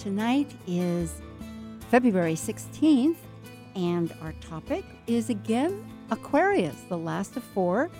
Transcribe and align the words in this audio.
Tonight 0.00 0.50
is 0.66 1.20
February 1.90 2.32
16th, 2.32 3.18
and 3.76 4.14
our 4.22 4.32
topic 4.40 4.82
is 5.06 5.28
again 5.28 5.84
Aquarius, 6.10 6.74
the 6.88 6.96
last 6.96 7.36
of 7.36 7.44
four, 7.44 7.90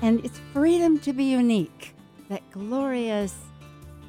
and 0.00 0.24
it's 0.24 0.40
freedom 0.54 0.98
to 1.00 1.12
be 1.12 1.24
unique. 1.24 1.94
That 2.30 2.50
glorious 2.50 3.36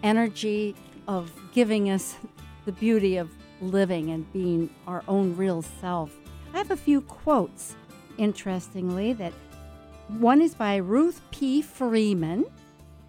energy 0.01 0.77
of 1.09 1.29
giving 1.51 1.89
us 1.89 2.15
the 2.63 2.71
beauty 2.71 3.17
of 3.17 3.29
living 3.59 4.11
and 4.11 4.31
being 4.31 4.69
our 4.87 5.03
own 5.09 5.35
real 5.35 5.61
self. 5.61 6.15
I 6.53 6.57
have 6.57 6.71
a 6.71 6.77
few 6.77 7.01
quotes, 7.01 7.75
interestingly, 8.17 9.11
that 9.11 9.33
one 10.07 10.41
is 10.41 10.55
by 10.55 10.77
Ruth 10.77 11.19
P. 11.31 11.61
Freeman. 11.61 12.45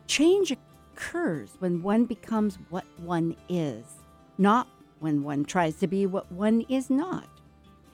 Change 0.08 0.52
occurs 0.96 1.50
when 1.60 1.80
one 1.80 2.06
becomes 2.06 2.58
what 2.70 2.84
one 2.98 3.36
is, 3.48 3.84
not 4.42 4.68
when 4.98 5.22
one 5.22 5.44
tries 5.44 5.76
to 5.76 5.86
be 5.86 6.04
what 6.04 6.30
one 6.30 6.62
is 6.68 6.90
not. 6.90 7.28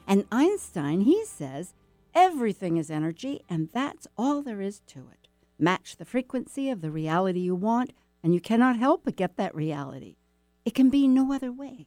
And 0.06 0.24
Einstein, 0.32 1.02
he 1.02 1.24
says, 1.24 1.74
everything 2.14 2.78
is 2.78 2.90
energy, 2.90 3.42
and 3.48 3.68
that's 3.72 4.08
all 4.16 4.42
there 4.42 4.60
is 4.60 4.80
to 4.88 5.00
it. 5.12 5.28
Match 5.58 5.96
the 5.96 6.04
frequency 6.04 6.70
of 6.70 6.80
the 6.80 6.90
reality 6.90 7.40
you 7.40 7.54
want, 7.54 7.92
and 8.22 8.34
you 8.34 8.40
cannot 8.40 8.78
help 8.78 9.04
but 9.04 9.16
get 9.16 9.36
that 9.36 9.54
reality. 9.54 10.16
It 10.64 10.74
can 10.74 10.90
be 10.90 11.06
no 11.06 11.32
other 11.32 11.52
way. 11.52 11.86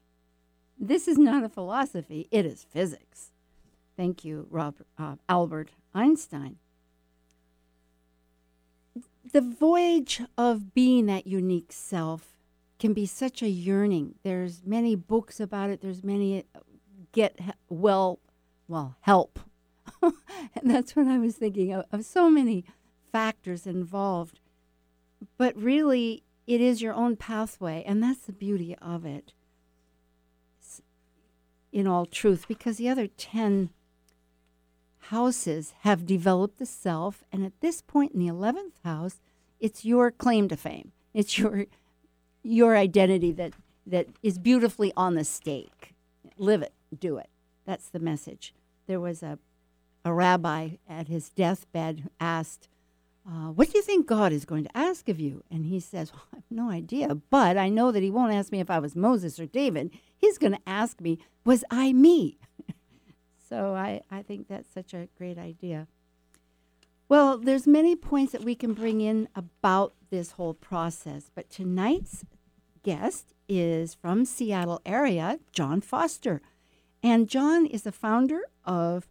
This 0.79 1.07
is 1.07 1.17
not 1.17 1.43
a 1.43 1.49
philosophy, 1.49 2.27
it 2.31 2.45
is 2.45 2.63
physics. 2.63 3.31
Thank 3.97 4.23
you, 4.23 4.47
Robert, 4.49 4.87
uh, 4.97 5.15
Albert 5.27 5.69
Einstein. 5.93 6.57
The 9.31 9.41
voyage 9.41 10.21
of 10.37 10.73
being 10.73 11.05
that 11.05 11.27
unique 11.27 11.71
self 11.71 12.40
can 12.81 12.93
be 12.93 13.05
such 13.05 13.43
a 13.43 13.47
yearning. 13.47 14.15
There's 14.23 14.63
many 14.65 14.95
books 14.95 15.39
about 15.39 15.69
it. 15.69 15.81
There's 15.81 16.03
many 16.03 16.45
uh, 16.55 16.59
get 17.11 17.39
well, 17.69 18.19
well, 18.67 18.95
help. 19.01 19.39
and 20.01 20.13
that's 20.63 20.95
what 20.95 21.05
I 21.05 21.19
was 21.19 21.35
thinking 21.35 21.71
of, 21.71 21.85
of 21.91 22.03
so 22.03 22.29
many 22.31 22.65
factors 23.11 23.67
involved. 23.67 24.39
But 25.37 25.55
really, 25.55 26.23
it 26.47 26.59
is 26.59 26.81
your 26.81 26.95
own 26.95 27.17
pathway, 27.17 27.83
and 27.85 28.01
that's 28.01 28.21
the 28.21 28.33
beauty 28.33 28.75
of 28.81 29.05
it. 29.05 29.31
In 31.71 31.85
all 31.85 32.07
truth, 32.07 32.47
because 32.47 32.77
the 32.77 32.89
other 32.89 33.05
10 33.05 33.69
houses 35.11 35.75
have 35.81 36.07
developed 36.07 36.57
the 36.57 36.65
self, 36.65 37.23
and 37.31 37.45
at 37.45 37.61
this 37.61 37.83
point 37.83 38.13
in 38.13 38.19
the 38.19 38.33
11th 38.33 38.73
house, 38.83 39.21
it's 39.59 39.85
your 39.85 40.09
claim 40.09 40.47
to 40.47 40.57
fame. 40.57 40.93
It's 41.13 41.37
your 41.37 41.67
your 42.43 42.75
identity 42.75 43.31
that 43.33 43.53
that 43.85 44.07
is 44.21 44.37
beautifully 44.37 44.93
on 44.95 45.15
the 45.15 45.23
stake. 45.23 45.93
Live 46.37 46.61
it, 46.61 46.73
do 46.97 47.17
it. 47.17 47.29
That's 47.65 47.89
the 47.89 47.99
message. 47.99 48.53
There 48.87 48.99
was 48.99 49.23
a 49.23 49.39
a 50.03 50.13
rabbi 50.13 50.69
at 50.89 51.07
his 51.07 51.29
deathbed 51.29 52.09
asked, 52.19 52.67
uh, 53.27 53.49
"What 53.51 53.71
do 53.71 53.77
you 53.77 53.83
think 53.83 54.07
God 54.07 54.31
is 54.31 54.45
going 54.45 54.63
to 54.63 54.77
ask 54.77 55.07
of 55.09 55.19
you?" 55.19 55.43
And 55.51 55.65
he 55.65 55.79
says, 55.79 56.11
well, 56.11 56.23
"I 56.33 56.37
have 56.37 56.43
no 56.49 56.69
idea, 56.71 57.15
but 57.15 57.57
I 57.57 57.69
know 57.69 57.91
that 57.91 58.01
He 58.01 58.09
won't 58.09 58.33
ask 58.33 58.51
me 58.51 58.59
if 58.59 58.71
I 58.71 58.79
was 58.79 58.95
Moses 58.95 59.39
or 59.39 59.45
David. 59.45 59.91
He's 60.17 60.37
going 60.39 60.53
to 60.53 60.61
ask 60.67 60.99
me, 61.01 61.19
was 61.45 61.63
I 61.69 61.93
me?" 61.93 62.39
so 63.49 63.75
I 63.75 64.01
I 64.09 64.23
think 64.23 64.47
that's 64.47 64.73
such 64.73 64.93
a 64.93 65.07
great 65.17 65.37
idea. 65.37 65.87
Well, 67.11 67.37
there's 67.37 67.67
many 67.67 67.97
points 67.97 68.31
that 68.31 68.45
we 68.45 68.55
can 68.55 68.73
bring 68.73 69.01
in 69.01 69.27
about 69.35 69.95
this 70.11 70.31
whole 70.31 70.53
process, 70.53 71.29
but 71.35 71.49
tonight's 71.49 72.23
guest 72.83 73.33
is 73.49 73.93
from 73.93 74.23
Seattle 74.23 74.79
area, 74.85 75.37
John 75.51 75.81
Foster. 75.81 76.41
And 77.03 77.27
John 77.27 77.65
is 77.65 77.81
the 77.81 77.91
founder 77.91 78.43
of 78.63 79.09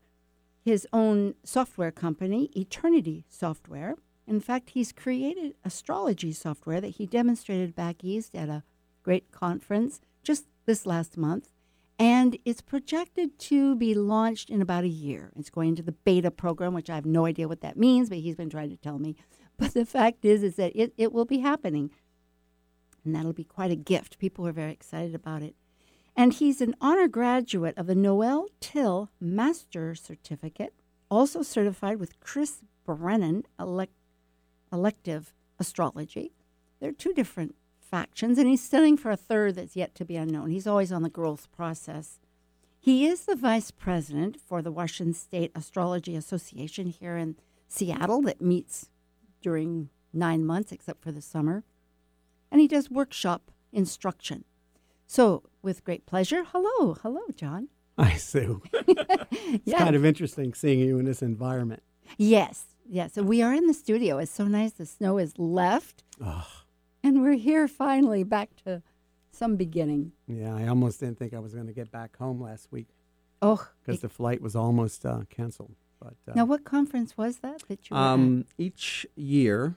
his 0.65 0.89
own 0.95 1.35
software 1.45 1.91
company, 1.91 2.45
Eternity 2.57 3.27
Software. 3.29 3.97
In 4.27 4.41
fact, 4.41 4.71
he's 4.71 4.93
created 4.93 5.57
astrology 5.63 6.33
software 6.33 6.81
that 6.81 6.97
he 6.97 7.05
demonstrated 7.05 7.77
back 7.77 8.03
east 8.03 8.35
at 8.35 8.49
a 8.49 8.63
great 9.03 9.31
conference 9.31 10.01
just 10.23 10.47
this 10.65 10.87
last 10.87 11.19
month 11.19 11.51
and 12.01 12.39
it's 12.47 12.63
projected 12.63 13.39
to 13.39 13.77
be 13.77 13.93
launched 13.95 14.49
in 14.49 14.63
about 14.63 14.85
a 14.85 14.89
year. 14.89 15.31
It's 15.37 15.51
going 15.51 15.69
into 15.69 15.83
the 15.83 15.93
beta 15.93 16.31
program, 16.31 16.73
which 16.73 16.89
I 16.89 16.95
have 16.95 17.05
no 17.05 17.27
idea 17.27 17.47
what 17.47 17.61
that 17.61 17.77
means, 17.77 18.09
but 18.09 18.19
he's 18.19 18.37
been 18.37 18.49
trying 18.49 18.71
to 18.71 18.77
tell 18.77 18.99
me. 18.99 19.15
But 19.59 19.75
the 19.75 19.85
fact 19.85 20.25
is, 20.25 20.43
is 20.43 20.57
that 20.57 20.73
it, 20.75 20.95
it 20.97 21.13
will 21.13 21.27
be 21.27 21.41
happening, 21.41 21.91
and 23.05 23.15
that'll 23.15 23.35
be 23.35 23.45
quite 23.45 23.71
a 23.71 23.77
gift. 23.77 24.19
People 24.19 24.47
are 24.47 24.53
very 24.53 24.73
excited 24.73 25.15
about 25.15 25.43
it. 25.43 25.55
And 26.17 26.33
he's 26.33 26.63
an 26.63 26.75
honor 26.81 27.09
graduate 27.09 27.77
of 27.77 27.87
the 27.87 27.95
Noel 27.95 28.47
Tyl 28.61 29.11
Master 29.21 29.95
Certificate, 29.95 30.73
also 31.11 31.43
certified 31.43 32.01
with 32.01 32.19
Chris 32.21 32.63
Brennan 32.87 33.45
elect, 33.59 33.93
Elective 34.73 35.35
Astrology. 35.59 36.33
They're 36.81 36.93
two 36.93 37.13
different 37.13 37.55
factions, 37.91 38.39
and 38.39 38.49
he's 38.49 38.63
studying 38.63 38.97
for 38.97 39.11
a 39.11 39.17
third 39.17 39.57
that's 39.57 39.77
yet 39.77 39.95
to 39.97 40.05
be 40.05 40.17
unknown. 40.17 40.51
He's 40.51 40.67
always 40.67 40.93
on 40.93 41.03
the 41.03 41.11
growth 41.11 41.51
process. 41.53 42.19
He 42.79 43.07
is 43.07 43.27
the 43.27 43.37
vice 43.37 43.71
president 43.71 44.39
for 44.41 44.63
the 44.63 44.73
Washington 44.73 45.15
State 45.15 45.53
Astrology 45.55 46.17
Association 46.17 46.87
here 46.87 47.17
in 47.17 47.37
Seattle 47.69 48.23
that 48.23 48.41
meets 48.41 48.89
during 49.43 49.91
nine 50.13 50.47
months, 50.47 50.73
except 50.73 51.03
for 51.03 51.13
the 51.13 51.21
summer. 51.21 51.65
And 52.51 52.61
he 52.61 52.69
does 52.69 52.91
workshop 52.91 53.51
instruction. 53.73 54.45
So, 55.07 55.43
with 55.63 55.85
great 55.85 56.07
pleasure, 56.07 56.45
hello, 56.53 56.95
hello, 57.03 57.21
John. 57.35 57.69
Hi, 57.99 58.15
Sue. 58.15 58.63
it's 58.73 59.63
yeah. 59.65 59.79
kind 59.79 59.95
of 59.95 60.05
interesting 60.05 60.55
seeing 60.55 60.79
you 60.79 60.99
in 60.99 61.05
this 61.05 61.21
environment. 61.21 61.83
Yes, 62.17 62.65
yes. 62.89 63.13
So 63.15 63.23
we 63.23 63.43
are 63.43 63.53
in 63.53 63.67
the 63.67 63.75
studio. 63.75 64.19
It's 64.19 64.31
so 64.31 64.47
nice. 64.47 64.73
The 64.73 64.87
snow 64.87 65.19
is 65.19 65.39
left. 65.39 66.03
Oh. 66.25 66.47
And 67.03 67.23
we're 67.23 67.37
here 67.37 67.67
finally 67.67 68.25
back 68.25 68.51
to 68.65 68.83
some 69.33 69.57
beginning. 69.57 70.13
Yeah, 70.27 70.55
I 70.55 70.67
almost 70.67 71.01
didn't 71.01 71.19
think 71.19 71.33
I 71.33 71.39
was 71.39 71.55
going 71.55 71.67
to 71.67 71.73
get 71.73 71.91
back 71.91 72.17
home 72.17 72.41
last 72.41 72.69
week. 72.71 72.89
Oh, 73.43 73.69
because 73.81 74.01
the 74.01 74.09
flight 74.09 74.43
was 74.43 74.55
almost 74.55 75.07
uh, 75.07 75.21
canceled. 75.31 75.75
But 75.99 76.15
uh, 76.29 76.33
now, 76.35 76.45
what 76.45 76.65
conference 76.65 77.17
was 77.17 77.39
that 77.39 77.63
that 77.69 77.89
you? 77.89 77.97
Um, 77.97 78.45
each 78.59 79.07
year, 79.17 79.77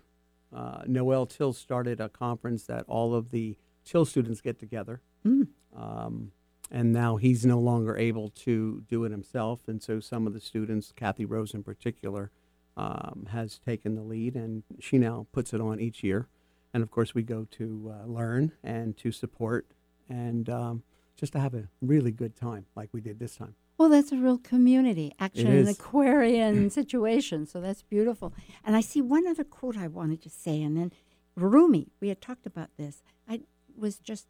uh, 0.54 0.82
Noel 0.86 1.26
Tyl 1.26 1.54
started 1.54 2.02
a 2.02 2.10
conference 2.10 2.64
that 2.64 2.84
all 2.88 3.16
of 3.16 3.32
the 3.32 3.58
Tyl 3.86 4.04
students 4.04 4.42
get 4.42 4.60
together. 4.60 5.02
Mm. 5.26 5.48
Um, 5.76 6.32
and 6.70 6.92
now 6.92 7.16
he's 7.16 7.46
no 7.46 7.60
longer 7.60 7.98
able 7.98 8.30
to 8.30 8.84
do 8.90 9.06
it 9.06 9.12
himself, 9.12 9.62
and 9.68 9.82
so 9.82 10.00
some 10.00 10.28
of 10.28 10.34
the 10.34 10.40
students, 10.40 10.92
Kathy 10.94 11.24
Rose 11.24 11.54
in 11.54 11.64
particular, 11.64 12.32
um, 12.76 13.28
has 13.32 13.60
taken 13.60 13.96
the 13.96 14.02
lead, 14.02 14.36
and 14.36 14.64
she 14.80 14.98
now 14.98 15.28
puts 15.32 15.54
it 15.54 15.62
on 15.62 15.80
each 15.80 16.04
year 16.04 16.28
and 16.74 16.84
of 16.84 16.92
course 16.92 17.14
we 17.14 17.24
go 17.24 17.46
to 17.52 17.94
uh, 17.94 18.06
learn 18.08 18.52
and 18.64 18.98
to 18.98 19.12
support 19.12 19.68
and 20.10 20.50
um, 20.50 20.84
just 21.16 21.34
to 21.34 21.40
have 21.40 21.54
a 21.54 21.68
really 21.82 22.12
good 22.12 22.36
time 22.36 22.66
like 22.76 22.90
we 22.92 23.02
did 23.02 23.20
this 23.20 23.36
time. 23.36 23.56
Well 23.78 23.90
that's 23.90 24.12
a 24.12 24.18
real 24.18 24.38
community 24.38 25.14
actually, 25.20 25.60
an 25.60 25.68
aquarian 25.68 26.70
situation 26.80 27.46
so 27.46 27.60
that's 27.62 27.82
beautiful. 27.82 28.34
And 28.64 28.76
i 28.76 28.82
see 28.82 29.02
one 29.02 29.28
other 29.28 29.44
quote 29.44 29.78
i 29.78 29.88
wanted 29.88 30.22
to 30.24 30.30
say 30.30 30.62
and 30.62 30.78
then 30.78 30.92
rumi 31.36 31.88
we 32.00 32.10
had 32.10 32.22
talked 32.22 32.46
about 32.46 32.70
this. 32.78 33.02
I 33.28 33.42
was 33.76 33.98
just 33.98 34.28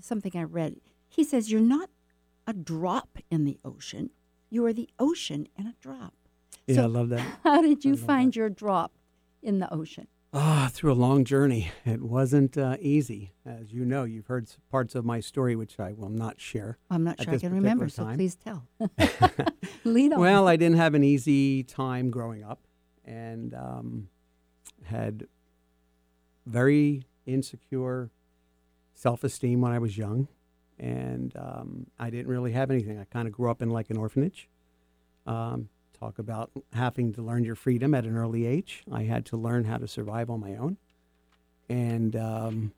something 0.00 0.32
i 0.34 0.42
read. 0.42 0.76
He 1.08 1.22
says 1.24 1.50
you're 1.50 1.60
not 1.60 1.90
a 2.46 2.52
drop 2.52 3.18
in 3.30 3.44
the 3.44 3.58
ocean 3.64 4.10
you 4.50 4.64
are 4.66 4.72
the 4.72 4.88
ocean 4.98 5.48
in 5.56 5.66
a 5.66 5.74
drop. 5.80 6.14
Yeah 6.66 6.76
so 6.76 6.82
i 6.82 6.86
love 6.86 7.08
that. 7.10 7.26
how 7.44 7.60
did 7.62 7.84
you 7.84 7.96
find 7.96 8.32
that. 8.32 8.36
your 8.36 8.48
drop 8.50 8.92
in 9.42 9.58
the 9.58 9.72
ocean 9.72 10.06
Ah, 10.36 10.64
oh, 10.66 10.68
through 10.68 10.92
a 10.92 10.94
long 10.94 11.24
journey. 11.24 11.70
It 11.84 12.02
wasn't 12.02 12.58
uh, 12.58 12.76
easy. 12.80 13.32
As 13.46 13.72
you 13.72 13.84
know, 13.84 14.02
you've 14.02 14.26
heard 14.26 14.48
parts 14.68 14.96
of 14.96 15.04
my 15.04 15.20
story, 15.20 15.54
which 15.54 15.78
I 15.78 15.92
will 15.92 16.08
not 16.08 16.40
share. 16.40 16.76
I'm 16.90 17.04
not 17.04 17.22
sure 17.22 17.34
I 17.34 17.38
can 17.38 17.52
remember, 17.54 17.88
time. 17.88 18.12
so 18.12 18.16
please 18.16 18.34
tell. 18.34 18.66
Lead 19.84 20.12
on. 20.12 20.18
Well, 20.20 20.48
I 20.48 20.56
didn't 20.56 20.76
have 20.78 20.94
an 20.94 21.04
easy 21.04 21.62
time 21.62 22.10
growing 22.10 22.42
up 22.42 22.66
and 23.04 23.54
um, 23.54 24.08
had 24.82 25.28
very 26.46 27.04
insecure 27.26 28.10
self 28.94 29.22
esteem 29.22 29.60
when 29.60 29.70
I 29.70 29.78
was 29.78 29.96
young. 29.96 30.26
and 30.80 31.32
um, 31.36 31.86
I 31.98 32.10
didn't 32.10 32.26
really 32.26 32.50
have 32.52 32.72
anything. 32.72 32.98
I 32.98 33.04
kind 33.04 33.28
of 33.28 33.32
grew 33.32 33.50
up 33.50 33.62
in 33.62 33.70
like 33.70 33.88
an 33.90 33.96
orphanage. 33.96 34.48
Um, 35.26 35.68
talk 35.98 36.18
about 36.18 36.50
having 36.72 37.12
to 37.14 37.22
learn 37.22 37.44
your 37.44 37.54
freedom 37.54 37.94
at 37.94 38.04
an 38.04 38.16
early 38.16 38.46
age. 38.46 38.82
I 38.92 39.04
had 39.04 39.24
to 39.26 39.36
learn 39.36 39.64
how 39.64 39.78
to 39.78 39.88
survive 39.88 40.28
on 40.30 40.40
my 40.40 40.56
own, 40.56 40.76
and 41.68 42.14
um, 42.16 42.72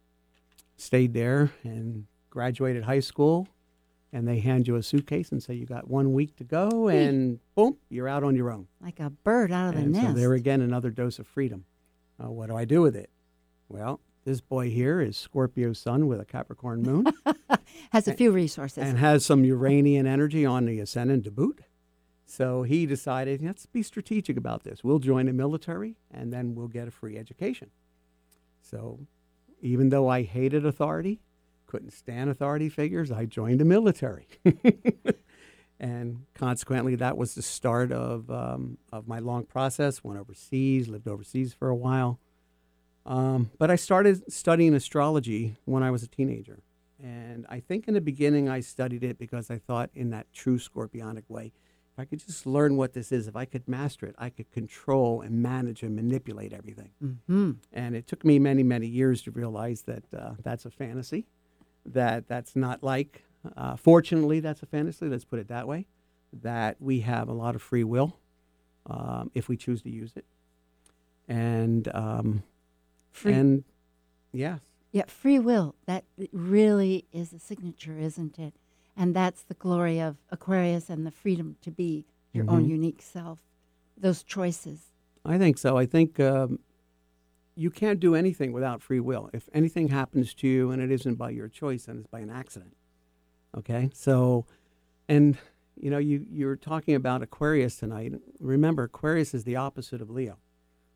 stayed 0.76 1.12
there 1.14 1.50
and 1.64 2.06
graduated 2.30 2.84
high 2.84 3.00
school. 3.00 3.48
And 4.12 4.26
they 4.26 4.38
hand 4.38 4.66
you 4.66 4.76
a 4.76 4.82
suitcase 4.82 5.30
and 5.32 5.42
say 5.42 5.54
you 5.54 5.66
got 5.66 5.88
one 5.90 6.14
week 6.14 6.36
to 6.36 6.44
go, 6.44 6.88
and 6.88 7.38
boom, 7.54 7.76
you're 7.90 8.08
out 8.08 8.22
on 8.24 8.34
your 8.36 8.50
own. 8.50 8.66
Like 8.80 8.98
a 9.00 9.10
bird 9.10 9.52
out 9.52 9.74
of 9.74 9.80
the 9.80 9.86
nest. 9.86 10.06
so 10.06 10.12
there 10.14 10.32
again, 10.32 10.62
another 10.62 10.90
dose 10.90 11.18
of 11.18 11.26
freedom. 11.26 11.64
Uh, 12.22 12.30
what 12.30 12.48
do 12.48 12.56
I 12.56 12.64
do 12.64 12.80
with 12.80 12.96
it? 12.96 13.10
Well, 13.68 14.00
this 14.24 14.40
boy 14.40 14.70
here 14.70 15.00
is 15.00 15.16
Scorpio 15.18 15.72
Sun 15.74 16.06
with 16.06 16.20
a 16.20 16.24
Capricorn 16.24 16.82
Moon 16.82 17.06
Has 17.92 18.08
a 18.08 18.14
few 18.14 18.30
resources. 18.30 18.78
and 18.84 18.96
has 18.98 19.24
some 19.26 19.44
Uranian 19.44 20.06
energy 20.06 20.46
on 20.46 20.64
the 20.64 20.78
ascendant 20.80 21.24
to 21.24 21.30
boot. 21.30 21.60
So 22.28 22.64
he 22.64 22.86
decided, 22.86 23.40
let's 23.40 23.66
be 23.66 23.82
strategic 23.82 24.36
about 24.36 24.64
this. 24.64 24.82
We'll 24.82 24.98
join 24.98 25.26
the 25.26 25.32
military 25.32 25.94
and 26.10 26.32
then 26.32 26.56
we'll 26.56 26.68
get 26.68 26.88
a 26.88 26.90
free 26.90 27.16
education. 27.16 27.70
So 28.60 29.06
even 29.62 29.90
though 29.90 30.08
I 30.08 30.24
hated 30.24 30.66
authority, 30.66 31.20
couldn't 31.66 31.92
stand 31.92 32.28
authority 32.28 32.68
figures, 32.68 33.12
I 33.12 33.26
joined 33.26 33.60
the 33.60 33.64
military. 33.64 34.26
and 35.80 36.26
consequently, 36.34 36.96
that 36.96 37.16
was 37.16 37.34
the 37.34 37.42
start 37.42 37.92
of, 37.92 38.28
um, 38.28 38.78
of 38.92 39.06
my 39.06 39.20
long 39.20 39.44
process. 39.44 40.02
Went 40.02 40.18
overseas, 40.18 40.88
lived 40.88 41.06
overseas 41.06 41.54
for 41.54 41.68
a 41.68 41.76
while. 41.76 42.18
Um, 43.04 43.52
but 43.58 43.70
I 43.70 43.76
started 43.76 44.32
studying 44.32 44.74
astrology 44.74 45.56
when 45.64 45.84
I 45.84 45.92
was 45.92 46.02
a 46.02 46.08
teenager. 46.08 46.60
And 47.00 47.46
I 47.48 47.60
think 47.60 47.86
in 47.86 47.94
the 47.94 48.00
beginning 48.00 48.48
I 48.48 48.60
studied 48.60 49.04
it 49.04 49.16
because 49.16 49.48
I 49.48 49.58
thought, 49.58 49.90
in 49.94 50.10
that 50.10 50.32
true 50.32 50.58
scorpionic 50.58 51.24
way, 51.28 51.52
if 51.96 52.00
I 52.00 52.04
could 52.04 52.18
just 52.18 52.44
learn 52.44 52.76
what 52.76 52.92
this 52.92 53.10
is, 53.10 53.26
if 53.26 53.36
I 53.36 53.46
could 53.46 53.66
master 53.66 54.04
it, 54.04 54.14
I 54.18 54.28
could 54.28 54.52
control 54.52 55.22
and 55.22 55.42
manage 55.42 55.82
and 55.82 55.96
manipulate 55.96 56.52
everything. 56.52 56.90
mm-hmm. 57.02 57.52
And 57.72 57.96
it 57.96 58.06
took 58.06 58.22
me 58.22 58.38
many, 58.38 58.62
many 58.62 58.86
years 58.86 59.22
to 59.22 59.30
realize 59.30 59.82
that 59.82 60.04
uh, 60.14 60.32
that's 60.42 60.66
a 60.66 60.70
fantasy, 60.70 61.24
that 61.86 62.28
that's 62.28 62.54
not 62.54 62.82
like, 62.82 63.24
uh, 63.56 63.76
fortunately, 63.76 64.40
that's 64.40 64.62
a 64.62 64.66
fantasy, 64.66 65.06
let's 65.08 65.24
put 65.24 65.38
it 65.38 65.48
that 65.48 65.66
way, 65.66 65.86
that 66.34 66.76
we 66.80 67.00
have 67.00 67.28
a 67.28 67.32
lot 67.32 67.54
of 67.54 67.62
free 67.62 67.84
will 67.84 68.18
um, 68.84 69.30
if 69.32 69.48
we 69.48 69.56
choose 69.56 69.80
to 69.82 69.90
use 69.90 70.12
it. 70.16 70.26
And, 71.28 71.88
um, 71.94 72.42
Free, 73.10 73.32
and 73.32 73.64
yes, 74.32 74.60
yeah, 74.92 75.04
free 75.06 75.38
will. 75.38 75.74
That 75.86 76.04
really 76.30 77.06
is 77.10 77.32
a 77.32 77.38
signature, 77.38 77.98
isn't 77.98 78.38
it? 78.38 78.52
And 78.96 79.14
that's 79.14 79.42
the 79.42 79.54
glory 79.54 80.00
of 80.00 80.16
Aquarius 80.30 80.88
and 80.88 81.06
the 81.06 81.10
freedom 81.10 81.56
to 81.62 81.70
be 81.70 82.06
your 82.32 82.48
own 82.50 82.64
Mhm. 82.64 82.68
unique 82.68 83.02
self. 83.02 83.42
Those 83.96 84.22
choices. 84.22 84.92
I 85.24 85.38
think 85.38 85.58
so. 85.58 85.76
I 85.76 85.86
think 85.86 86.18
um, 86.20 86.60
you 87.54 87.70
can't 87.70 87.98
do 88.00 88.14
anything 88.14 88.52
without 88.52 88.82
free 88.82 89.00
will. 89.00 89.28
If 89.32 89.48
anything 89.52 89.88
happens 89.88 90.34
to 90.34 90.48
you 90.48 90.70
and 90.70 90.80
it 90.82 90.90
isn't 90.90 91.16
by 91.16 91.30
your 91.30 91.48
choice, 91.48 91.86
then 91.86 91.98
it's 91.98 92.06
by 92.06 92.20
an 92.20 92.30
accident. 92.30 92.76
Okay, 93.56 93.90
so, 93.94 94.44
and 95.08 95.38
you 95.80 95.90
know, 95.90 95.98
you 95.98 96.26
you're 96.30 96.56
talking 96.56 96.94
about 96.94 97.22
Aquarius 97.22 97.76
tonight. 97.78 98.12
Remember, 98.38 98.84
Aquarius 98.84 99.32
is 99.34 99.44
the 99.44 99.56
opposite 99.56 100.00
of 100.02 100.10
Leo. 100.10 100.38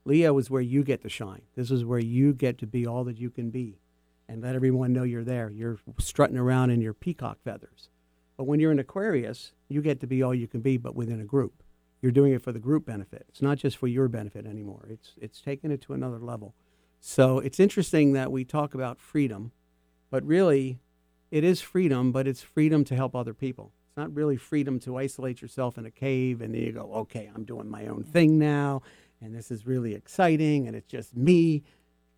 Leo 0.04 0.36
is 0.38 0.50
where 0.50 0.62
you 0.62 0.82
get 0.84 1.02
to 1.02 1.08
shine. 1.08 1.42
This 1.54 1.70
is 1.70 1.84
where 1.84 1.98
you 1.98 2.32
get 2.34 2.58
to 2.58 2.66
be 2.66 2.86
all 2.86 3.04
that 3.04 3.18
you 3.18 3.30
can 3.30 3.50
be, 3.50 3.78
and 4.30 4.42
let 4.42 4.54
everyone 4.54 4.92
know 4.92 5.02
you're 5.02 5.24
there. 5.24 5.50
You're 5.50 5.78
strutting 5.98 6.38
around 6.38 6.70
in 6.70 6.80
your 6.80 6.94
peacock 6.94 7.38
feathers. 7.42 7.88
But 8.36 8.44
when 8.44 8.60
you're 8.60 8.72
an 8.72 8.78
Aquarius, 8.78 9.52
you 9.68 9.82
get 9.82 10.00
to 10.00 10.06
be 10.06 10.22
all 10.22 10.34
you 10.34 10.48
can 10.48 10.60
be, 10.60 10.76
but 10.76 10.94
within 10.94 11.20
a 11.20 11.24
group 11.24 11.62
you're 12.00 12.12
doing 12.12 12.32
it 12.32 12.42
for 12.42 12.52
the 12.52 12.58
group 12.58 12.86
benefit. 12.86 13.26
It's 13.28 13.42
not 13.42 13.58
just 13.58 13.76
for 13.76 13.86
your 13.86 14.08
benefit 14.08 14.46
anymore. 14.46 14.86
It's 14.88 15.12
it's 15.20 15.40
taking 15.40 15.70
it 15.70 15.80
to 15.82 15.92
another 15.92 16.18
level. 16.18 16.54
So 17.00 17.38
it's 17.38 17.60
interesting 17.60 18.12
that 18.12 18.30
we 18.32 18.44
talk 18.44 18.74
about 18.74 19.00
freedom, 19.00 19.52
but 20.10 20.24
really 20.24 20.78
it 21.30 21.44
is 21.44 21.60
freedom, 21.60 22.12
but 22.12 22.26
it's 22.26 22.42
freedom 22.42 22.84
to 22.84 22.96
help 22.96 23.14
other 23.14 23.34
people. 23.34 23.72
It's 23.88 23.96
not 23.96 24.14
really 24.14 24.36
freedom 24.36 24.78
to 24.80 24.96
isolate 24.96 25.40
yourself 25.40 25.78
in 25.78 25.86
a 25.86 25.90
cave 25.90 26.40
and 26.40 26.54
then 26.54 26.62
you 26.62 26.72
go, 26.72 26.92
"Okay, 26.92 27.30
I'm 27.34 27.44
doing 27.44 27.68
my 27.68 27.86
own 27.86 28.02
thing 28.02 28.38
now 28.38 28.82
and 29.20 29.34
this 29.34 29.50
is 29.50 29.66
really 29.66 29.94
exciting 29.94 30.66
and 30.66 30.76
it's 30.76 30.88
just 30.88 31.16
me." 31.16 31.62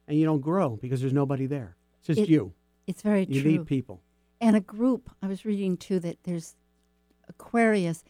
And 0.08 0.18
you 0.18 0.24
don't 0.24 0.40
grow 0.40 0.76
because 0.76 1.00
there's 1.00 1.12
nobody 1.12 1.46
there. 1.46 1.76
It's 2.02 2.08
just 2.08 2.20
It- 2.20 2.28
you. 2.28 2.52
It's 2.88 3.02
very 3.02 3.20
You 3.20 3.40
true. 3.40 3.50
You 3.52 3.58
need 3.58 3.66
people. 3.66 4.02
and 4.40 4.56
a 4.56 4.60
group. 4.60 5.08
I 5.22 5.28
was 5.28 5.44
reading 5.44 5.76
too 5.76 6.00
that 6.00 6.24
there's 6.24 6.56
Aquarius. 7.28 8.02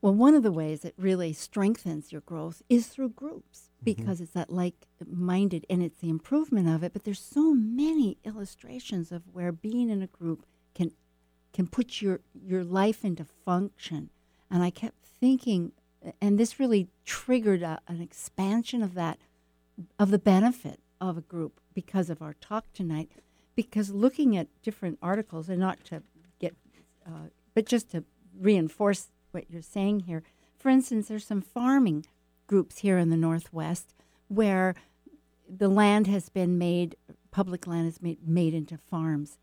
Well, 0.00 0.14
one 0.14 0.34
of 0.34 0.42
the 0.42 0.50
ways 0.50 0.82
it 0.82 0.94
really 0.96 1.34
strengthens 1.34 2.10
your 2.10 2.22
growth 2.22 2.62
is 2.70 2.88
through 2.88 3.10
groups 3.10 3.68
mm-hmm. 3.68 3.84
because 3.84 4.22
it's 4.22 4.32
that 4.32 4.48
like 4.50 4.86
minded 5.06 5.66
and 5.68 5.82
it's 5.82 5.98
the 5.98 6.08
improvement 6.08 6.68
of 6.68 6.82
it. 6.82 6.94
But 6.94 7.04
there's 7.04 7.20
so 7.20 7.52
many 7.52 8.16
illustrations 8.24 9.12
of 9.12 9.22
where 9.32 9.52
being 9.52 9.90
in 9.90 10.00
a 10.00 10.06
group 10.06 10.46
can 10.74 10.92
can 11.52 11.66
put 11.66 12.00
your 12.00 12.20
your 12.34 12.64
life 12.64 13.04
into 13.04 13.24
function. 13.44 14.08
And 14.50 14.62
I 14.62 14.70
kept 14.70 15.04
thinking, 15.04 15.72
and 16.20 16.38
this 16.38 16.58
really 16.58 16.88
triggered 17.04 17.62
a, 17.62 17.80
an 17.88 18.00
expansion 18.00 18.82
of 18.82 18.94
that 18.94 19.18
of 19.98 20.10
the 20.10 20.18
benefit 20.18 20.80
of 20.98 21.18
a 21.18 21.22
group 21.22 21.60
because 21.74 22.10
of 22.10 22.22
our 22.22 22.34
talk 22.34 22.72
tonight. 22.72 23.10
Because 23.54 23.90
looking 23.90 24.36
at 24.36 24.48
different 24.62 24.98
articles, 25.02 25.48
and 25.48 25.60
not 25.60 25.84
to 25.84 26.02
get, 26.38 26.56
uh, 27.06 27.28
but 27.54 27.66
just 27.66 27.90
to 27.90 28.04
reinforce 28.38 29.08
what 29.30 29.50
you're 29.50 29.62
saying 29.62 30.00
here. 30.00 30.22
For 30.56 30.68
instance, 30.68 31.08
there's 31.08 31.26
some 31.26 31.42
farming 31.42 32.06
groups 32.46 32.78
here 32.78 32.98
in 32.98 33.10
the 33.10 33.16
Northwest 33.16 33.94
where 34.28 34.74
the 35.48 35.68
land 35.68 36.06
has 36.06 36.28
been 36.28 36.56
made, 36.56 36.96
public 37.30 37.66
land 37.66 37.88
is 37.88 38.00
made, 38.00 38.26
made 38.26 38.54
into 38.54 38.78
farms, 38.78 39.38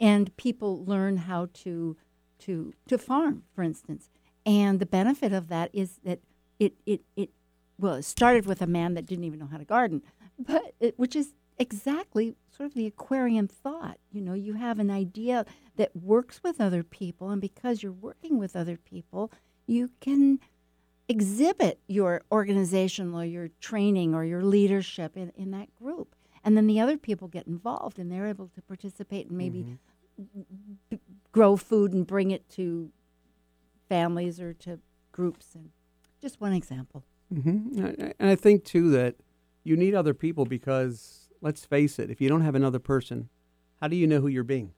and 0.00 0.36
people 0.36 0.84
learn 0.84 1.16
how 1.18 1.48
to 1.54 1.96
to 2.40 2.74
to 2.88 2.98
farm, 2.98 3.44
for 3.54 3.62
instance. 3.62 4.08
And 4.44 4.80
the 4.80 4.86
benefit 4.86 5.32
of 5.32 5.48
that 5.48 5.70
is 5.72 6.00
that 6.04 6.20
it 6.58 6.74
it 6.86 7.02
it 7.16 7.30
well, 7.78 7.94
it 7.94 8.04
started 8.04 8.46
with 8.46 8.60
a 8.62 8.66
man 8.66 8.94
that 8.94 9.06
didn't 9.06 9.24
even 9.24 9.38
know 9.38 9.48
how 9.50 9.58
to 9.58 9.64
garden, 9.64 10.02
but 10.38 10.74
it, 10.80 10.98
which 10.98 11.16
is 11.16 11.34
exactly 11.62 12.34
sort 12.54 12.66
of 12.66 12.74
the 12.74 12.86
Aquarian 12.86 13.48
thought. 13.48 13.98
You 14.10 14.20
know, 14.20 14.34
you 14.34 14.54
have 14.54 14.78
an 14.78 14.90
idea 14.90 15.46
that 15.76 15.96
works 15.96 16.40
with 16.42 16.60
other 16.60 16.82
people, 16.82 17.30
and 17.30 17.40
because 17.40 17.82
you're 17.82 17.92
working 17.92 18.38
with 18.38 18.54
other 18.54 18.76
people, 18.76 19.32
you 19.66 19.90
can 20.00 20.40
exhibit 21.08 21.80
your 21.88 22.22
organizational 22.30 23.20
or 23.20 23.24
your 23.24 23.48
training 23.60 24.14
or 24.14 24.24
your 24.24 24.42
leadership 24.42 25.16
in, 25.16 25.30
in 25.36 25.50
that 25.52 25.74
group. 25.74 26.14
And 26.44 26.56
then 26.56 26.66
the 26.66 26.80
other 26.80 26.96
people 26.96 27.28
get 27.28 27.46
involved 27.46 27.98
and 27.98 28.10
they're 28.10 28.26
able 28.26 28.48
to 28.48 28.62
participate 28.62 29.28
and 29.28 29.38
maybe 29.38 29.78
b- 30.90 30.98
grow 31.30 31.56
food 31.56 31.92
and 31.92 32.06
bring 32.06 32.30
it 32.30 32.48
to 32.50 32.90
families 33.88 34.40
or 34.40 34.52
to 34.54 34.80
groups. 35.12 35.54
And 35.54 35.70
just 36.20 36.40
one 36.40 36.52
example. 36.52 37.04
hmm 37.32 37.86
And 38.18 38.30
I 38.30 38.34
think 38.34 38.64
too 38.64 38.90
that 38.90 39.16
you 39.64 39.76
need 39.76 39.94
other 39.94 40.14
people 40.14 40.44
because 40.44 41.21
let's 41.42 41.66
face 41.66 41.98
it, 41.98 42.10
if 42.10 42.20
you 42.20 42.28
don't 42.28 42.40
have 42.40 42.54
another 42.54 42.78
person, 42.78 43.28
how 43.80 43.88
do 43.88 43.96
you 43.96 44.06
know 44.06 44.20
who 44.20 44.28
you're 44.28 44.44
being? 44.44 44.72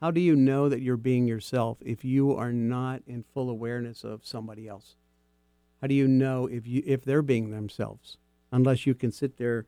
How 0.00 0.10
do 0.10 0.20
you 0.20 0.36
know 0.36 0.68
that 0.68 0.80
you're 0.80 0.96
being 0.96 1.26
yourself 1.26 1.78
if 1.84 2.04
you 2.04 2.34
are 2.34 2.52
not 2.52 3.02
in 3.06 3.24
full 3.34 3.50
awareness 3.50 4.04
of 4.04 4.24
somebody 4.24 4.68
else? 4.68 4.96
How 5.80 5.88
do 5.88 5.94
you 5.94 6.08
know 6.08 6.46
if 6.46 6.66
you 6.66 6.82
if 6.86 7.04
they're 7.04 7.22
being 7.22 7.50
themselves? 7.50 8.16
Unless 8.52 8.86
you 8.86 8.94
can 8.94 9.10
sit 9.10 9.36
there 9.36 9.66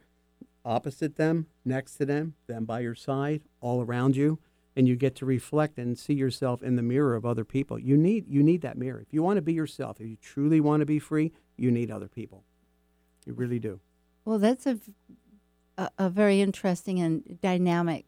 opposite 0.65 1.17
them, 1.17 1.47
next 1.65 1.97
to 1.97 2.07
them, 2.07 2.35
them 2.47 2.65
by 2.65 2.81
your 2.81 2.95
side, 2.95 3.43
all 3.61 3.83
around 3.83 4.17
you, 4.17 4.39
and 4.75 4.87
you 4.87 4.97
get 4.97 5.15
to 5.17 5.27
reflect 5.27 5.79
and 5.79 5.99
see 5.99 6.15
yourself 6.15 6.63
in 6.63 6.77
the 6.77 6.83
mirror 6.83 7.15
of 7.15 7.25
other 7.25 7.45
people. 7.45 7.79
You 7.79 7.97
need 7.97 8.27
you 8.29 8.43
need 8.43 8.61
that 8.63 8.79
mirror. 8.79 9.01
If 9.01 9.13
you 9.13 9.23
want 9.23 9.39
to 9.39 9.43
be 9.43 9.55
yourself, 9.55 10.01
if 10.01 10.07
you 10.07 10.17
truly 10.21 10.61
want 10.61 10.81
to 10.81 10.87
be 10.87 10.99
free, 10.99 11.33
you 11.57 11.71
need 11.71 11.91
other 11.91 12.09
people. 12.09 12.45
You 13.25 13.33
really 13.33 13.59
do. 13.59 13.81
Well, 14.25 14.39
that's 14.39 14.67
a, 14.67 14.79
a, 15.76 15.90
a 15.99 16.11
very 16.11 16.40
interesting 16.40 17.00
and 17.00 17.40
dynamic 17.40 18.06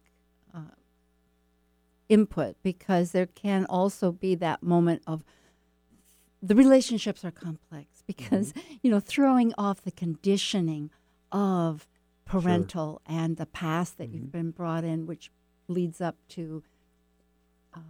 uh, 0.54 0.74
input 2.08 2.56
because 2.62 3.12
there 3.12 3.26
can 3.26 3.64
also 3.66 4.12
be 4.12 4.34
that 4.36 4.62
moment 4.62 5.02
of 5.06 5.24
the 6.42 6.54
relationships 6.54 7.24
are 7.24 7.30
complex 7.30 8.02
because, 8.06 8.54
you 8.82 8.90
know, 8.90 9.00
throwing 9.00 9.52
off 9.58 9.82
the 9.82 9.90
conditioning 9.90 10.90
of 11.32 11.86
parental 12.24 13.00
and 13.06 13.36
the 13.36 13.46
past 13.46 13.98
that 13.98 14.10
you've 14.10 14.30
been 14.30 14.50
brought 14.50 14.84
in, 14.84 15.06
which 15.06 15.30
leads 15.66 16.00
up 16.00 16.16
to 16.28 16.62
uh, 17.74 17.80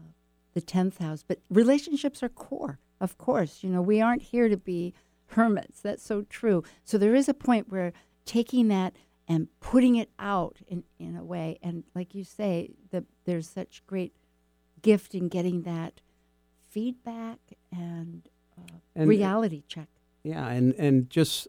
the 0.54 0.62
10th 0.62 0.98
house. 0.98 1.24
But 1.26 1.40
relationships 1.50 2.22
are 2.22 2.28
core, 2.28 2.78
of 3.00 3.18
course. 3.18 3.62
You 3.62 3.70
know, 3.70 3.82
we 3.82 4.00
aren't 4.00 4.22
here 4.22 4.48
to 4.48 4.56
be 4.56 4.94
hermits. 5.32 5.80
That's 5.80 6.02
so 6.02 6.22
true. 6.22 6.62
So 6.84 6.96
there 6.96 7.14
is 7.14 7.28
a 7.28 7.34
point 7.34 7.70
where 7.70 7.92
taking 8.24 8.68
that 8.68 8.94
and 9.28 9.48
putting 9.60 9.96
it 9.96 10.10
out 10.18 10.58
in, 10.66 10.84
in 10.98 11.14
a 11.16 11.22
way, 11.24 11.58
and 11.62 11.84
like 11.94 12.14
you 12.14 12.24
say, 12.24 12.70
the, 12.90 13.04
there's 13.24 13.48
such 13.48 13.82
great 13.86 14.14
gift 14.80 15.14
in 15.14 15.28
getting 15.28 15.62
that 15.62 16.00
feedback 16.70 17.38
and, 17.70 18.28
uh, 18.58 18.78
And- 18.96 19.08
reality 19.08 19.62
check. 19.68 19.88
Yeah, 20.24 20.48
and 20.48 20.74
and 20.74 21.08
just 21.08 21.46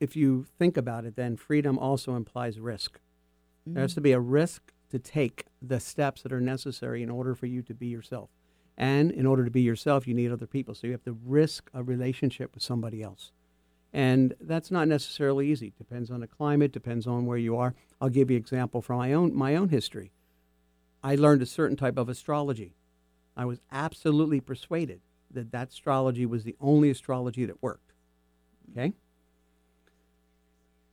if 0.00 0.14
you 0.16 0.46
think 0.58 0.76
about 0.76 1.04
it, 1.04 1.16
then 1.16 1.36
freedom 1.36 1.78
also 1.78 2.14
implies 2.14 2.60
risk. 2.60 3.00
There 3.66 3.82
has 3.82 3.94
to 3.94 4.00
be 4.00 4.12
a 4.12 4.20
risk 4.20 4.72
to 4.90 4.98
take 4.98 5.46
the 5.60 5.80
steps 5.80 6.22
that 6.22 6.32
are 6.32 6.40
necessary 6.40 7.02
in 7.02 7.10
order 7.10 7.34
for 7.34 7.46
you 7.46 7.62
to 7.62 7.74
be 7.74 7.86
yourself. 7.86 8.30
And 8.76 9.10
in 9.10 9.24
order 9.26 9.44
to 9.44 9.50
be 9.50 9.62
yourself, 9.62 10.06
you 10.06 10.14
need 10.14 10.30
other 10.30 10.46
people. 10.46 10.74
So 10.74 10.86
you 10.86 10.92
have 10.92 11.02
to 11.04 11.16
risk 11.24 11.70
a 11.72 11.82
relationship 11.82 12.54
with 12.54 12.62
somebody 12.62 13.02
else. 13.02 13.32
And 13.94 14.34
that's 14.40 14.72
not 14.72 14.88
necessarily 14.88 15.48
easy. 15.52 15.72
Depends 15.78 16.10
on 16.10 16.18
the 16.18 16.26
climate, 16.26 16.72
depends 16.72 17.06
on 17.06 17.26
where 17.26 17.38
you 17.38 17.56
are. 17.56 17.74
I'll 18.00 18.08
give 18.08 18.28
you 18.28 18.36
an 18.36 18.42
example 18.42 18.82
from 18.82 18.98
my 18.98 19.12
own 19.12 19.32
my 19.32 19.54
own 19.54 19.68
history. 19.68 20.10
I 21.02 21.14
learned 21.14 21.42
a 21.42 21.46
certain 21.46 21.76
type 21.76 21.96
of 21.96 22.08
astrology. 22.08 22.74
I 23.36 23.44
was 23.44 23.60
absolutely 23.70 24.40
persuaded 24.40 25.00
that 25.30 25.52
that 25.52 25.68
astrology 25.68 26.26
was 26.26 26.42
the 26.42 26.56
only 26.60 26.90
astrology 26.90 27.44
that 27.44 27.62
worked. 27.62 27.92
Okay? 28.72 28.94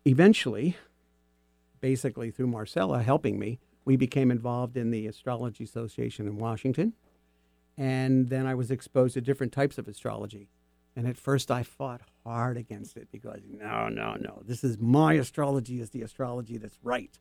Eventually, 0.06 0.78
basically 1.80 2.30
through 2.30 2.48
Marcella 2.48 3.02
helping 3.02 3.40
me, 3.40 3.60
we 3.84 3.96
became 3.96 4.30
involved 4.30 4.78
in 4.78 4.92
the 4.92 5.08
Astrology 5.08 5.64
Association 5.64 6.28
in 6.28 6.38
Washington. 6.38 6.94
And 7.78 8.30
then 8.30 8.46
I 8.46 8.54
was 8.54 8.70
exposed 8.70 9.16
to 9.16 9.22
different 9.22 9.54
types 9.54 9.80
of 9.80 9.88
astrology. 9.88 10.50
And 10.96 11.08
at 11.08 11.18
first 11.18 11.50
I 11.52 11.64
fought 11.64 12.02
hard 12.26 12.58
against 12.58 12.98
it 12.98 13.08
because 13.12 13.42
no, 13.50 13.88
no, 13.88 14.16
no, 14.20 14.42
this 14.46 14.64
is 14.64 14.78
my 14.78 15.14
astrology 15.14 15.80
is 15.80 15.92
the 15.92 16.02
astrology 16.02 16.58
that's 16.58 16.78
right. 16.84 17.18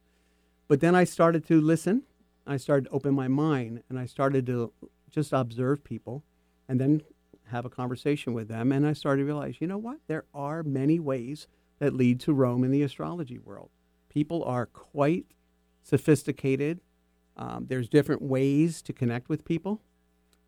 But 0.68 0.80
then 0.80 0.94
I 0.94 1.04
started 1.04 1.46
to 1.48 1.60
listen. 1.60 2.02
I 2.46 2.56
started 2.56 2.86
to 2.86 2.90
open 2.90 3.14
my 3.14 3.28
mind 3.28 3.82
and 3.88 3.98
I 3.98 4.06
started 4.06 4.46
to 4.46 4.72
just 5.10 5.32
observe 5.32 5.84
people 5.84 6.24
and 6.68 6.80
then 6.80 7.02
have 7.50 7.64
a 7.64 7.70
conversation 7.70 8.32
with 8.32 8.48
them. 8.48 8.72
And 8.72 8.86
I 8.86 8.92
started 8.92 9.22
to 9.22 9.26
realize, 9.26 9.56
you 9.60 9.66
know 9.66 9.78
what? 9.78 9.98
There 10.06 10.24
are 10.34 10.62
many 10.62 10.98
ways 10.98 11.46
that 11.78 11.94
lead 11.94 12.20
to 12.20 12.32
Rome 12.32 12.64
in 12.64 12.70
the 12.70 12.82
astrology 12.82 13.38
world. 13.38 13.70
People 14.08 14.44
are 14.44 14.66
quite 14.66 15.26
sophisticated. 15.82 16.80
Um, 17.36 17.66
there's 17.68 17.88
different 17.88 18.22
ways 18.22 18.82
to 18.82 18.92
connect 18.92 19.28
with 19.28 19.44
people. 19.44 19.80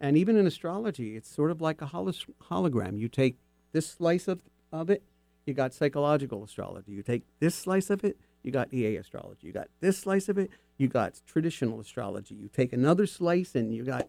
And 0.03 0.17
even 0.19 0.37
in 0.37 0.49
astrology, 0.49 1.17
it's 1.17 1.33
sort 1.33 1.53
of 1.53 1.61
like 1.61 1.81
a 1.81 1.87
hologram. 1.87 2.99
You 2.99 3.09
take 3.09 3.37
this 3.71 3.87
slice 3.87 4.27
of, 4.27 4.43
of 4.73 4.91
it, 4.91 5.05
you 5.47 5.55
got 5.55 5.73
psychological 5.73 6.43
astrology. 6.43 6.91
You 6.91 7.05
take 7.05 7.23
this 7.39 7.55
slice 7.55 7.89
of 7.89 8.05
it, 8.05 8.19
you 8.43 8.51
got 8.51 8.75
EA 8.75 8.97
astrology. 8.97 9.47
You 9.47 9.53
got 9.53 9.69
this 9.81 9.99
slice 9.99 10.29
of 10.29 10.39
it, 10.39 10.51
you 10.77 10.89
got 10.89 11.21
traditional 11.25 11.79
astrology. 11.79 12.35
You 12.35 12.49
take 12.49 12.73
another 12.73 13.07
slice 13.07 13.55
and 13.55 13.73
you 13.73 13.85
got 13.85 14.09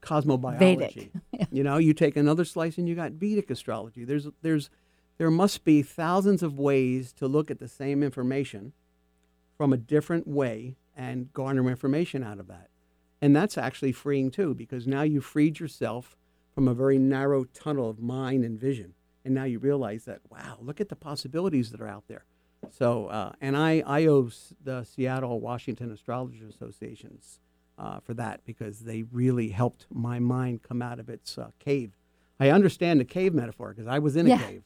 cosmobiology. 0.00 0.58
Vedic. 0.58 1.10
You 1.52 1.62
know, 1.62 1.76
you 1.76 1.92
take 1.92 2.16
another 2.16 2.46
slice 2.46 2.78
and 2.78 2.88
you 2.88 2.94
got 2.94 3.12
Vedic 3.12 3.50
astrology. 3.50 4.04
There's 4.04 4.28
there's 4.40 4.70
there 5.18 5.30
must 5.30 5.62
be 5.64 5.82
thousands 5.82 6.42
of 6.42 6.58
ways 6.58 7.12
to 7.14 7.28
look 7.28 7.50
at 7.50 7.60
the 7.60 7.68
same 7.68 8.02
information 8.02 8.72
from 9.56 9.72
a 9.72 9.76
different 9.76 10.26
way 10.26 10.76
and 10.96 11.32
garner 11.32 11.68
information 11.68 12.24
out 12.24 12.40
of 12.40 12.48
that. 12.48 12.70
And 13.24 13.34
that's 13.34 13.56
actually 13.56 13.92
freeing 13.92 14.30
too, 14.30 14.54
because 14.54 14.86
now 14.86 15.00
you 15.00 15.22
freed 15.22 15.58
yourself 15.58 16.14
from 16.54 16.68
a 16.68 16.74
very 16.74 16.98
narrow 16.98 17.44
tunnel 17.44 17.88
of 17.88 17.98
mind 17.98 18.44
and 18.44 18.60
vision. 18.60 18.92
And 19.24 19.32
now 19.32 19.44
you 19.44 19.58
realize 19.58 20.04
that, 20.04 20.20
wow, 20.28 20.58
look 20.60 20.78
at 20.78 20.90
the 20.90 20.94
possibilities 20.94 21.70
that 21.70 21.80
are 21.80 21.88
out 21.88 22.04
there. 22.06 22.26
So, 22.70 23.06
uh, 23.06 23.32
and 23.40 23.56
I, 23.56 23.82
I 23.86 24.04
owe 24.04 24.28
the 24.62 24.84
Seattle 24.84 25.40
Washington 25.40 25.90
Astrologers 25.90 26.54
Associations 26.54 27.40
uh, 27.78 28.00
for 28.00 28.12
that 28.12 28.44
because 28.44 28.80
they 28.80 29.04
really 29.04 29.48
helped 29.48 29.86
my 29.90 30.18
mind 30.18 30.62
come 30.62 30.82
out 30.82 31.00
of 31.00 31.08
its 31.08 31.38
uh, 31.38 31.48
cave. 31.58 31.96
I 32.38 32.50
understand 32.50 33.00
the 33.00 33.06
cave 33.06 33.32
metaphor 33.32 33.72
because 33.72 33.88
I 33.88 34.00
was 34.00 34.16
in 34.16 34.30
a 34.30 34.36
cave. 34.36 34.64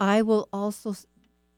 I 0.00 0.22
will 0.22 0.48
also 0.50 0.94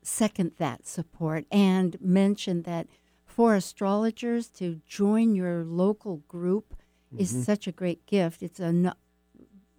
second 0.03 0.55
that 0.59 0.85
support 0.85 1.45
and 1.53 1.97
mention 2.01 2.63
that 2.63 2.89
for 3.35 3.57
astrologers 3.57 4.49
to 4.49 4.81
join 4.87 5.35
your 5.35 5.65
local 5.65 6.19
group 6.29 6.77
is 7.19 7.33
mm-hmm. 7.33 7.43
such 7.43 7.67
a 7.67 7.73
great 7.73 8.07
gift. 8.07 8.45
It's 8.45 8.61
a 8.61 8.73
no- 8.73 8.95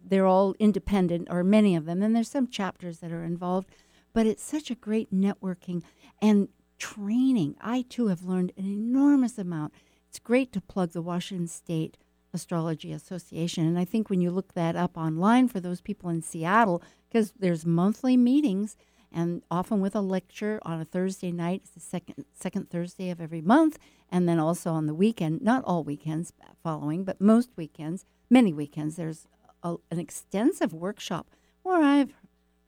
they're 0.04 0.26
all 0.26 0.56
independent 0.60 1.30
or 1.32 1.42
many 1.42 1.74
of 1.74 1.86
them 1.86 2.04
and 2.04 2.14
there's 2.14 2.30
some 2.30 2.50
chapters 2.50 3.00
that 3.00 3.14
are 3.14 3.24
involved, 3.24 3.70
but 4.12 4.26
it's 4.26 4.44
such 4.44 4.70
a 4.70 4.76
great 4.76 5.14
networking 5.14 5.84
and 6.22 6.50
training. 6.78 7.56
I 7.62 7.86
too 7.88 8.08
have 8.08 8.24
learned 8.24 8.52
an 8.58 8.66
enormous 8.66 9.38
amount. 9.38 9.74
It's 10.10 10.20
great 10.20 10.52
to 10.52 10.60
plug 10.60 10.92
the 10.92 11.02
Washington 11.02 11.48
State 11.48 11.98
Astrology 12.34 12.92
Association. 12.92 13.66
And 13.66 13.80
I 13.80 13.86
think 13.86 14.10
when 14.10 14.20
you 14.20 14.32
look 14.32 14.54
that 14.56 14.76
up 14.76 14.98
online 14.98 15.48
for 15.48 15.62
those 15.62 15.80
people 15.80 16.10
in 16.10 16.22
Seattle, 16.22 16.84
because 17.08 17.32
there's 17.40 17.66
monthly 17.66 18.18
meetings 18.18 18.76
and 19.16 19.42
often 19.50 19.80
with 19.80 19.96
a 19.96 20.02
lecture 20.02 20.60
on 20.64 20.82
a 20.82 20.86
Thursday 20.86 21.32
night, 21.32 21.62
it's 21.64 21.72
the 21.72 21.80
second 21.80 22.26
second 22.34 22.70
Thursday 22.70 23.10
of 23.10 23.22
every 23.22 23.42
month, 23.42 23.80
and 24.12 24.28
then 24.28 24.40
also 24.40 24.72
on 24.72 24.86
the 24.86 24.94
weekend, 24.94 25.42
not 25.42 25.64
all 25.64 25.84
weekends 25.84 26.34
following, 26.62 27.06
but 27.06 27.22
most 27.22 27.50
weekends, 27.56 28.06
many 28.30 28.52
weekends, 28.52 28.98
there's 28.98 29.26
a, 29.64 29.76
an 29.90 30.00
extensive 30.00 30.74
workshop 30.74 31.28
where 31.64 31.82
I've 31.82 32.14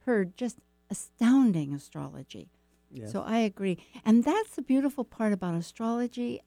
heard 0.06 0.36
just 0.36 0.58
astounding 0.90 1.74
astrology. 1.74 2.48
Yes. 2.90 3.12
So 3.12 3.22
I 3.22 3.38
agree. 3.38 3.78
And 4.04 4.24
that's 4.24 4.56
the 4.56 4.62
beautiful 4.62 5.04
part 5.04 5.34
about 5.34 5.54
astrology 5.54 6.40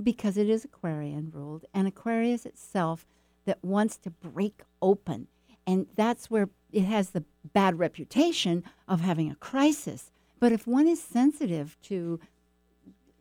because 0.00 0.36
it 0.36 0.48
is 0.48 0.64
Aquarian 0.64 1.30
ruled 1.32 1.64
and 1.72 1.88
Aquarius 1.88 2.44
itself 2.44 3.06
that 3.46 3.64
wants 3.64 3.96
to 3.98 4.10
break 4.10 4.62
open. 4.80 5.28
And 5.66 5.86
that's 5.96 6.30
where 6.30 6.50
it 6.72 6.84
has 6.84 7.10
the 7.10 7.24
bad 7.52 7.78
reputation 7.78 8.64
of 8.88 9.00
having 9.00 9.30
a 9.30 9.36
crisis. 9.36 10.10
But 10.40 10.52
if 10.52 10.66
one 10.66 10.88
is 10.88 11.02
sensitive 11.02 11.76
to 11.82 12.18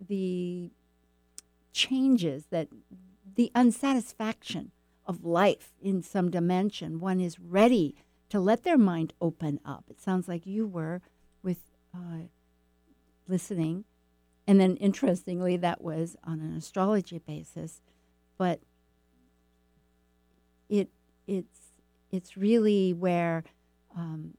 the 0.08 0.72
changes 1.72 2.46
that 2.50 2.70
the 3.36 3.52
unsatisfaction 3.54 4.72
of 5.06 5.26
life 5.26 5.74
in 5.82 6.02
some 6.02 6.32
dimension, 6.32 7.00
one 7.00 7.20
is 7.20 7.40
ready 7.40 7.96
to 8.30 8.40
let 8.40 8.64
their 8.64 8.78
mind 8.78 9.14
open 9.22 9.60
up. 9.66 9.86
It 9.90 10.00
sounds 10.00 10.28
like 10.28 10.46
you 10.46 10.66
were 10.66 11.02
with 11.44 11.60
uh, 11.94 12.28
listening. 13.28 13.84
And 14.48 14.60
then, 14.60 14.78
interestingly, 14.78 15.58
that 15.58 15.82
was 15.82 16.16
on 16.24 16.40
an 16.40 16.56
astrology 16.56 17.20
basis, 17.20 17.82
but 18.38 18.62
it 20.68 20.90
it's 21.28 21.61
it's 22.12 22.38
really 22.38 22.94
where 22.94 23.44
um, 23.96 24.36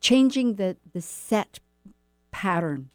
changing 0.00 0.56
the 0.56 0.76
the 0.92 1.00
set 1.00 1.60
pattern, 2.30 2.90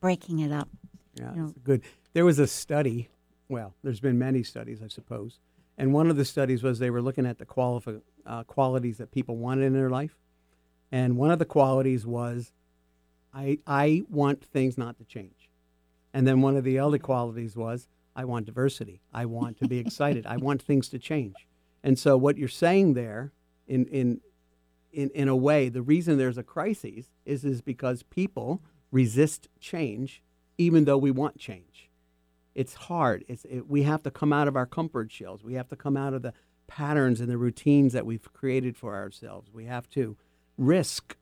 breaking 0.00 0.38
it 0.38 0.52
up. 0.52 0.68
Yeah, 1.14 1.34
you 1.34 1.40
know. 1.40 1.54
good. 1.62 1.82
There 2.12 2.24
was 2.24 2.38
a 2.38 2.46
study. 2.46 3.08
Well, 3.48 3.74
there's 3.82 4.00
been 4.00 4.18
many 4.18 4.42
studies, 4.42 4.80
I 4.82 4.88
suppose, 4.88 5.38
and 5.76 5.92
one 5.92 6.08
of 6.08 6.16
the 6.16 6.24
studies 6.24 6.62
was 6.62 6.78
they 6.78 6.90
were 6.90 7.02
looking 7.02 7.26
at 7.26 7.38
the 7.38 7.44
qualifi- 7.46 8.00
uh, 8.24 8.44
qualities 8.44 8.98
that 8.98 9.10
people 9.10 9.36
wanted 9.36 9.64
in 9.64 9.74
their 9.74 9.90
life, 9.90 10.16
and 10.90 11.16
one 11.16 11.30
of 11.30 11.38
the 11.38 11.44
qualities 11.44 12.06
was, 12.06 12.52
I 13.34 13.58
I 13.66 14.04
want 14.08 14.44
things 14.44 14.78
not 14.78 14.96
to 14.98 15.04
change, 15.04 15.50
and 16.14 16.26
then 16.26 16.40
one 16.40 16.56
of 16.56 16.64
the 16.64 16.78
other 16.78 16.98
qualities 16.98 17.56
was 17.56 17.88
I 18.14 18.24
want 18.24 18.46
diversity. 18.46 19.00
I 19.12 19.26
want 19.26 19.58
to 19.58 19.68
be 19.68 19.78
excited. 19.84 20.26
I 20.26 20.36
want 20.36 20.62
things 20.62 20.88
to 20.90 20.98
change, 20.98 21.34
and 21.82 21.98
so 21.98 22.16
what 22.16 22.38
you're 22.38 22.48
saying 22.48 22.94
there, 22.94 23.32
in 23.66 23.86
in 23.86 24.20
in, 24.92 25.10
in 25.10 25.28
a 25.28 25.36
way, 25.36 25.68
the 25.68 25.82
reason 25.82 26.18
there's 26.18 26.38
a 26.38 26.42
crisis 26.42 27.06
is 27.24 27.44
is 27.44 27.62
because 27.62 28.02
people 28.02 28.62
resist 28.90 29.48
change, 29.58 30.22
even 30.58 30.84
though 30.84 30.98
we 30.98 31.10
want 31.10 31.38
change. 31.38 31.90
It's 32.54 32.74
hard. 32.74 33.24
It's 33.28 33.44
it, 33.46 33.66
we 33.68 33.82
have 33.84 34.02
to 34.02 34.10
come 34.10 34.32
out 34.32 34.48
of 34.48 34.56
our 34.56 34.66
comfort 34.66 35.10
shells. 35.10 35.42
We 35.42 35.54
have 35.54 35.68
to 35.68 35.76
come 35.76 35.96
out 35.96 36.14
of 36.14 36.22
the 36.22 36.34
patterns 36.66 37.20
and 37.20 37.28
the 37.28 37.38
routines 37.38 37.92
that 37.94 38.06
we've 38.06 38.32
created 38.32 38.76
for 38.76 38.94
ourselves. 38.94 39.50
We 39.52 39.64
have 39.64 39.88
to 39.90 40.16
risk 40.58 41.16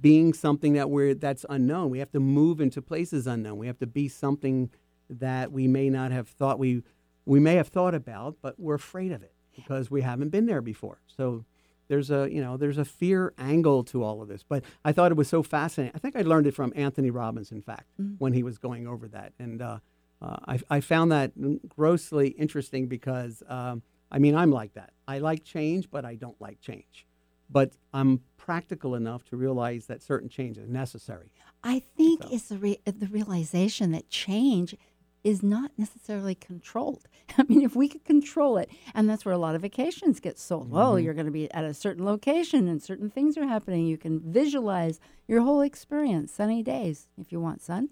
being 0.00 0.32
something 0.32 0.72
that 0.74 0.90
we're 0.90 1.14
that's 1.14 1.44
unknown. 1.48 1.90
We 1.90 1.98
have 1.98 2.12
to 2.12 2.20
move 2.20 2.60
into 2.60 2.82
places 2.82 3.26
unknown. 3.26 3.58
We 3.58 3.66
have 3.66 3.78
to 3.78 3.86
be 3.86 4.08
something 4.08 4.70
that 5.08 5.52
we 5.52 5.68
may 5.68 5.90
not 5.90 6.10
have 6.10 6.28
thought 6.28 6.58
we 6.58 6.82
we 7.26 7.38
may 7.38 7.56
have 7.56 7.68
thought 7.68 7.94
about, 7.94 8.36
but 8.40 8.58
we're 8.58 8.74
afraid 8.74 9.12
of 9.12 9.22
it 9.22 9.34
because 9.62 9.90
we 9.90 10.02
haven't 10.02 10.30
been 10.30 10.46
there 10.46 10.60
before. 10.62 10.98
So 11.06 11.44
there's 11.88 12.10
a 12.10 12.28
you 12.30 12.40
know 12.40 12.56
there's 12.56 12.78
a 12.78 12.84
fear 12.84 13.32
angle 13.38 13.82
to 13.84 14.02
all 14.04 14.22
of 14.22 14.28
this. 14.28 14.42
But 14.42 14.64
I 14.84 14.92
thought 14.92 15.10
it 15.10 15.16
was 15.16 15.28
so 15.28 15.42
fascinating. 15.42 15.92
I 15.94 15.98
think 15.98 16.16
I 16.16 16.22
learned 16.22 16.46
it 16.46 16.54
from 16.54 16.72
Anthony 16.76 17.10
Robbins, 17.10 17.52
in 17.52 17.62
fact, 17.62 17.86
when 18.18 18.32
he 18.32 18.42
was 18.42 18.58
going 18.58 18.86
over 18.86 19.08
that, 19.08 19.32
and 19.38 19.60
uh, 19.62 19.78
uh, 20.22 20.36
I, 20.46 20.60
I 20.70 20.80
found 20.80 21.12
that 21.12 21.32
grossly 21.68 22.28
interesting 22.28 22.86
because 22.86 23.42
um, 23.48 23.82
I 24.10 24.18
mean 24.18 24.34
I'm 24.34 24.50
like 24.52 24.74
that. 24.74 24.90
I 25.08 25.18
like 25.18 25.44
change, 25.44 25.90
but 25.90 26.04
I 26.04 26.14
don't 26.14 26.40
like 26.40 26.60
change. 26.60 27.06
But 27.52 27.72
I'm 27.92 28.20
practical 28.36 28.94
enough 28.94 29.24
to 29.24 29.36
realize 29.36 29.86
that 29.86 30.02
certain 30.02 30.28
change 30.28 30.56
is 30.56 30.68
necessary. 30.68 31.32
I 31.64 31.80
think 31.96 32.22
So- 32.22 32.28
it's 32.32 32.48
the 32.48 32.58
re- 32.58 32.80
the 32.84 33.08
realization 33.08 33.90
that 33.92 34.08
change 34.08 34.76
is 35.22 35.42
not 35.42 35.72
necessarily 35.76 36.34
controlled. 36.34 37.06
I 37.38 37.44
mean, 37.44 37.62
if 37.62 37.76
we 37.76 37.88
could 37.88 38.04
control 38.04 38.56
it, 38.56 38.70
and 38.94 39.08
that's 39.08 39.24
where 39.24 39.34
a 39.34 39.38
lot 39.38 39.54
of 39.54 39.62
vacations 39.62 40.20
get 40.20 40.38
sold. 40.38 40.68
Mm-hmm. 40.68 40.76
Oh, 40.76 40.96
you're 40.96 41.14
going 41.14 41.26
to 41.26 41.32
be 41.32 41.50
at 41.52 41.64
a 41.64 41.74
certain 41.74 42.04
location 42.04 42.68
and 42.68 42.82
certain 42.82 43.10
things 43.10 43.36
are 43.36 43.46
happening. 43.46 43.86
You 43.86 43.98
can 43.98 44.20
visualize 44.20 45.00
your 45.28 45.42
whole 45.42 45.60
experience, 45.60 46.32
sunny 46.32 46.62
days 46.62 47.08
if 47.18 47.32
you 47.32 47.40
want 47.40 47.62
sun. 47.62 47.90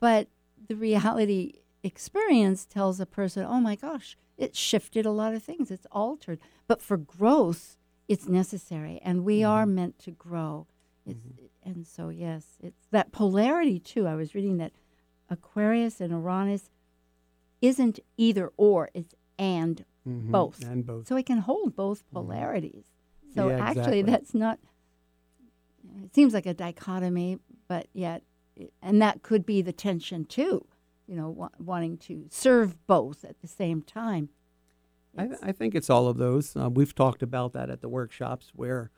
But 0.00 0.28
the 0.68 0.76
reality 0.76 1.60
experience 1.82 2.66
tells 2.66 3.00
a 3.00 3.06
person, 3.06 3.46
oh 3.48 3.60
my 3.60 3.76
gosh, 3.76 4.16
it 4.36 4.54
shifted 4.54 5.06
a 5.06 5.10
lot 5.10 5.34
of 5.34 5.42
things, 5.42 5.70
it's 5.70 5.86
altered. 5.90 6.40
But 6.66 6.82
for 6.82 6.96
growth, 6.96 7.76
it's 8.08 8.28
necessary, 8.28 9.00
and 9.02 9.24
we 9.24 9.40
mm-hmm. 9.40 9.50
are 9.50 9.66
meant 9.66 9.98
to 10.00 10.10
grow. 10.10 10.66
Mm-hmm. 11.08 11.46
And 11.68 11.86
so, 11.86 12.10
yes, 12.10 12.58
it's 12.62 12.86
that 12.90 13.12
polarity 13.12 13.80
too. 13.80 14.06
I 14.06 14.14
was 14.14 14.34
reading 14.34 14.58
that 14.58 14.72
Aquarius 15.28 16.00
and 16.00 16.12
Uranus 16.12 16.70
isn't 17.60 17.98
either 18.16 18.52
or, 18.56 18.90
it's 18.94 19.14
and 19.38 19.84
mm-hmm. 20.06 20.30
both. 20.30 20.62
And 20.64 20.86
both. 20.86 21.08
So 21.08 21.16
it 21.16 21.26
can 21.26 21.38
hold 21.38 21.76
both 21.76 22.04
mm-hmm. 22.06 22.16
polarities. 22.16 22.84
So 23.34 23.48
yeah, 23.48 23.58
actually, 23.58 24.00
exactly. 24.00 24.02
that's 24.02 24.34
not, 24.34 24.58
it 26.02 26.14
seems 26.14 26.32
like 26.32 26.46
a 26.46 26.54
dichotomy, 26.54 27.38
but 27.68 27.88
yet, 27.92 28.22
and 28.80 29.02
that 29.02 29.22
could 29.22 29.44
be 29.44 29.60
the 29.60 29.72
tension 29.72 30.24
too, 30.24 30.66
you 31.06 31.16
know, 31.16 31.28
wa- 31.28 31.50
wanting 31.58 31.98
to 31.98 32.26
serve 32.30 32.86
both 32.86 33.24
at 33.24 33.40
the 33.42 33.48
same 33.48 33.82
time. 33.82 34.30
I, 35.18 35.26
th- 35.26 35.38
I, 35.42 35.52
think 35.52 35.74
it's 35.74 35.90
all 35.90 36.08
of 36.08 36.18
those. 36.18 36.56
Uh, 36.56 36.68
we've 36.70 36.94
talked 36.94 37.22
about 37.22 37.52
that 37.54 37.70
at 37.70 37.80
the 37.80 37.88
workshops 37.88 38.52
where 38.54 38.90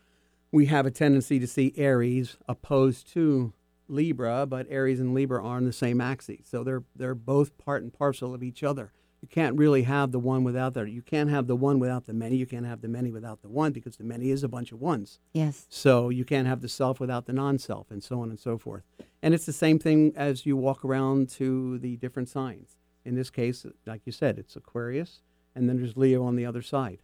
we 0.51 0.67
have 0.67 0.87
a 0.87 0.91
tendency 0.91 1.39
to 1.39 1.47
see 1.47 1.73
Aries 1.77 2.37
opposed 2.49 3.13
to 3.13 3.53
Libra, 3.89 4.47
but 4.47 4.67
Aries 4.69 5.01
and 5.01 5.15
Libra 5.15 5.39
are 5.39 5.57
on 5.57 5.65
the 5.65 5.73
same 5.73 6.01
axis. 6.01 6.49
So 6.49 6.63
they're 6.63 6.85
they're 6.95 7.15
both 7.15 7.57
part 7.59 7.83
and 7.83 7.93
parcel 7.93 8.35
of 8.35 8.43
each 8.43 8.63
other. 8.63 8.93
You 9.21 9.29
can't 9.29 9.57
really 9.57 9.83
have 9.83 10.13
the 10.13 10.19
one 10.21 10.45
without 10.45 10.75
the 10.75 10.85
you 10.85 11.03
can't 11.03 11.31
have 11.31 11.47
the 11.49 11.57
one 11.57 11.81
without 11.81 12.07
the 12.07 12.13
many. 12.13 12.37
You 12.37 12.47
can't 12.47 12.67
have 12.67 12.83
the 12.83 12.89
many 12.89 13.11
without 13.11 13.43
the 13.43 13.49
one 13.49 13.73
because 13.73 13.97
the 13.97 14.05
many 14.05 14.31
is 14.31 14.45
a 14.45 14.49
bunch 14.49 14.71
of 14.71 14.81
ones. 14.81 15.19
Yes. 15.33 15.67
So 15.69 16.09
you 16.09 16.25
can't 16.25 16.47
have 16.47 16.61
the 16.61 16.69
self 16.69 17.01
without 17.01 17.27
the 17.27 17.33
non-self 17.33 17.91
and 17.91 18.03
so 18.03 18.21
on 18.21 18.31
and 18.31 18.39
so 18.39 18.59
forth. 18.59 18.85
And 19.23 19.35
it's 19.35 19.47
the 19.47 19.53
same 19.53 19.79
thing 19.81 20.13
as 20.15 20.47
you 20.47 20.57
walk 20.57 20.85
around 20.85 21.31
to 21.31 21.79
the 21.79 21.97
different 21.97 22.29
signs. 22.29 22.77
In 23.05 23.17
this 23.17 23.31
case, 23.31 23.67
like 23.87 24.03
you 24.05 24.13
said, 24.13 24.39
it's 24.39 24.55
Aquarius 24.55 25.23
and 25.55 25.69
then 25.69 25.79
there's 25.79 25.97
Leo 25.97 26.23
on 26.23 26.37
the 26.37 26.47
other 26.47 26.63
side. 26.63 27.03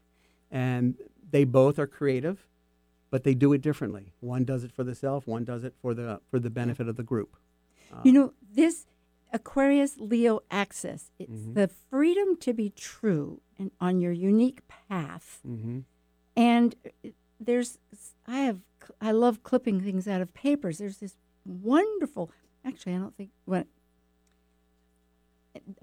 And 0.50 0.94
they 1.28 1.42
both 1.42 1.80
are 1.80 1.88
creative 1.88 2.46
but 3.14 3.22
they 3.22 3.32
do 3.32 3.52
it 3.52 3.60
differently. 3.60 4.12
One 4.18 4.42
does 4.42 4.64
it 4.64 4.72
for 4.72 4.82
the 4.82 4.92
self, 4.92 5.28
one 5.28 5.44
does 5.44 5.62
it 5.62 5.72
for 5.80 5.94
the 5.94 6.20
for 6.32 6.40
the 6.40 6.50
benefit 6.50 6.88
of 6.88 6.96
the 6.96 7.04
group. 7.04 7.36
you 8.02 8.10
know, 8.10 8.32
this 8.52 8.86
Aquarius 9.32 9.98
Leo 10.00 10.40
axis, 10.50 11.12
it's 11.16 11.30
mm-hmm. 11.30 11.54
the 11.54 11.68
freedom 11.68 12.36
to 12.38 12.52
be 12.52 12.70
true 12.70 13.40
and 13.56 13.70
on 13.80 14.00
your 14.00 14.10
unique 14.10 14.66
path. 14.66 15.38
Mm-hmm. 15.46 15.82
And 16.36 16.74
there's 17.38 17.78
I 18.26 18.38
have 18.38 18.58
I 19.00 19.12
love 19.12 19.44
clipping 19.44 19.80
things 19.80 20.08
out 20.08 20.20
of 20.20 20.34
papers. 20.34 20.78
There's 20.78 20.98
this 20.98 21.14
wonderful 21.46 22.32
actually 22.64 22.96
I 22.96 22.98
don't 22.98 23.16
think 23.16 23.30
what 23.44 23.68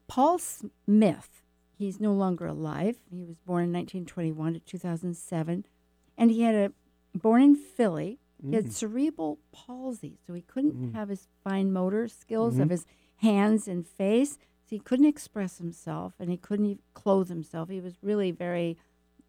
Paul 0.10 0.38
Smith, 0.38 1.44
he's 1.78 1.98
no 1.98 2.12
longer 2.12 2.46
alive. 2.46 3.00
He 3.10 3.24
was 3.24 3.38
born 3.38 3.64
in 3.64 3.72
1921 3.72 4.56
to 4.56 4.60
2007 4.60 5.66
and 6.18 6.30
he 6.30 6.42
had 6.42 6.56
a 6.56 6.74
born 7.16 7.42
in 7.42 7.56
Philly. 7.56 8.20
Mm. 8.44 8.50
He 8.50 8.56
had 8.56 8.66
mm. 8.66 8.72
cerebral 8.72 9.40
palsy, 9.52 10.18
so 10.26 10.34
he 10.34 10.42
couldn't 10.42 10.76
mm. 10.76 10.94
have 10.94 11.10
his 11.10 11.28
fine 11.44 11.72
motor 11.72 12.08
skills 12.08 12.54
mm-hmm. 12.54 12.64
of 12.64 12.70
his 12.70 12.86
hands 13.18 13.68
and 13.68 13.88
face. 13.88 14.38
So 14.66 14.76
he 14.76 14.80
couldn't 14.80 15.06
express 15.06 15.58
himself, 15.58 16.14
and 16.20 16.30
he 16.30 16.38
couldn't 16.38 16.66
even 16.66 16.84
clothe 16.94 17.30
himself. 17.30 17.70
He 17.70 17.82
was 17.82 17.96
really 18.02 18.32
very 18.32 18.78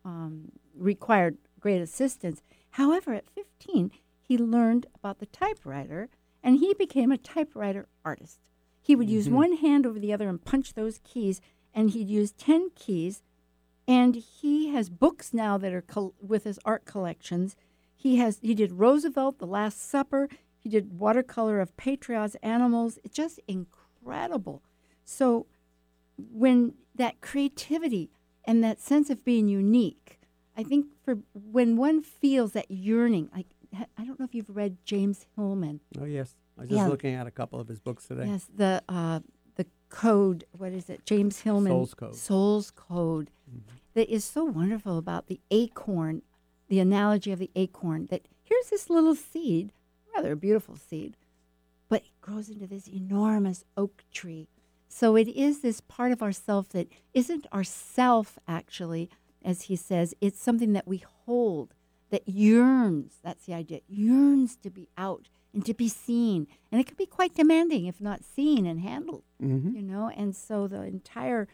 um, 0.04 0.52
required 0.76 1.38
great 1.60 1.80
assistance. 1.80 2.42
However, 2.70 3.14
at 3.14 3.30
15, 3.30 3.90
he 4.20 4.38
learned 4.38 4.86
about 4.94 5.18
the 5.18 5.26
typewriter, 5.26 6.08
and 6.42 6.58
he 6.58 6.74
became 6.74 7.12
a 7.12 7.18
typewriter 7.18 7.86
artist. 8.04 8.40
He 8.80 8.96
would 8.96 9.06
mm-hmm. 9.06 9.14
use 9.14 9.28
one 9.28 9.56
hand 9.56 9.86
over 9.86 9.98
the 9.98 10.12
other 10.12 10.28
and 10.28 10.44
punch 10.44 10.74
those 10.74 11.00
keys, 11.04 11.40
and 11.74 11.90
he'd 11.90 12.08
use 12.08 12.32
10 12.32 12.70
keys. 12.74 13.22
And 13.86 14.14
he 14.14 14.68
has 14.68 14.88
books 14.90 15.34
now 15.34 15.58
that 15.58 15.72
are 15.72 15.82
col- 15.82 16.14
with 16.20 16.44
his 16.44 16.58
art 16.64 16.84
collections 16.84 17.56
he 18.02 18.16
has 18.16 18.40
he 18.42 18.52
did 18.54 18.72
Roosevelt, 18.72 19.38
The 19.38 19.46
Last 19.46 19.88
Supper. 19.88 20.28
He 20.58 20.68
did 20.68 20.98
watercolor 20.98 21.60
of 21.60 21.76
patriots, 21.76 22.34
animals. 22.42 22.98
It's 23.04 23.14
just 23.14 23.38
incredible. 23.46 24.60
So 25.04 25.46
when 26.16 26.74
that 26.96 27.20
creativity 27.20 28.10
and 28.44 28.62
that 28.64 28.80
sense 28.80 29.08
of 29.08 29.24
being 29.24 29.46
unique, 29.46 30.18
I 30.56 30.64
think 30.64 30.86
for 31.04 31.18
when 31.32 31.76
one 31.76 32.02
feels 32.02 32.52
that 32.52 32.68
yearning, 32.72 33.30
like 33.32 33.46
I 33.96 34.04
don't 34.04 34.18
know 34.18 34.24
if 34.24 34.34
you've 34.34 34.50
read 34.50 34.78
James 34.84 35.26
Hillman. 35.36 35.78
Oh 36.00 36.04
yes, 36.04 36.34
I 36.58 36.62
was 36.62 36.70
just 36.70 36.78
yeah. 36.78 36.88
looking 36.88 37.14
at 37.14 37.28
a 37.28 37.30
couple 37.30 37.60
of 37.60 37.68
his 37.68 37.78
books 37.78 38.08
today. 38.08 38.26
Yes, 38.26 38.48
the 38.52 38.82
uh, 38.88 39.20
the 39.54 39.66
code. 39.90 40.44
What 40.50 40.72
is 40.72 40.90
it? 40.90 41.06
James 41.06 41.42
Hillman. 41.42 41.70
Soul's 41.70 41.94
Code. 41.94 42.16
Soul's 42.16 42.70
Code. 42.72 43.30
Mm-hmm. 43.48 43.76
That 43.94 44.12
is 44.12 44.24
so 44.24 44.44
wonderful 44.44 44.98
about 44.98 45.28
the 45.28 45.40
acorn 45.52 46.22
the 46.72 46.80
analogy 46.80 47.30
of 47.30 47.38
the 47.38 47.50
acorn 47.54 48.06
that 48.06 48.22
here's 48.44 48.70
this 48.70 48.88
little 48.88 49.14
seed, 49.14 49.74
rather 50.14 50.32
a 50.32 50.36
beautiful 50.36 50.74
seed, 50.74 51.18
but 51.90 52.00
it 52.00 52.20
grows 52.22 52.48
into 52.48 52.66
this 52.66 52.88
enormous 52.88 53.62
oak 53.76 54.04
tree. 54.10 54.48
So 54.88 55.14
it 55.14 55.28
is 55.28 55.60
this 55.60 55.82
part 55.82 56.12
of 56.12 56.22
ourself 56.22 56.70
that 56.70 56.88
isn't 57.12 57.46
ourself 57.52 58.38
actually, 58.48 59.10
as 59.44 59.64
he 59.64 59.76
says, 59.76 60.14
it's 60.22 60.40
something 60.40 60.72
that 60.72 60.88
we 60.88 61.04
hold, 61.26 61.74
that 62.08 62.26
yearns, 62.26 63.18
that's 63.22 63.44
the 63.44 63.52
idea, 63.52 63.80
yearns 63.86 64.56
to 64.62 64.70
be 64.70 64.88
out 64.96 65.28
and 65.52 65.66
to 65.66 65.74
be 65.74 65.90
seen. 65.90 66.46
And 66.70 66.80
it 66.80 66.86
can 66.86 66.96
be 66.96 67.04
quite 67.04 67.34
demanding 67.34 67.84
if 67.84 68.00
not 68.00 68.24
seen 68.24 68.64
and 68.64 68.80
handled, 68.80 69.24
mm-hmm. 69.42 69.76
you 69.76 69.82
know? 69.82 70.10
And 70.16 70.34
so 70.34 70.66
the 70.68 70.84
entire 70.84 71.48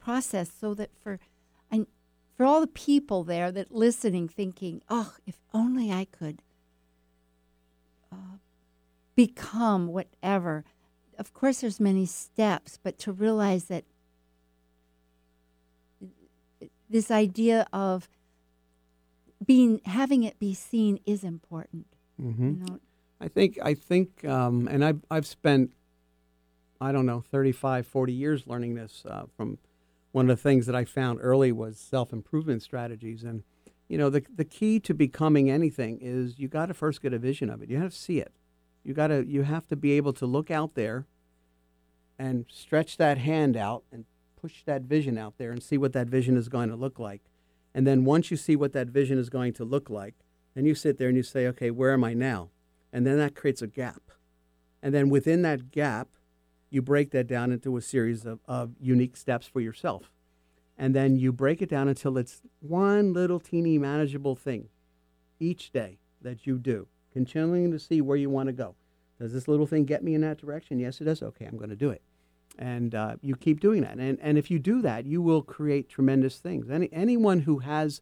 process, 0.00 0.50
so 0.60 0.74
that 0.74 0.90
for 1.00 1.20
for 2.36 2.44
all 2.44 2.60
the 2.60 2.66
people 2.66 3.24
there 3.24 3.50
that 3.50 3.72
listening 3.72 4.28
thinking 4.28 4.82
oh 4.88 5.14
if 5.26 5.36
only 5.54 5.90
i 5.90 6.04
could 6.04 6.42
uh, 8.12 8.38
become 9.14 9.88
whatever 9.88 10.64
of 11.18 11.32
course 11.32 11.60
there's 11.60 11.80
many 11.80 12.06
steps 12.06 12.78
but 12.82 12.98
to 12.98 13.10
realize 13.10 13.64
that 13.64 13.84
this 16.88 17.10
idea 17.10 17.66
of 17.72 18.08
being 19.44 19.80
having 19.84 20.22
it 20.22 20.38
be 20.38 20.54
seen 20.54 20.98
is 21.06 21.24
important 21.24 21.86
mm-hmm. 22.20 22.44
you 22.44 22.66
know? 22.66 22.80
i 23.20 23.28
think 23.28 23.58
i 23.62 23.74
think 23.74 24.24
um, 24.24 24.68
and 24.70 24.84
I've, 24.84 25.00
I've 25.10 25.26
spent 25.26 25.72
i 26.80 26.92
don't 26.92 27.06
know 27.06 27.20
35 27.30 27.86
40 27.86 28.12
years 28.12 28.46
learning 28.46 28.74
this 28.74 29.04
uh, 29.08 29.24
from 29.36 29.58
one 30.16 30.30
of 30.30 30.38
the 30.38 30.42
things 30.42 30.64
that 30.64 30.74
I 30.74 30.86
found 30.86 31.18
early 31.20 31.52
was 31.52 31.78
self 31.78 32.10
improvement 32.10 32.62
strategies. 32.62 33.22
And, 33.22 33.42
you 33.86 33.98
know, 33.98 34.08
the, 34.08 34.24
the 34.34 34.46
key 34.46 34.80
to 34.80 34.94
becoming 34.94 35.50
anything 35.50 35.98
is 36.00 36.38
you 36.38 36.48
got 36.48 36.66
to 36.66 36.74
first 36.74 37.02
get 37.02 37.12
a 37.12 37.18
vision 37.18 37.50
of 37.50 37.60
it. 37.60 37.68
You 37.68 37.76
have 37.76 37.90
to 37.90 37.98
see 37.98 38.18
it. 38.18 38.32
You 38.82 38.94
got 38.94 39.08
to, 39.08 39.26
you 39.26 39.42
have 39.42 39.66
to 39.66 39.76
be 39.76 39.92
able 39.92 40.14
to 40.14 40.24
look 40.24 40.50
out 40.50 40.74
there 40.74 41.04
and 42.18 42.46
stretch 42.48 42.96
that 42.96 43.18
hand 43.18 43.58
out 43.58 43.84
and 43.92 44.06
push 44.40 44.62
that 44.64 44.84
vision 44.84 45.18
out 45.18 45.34
there 45.36 45.50
and 45.50 45.62
see 45.62 45.76
what 45.76 45.92
that 45.92 46.06
vision 46.06 46.38
is 46.38 46.48
going 46.48 46.70
to 46.70 46.76
look 46.76 46.98
like. 46.98 47.20
And 47.74 47.86
then 47.86 48.06
once 48.06 48.30
you 48.30 48.38
see 48.38 48.56
what 48.56 48.72
that 48.72 48.86
vision 48.86 49.18
is 49.18 49.28
going 49.28 49.52
to 49.52 49.66
look 49.66 49.90
like, 49.90 50.14
then 50.54 50.64
you 50.64 50.74
sit 50.74 50.96
there 50.96 51.08
and 51.08 51.16
you 51.18 51.22
say, 51.22 51.46
okay, 51.48 51.70
where 51.70 51.92
am 51.92 52.04
I 52.04 52.14
now? 52.14 52.48
And 52.90 53.06
then 53.06 53.18
that 53.18 53.34
creates 53.34 53.60
a 53.60 53.66
gap. 53.66 54.00
And 54.82 54.94
then 54.94 55.10
within 55.10 55.42
that 55.42 55.70
gap, 55.72 56.08
you 56.70 56.82
break 56.82 57.10
that 57.10 57.26
down 57.26 57.52
into 57.52 57.76
a 57.76 57.80
series 57.80 58.26
of, 58.26 58.40
of 58.46 58.72
unique 58.80 59.16
steps 59.16 59.46
for 59.46 59.60
yourself. 59.60 60.12
And 60.78 60.94
then 60.94 61.16
you 61.16 61.32
break 61.32 61.62
it 61.62 61.70
down 61.70 61.88
until 61.88 62.18
it's 62.18 62.42
one 62.60 63.12
little 63.12 63.40
teeny 63.40 63.78
manageable 63.78 64.36
thing 64.36 64.68
each 65.40 65.70
day 65.70 65.98
that 66.20 66.46
you 66.46 66.58
do, 66.58 66.88
continuing 67.12 67.70
to 67.70 67.78
see 67.78 68.00
where 68.00 68.16
you 68.16 68.28
want 68.28 68.48
to 68.48 68.52
go. 68.52 68.74
Does 69.18 69.32
this 69.32 69.48
little 69.48 69.66
thing 69.66 69.84
get 69.84 70.04
me 70.04 70.14
in 70.14 70.20
that 70.20 70.38
direction? 70.38 70.78
Yes, 70.78 71.00
it 71.00 71.04
does. 71.04 71.22
Okay, 71.22 71.46
I'm 71.46 71.56
going 71.56 71.70
to 71.70 71.76
do 71.76 71.90
it. 71.90 72.02
And 72.58 72.94
uh, 72.94 73.16
you 73.22 73.36
keep 73.36 73.60
doing 73.60 73.82
that. 73.82 73.98
And, 73.98 74.18
and 74.20 74.36
if 74.36 74.50
you 74.50 74.58
do 74.58 74.82
that, 74.82 75.06
you 75.06 75.22
will 75.22 75.42
create 75.42 75.88
tremendous 75.88 76.38
things. 76.38 76.70
Any, 76.70 76.90
anyone 76.92 77.40
who 77.40 77.60
has 77.60 78.00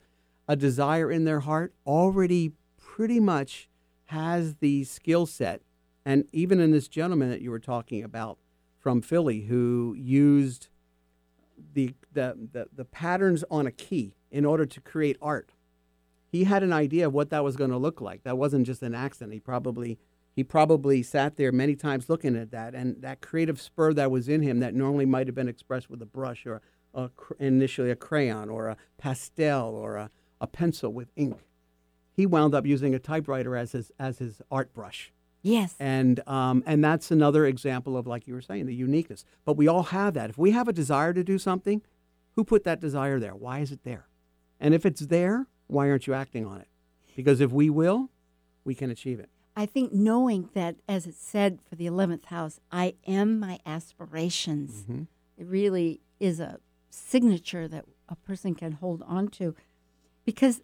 a 0.48 0.56
desire 0.56 1.10
in 1.10 1.24
their 1.24 1.40
heart 1.40 1.74
already 1.86 2.52
pretty 2.76 3.20
much 3.20 3.68
has 4.06 4.56
the 4.56 4.84
skill 4.84 5.26
set. 5.26 5.62
And 6.04 6.24
even 6.32 6.60
in 6.60 6.70
this 6.70 6.88
gentleman 6.88 7.30
that 7.30 7.40
you 7.40 7.50
were 7.50 7.58
talking 7.58 8.02
about, 8.02 8.38
from 8.84 9.02
Philly 9.02 9.46
who 9.46 9.96
used 9.98 10.68
the, 11.72 11.94
the, 12.12 12.36
the, 12.52 12.68
the 12.72 12.84
patterns 12.84 13.42
on 13.50 13.66
a 13.66 13.72
key 13.72 14.14
in 14.30 14.44
order 14.44 14.66
to 14.66 14.80
create 14.80 15.16
art. 15.20 15.50
He 16.26 16.44
had 16.44 16.62
an 16.62 16.72
idea 16.72 17.06
of 17.06 17.12
what 17.12 17.30
that 17.30 17.42
was 17.42 17.56
going 17.56 17.70
to 17.70 17.78
look 17.78 18.00
like. 18.00 18.22
That 18.22 18.38
wasn't 18.38 18.66
just 18.66 18.82
an 18.82 18.94
accident. 18.94 19.32
He 19.32 19.40
probably 19.40 19.98
He 20.36 20.44
probably 20.44 21.02
sat 21.02 21.36
there 21.36 21.52
many 21.52 21.76
times 21.76 22.10
looking 22.10 22.36
at 22.36 22.50
that, 22.50 22.74
and 22.74 23.00
that 23.02 23.20
creative 23.20 23.58
spur 23.60 23.94
that 23.94 24.10
was 24.10 24.28
in 24.28 24.42
him 24.42 24.60
that 24.60 24.74
normally 24.74 25.06
might 25.06 25.28
have 25.28 25.34
been 25.34 25.48
expressed 25.48 25.88
with 25.88 26.02
a 26.02 26.06
brush 26.06 26.44
or 26.44 26.60
a, 26.92 27.08
initially 27.38 27.90
a 27.90 27.96
crayon 27.96 28.50
or 28.50 28.68
a 28.68 28.76
pastel 28.98 29.74
or 29.74 29.96
a, 29.96 30.10
a 30.40 30.46
pencil 30.46 30.92
with 30.92 31.08
ink. 31.16 31.38
He 32.12 32.26
wound 32.26 32.54
up 32.54 32.66
using 32.66 32.94
a 32.94 32.98
typewriter 32.98 33.56
as 33.56 33.72
his 33.72 33.92
as 33.98 34.18
his 34.18 34.42
art 34.50 34.74
brush. 34.74 35.13
Yes. 35.44 35.74
And 35.78 36.26
um, 36.26 36.62
and 36.66 36.82
that's 36.82 37.10
another 37.10 37.44
example 37.46 37.96
of 37.96 38.06
like 38.06 38.26
you 38.26 38.34
were 38.34 38.40
saying 38.42 38.64
the 38.66 38.74
uniqueness. 38.74 39.24
But 39.44 39.56
we 39.56 39.68
all 39.68 39.82
have 39.84 40.14
that. 40.14 40.30
If 40.30 40.38
we 40.38 40.50
have 40.52 40.66
a 40.68 40.72
desire 40.72 41.12
to 41.12 41.22
do 41.22 41.38
something, 41.38 41.82
who 42.34 42.44
put 42.44 42.64
that 42.64 42.80
desire 42.80 43.20
there? 43.20 43.34
Why 43.34 43.58
is 43.60 43.70
it 43.70 43.84
there? 43.84 44.08
And 44.58 44.72
if 44.74 44.86
it's 44.86 45.02
there, 45.02 45.46
why 45.66 45.90
aren't 45.90 46.06
you 46.06 46.14
acting 46.14 46.46
on 46.46 46.60
it? 46.60 46.68
Because 47.14 47.40
if 47.40 47.52
we 47.52 47.68
will, 47.70 48.08
we 48.64 48.74
can 48.74 48.90
achieve 48.90 49.20
it. 49.20 49.28
I 49.54 49.66
think 49.66 49.92
knowing 49.92 50.48
that, 50.54 50.76
as 50.88 51.06
it 51.06 51.14
said 51.14 51.60
for 51.68 51.76
the 51.76 51.86
11th 51.86 52.24
house, 52.24 52.58
I 52.72 52.94
am 53.06 53.38
my 53.38 53.60
aspirations, 53.66 54.82
Mm-hmm. 54.82 55.02
it 55.36 55.46
really 55.46 56.00
is 56.18 56.40
a 56.40 56.58
signature 56.90 57.68
that 57.68 57.84
a 58.08 58.16
person 58.16 58.54
can 58.54 58.72
hold 58.72 59.02
on 59.06 59.28
to. 59.28 59.54
Because 60.24 60.62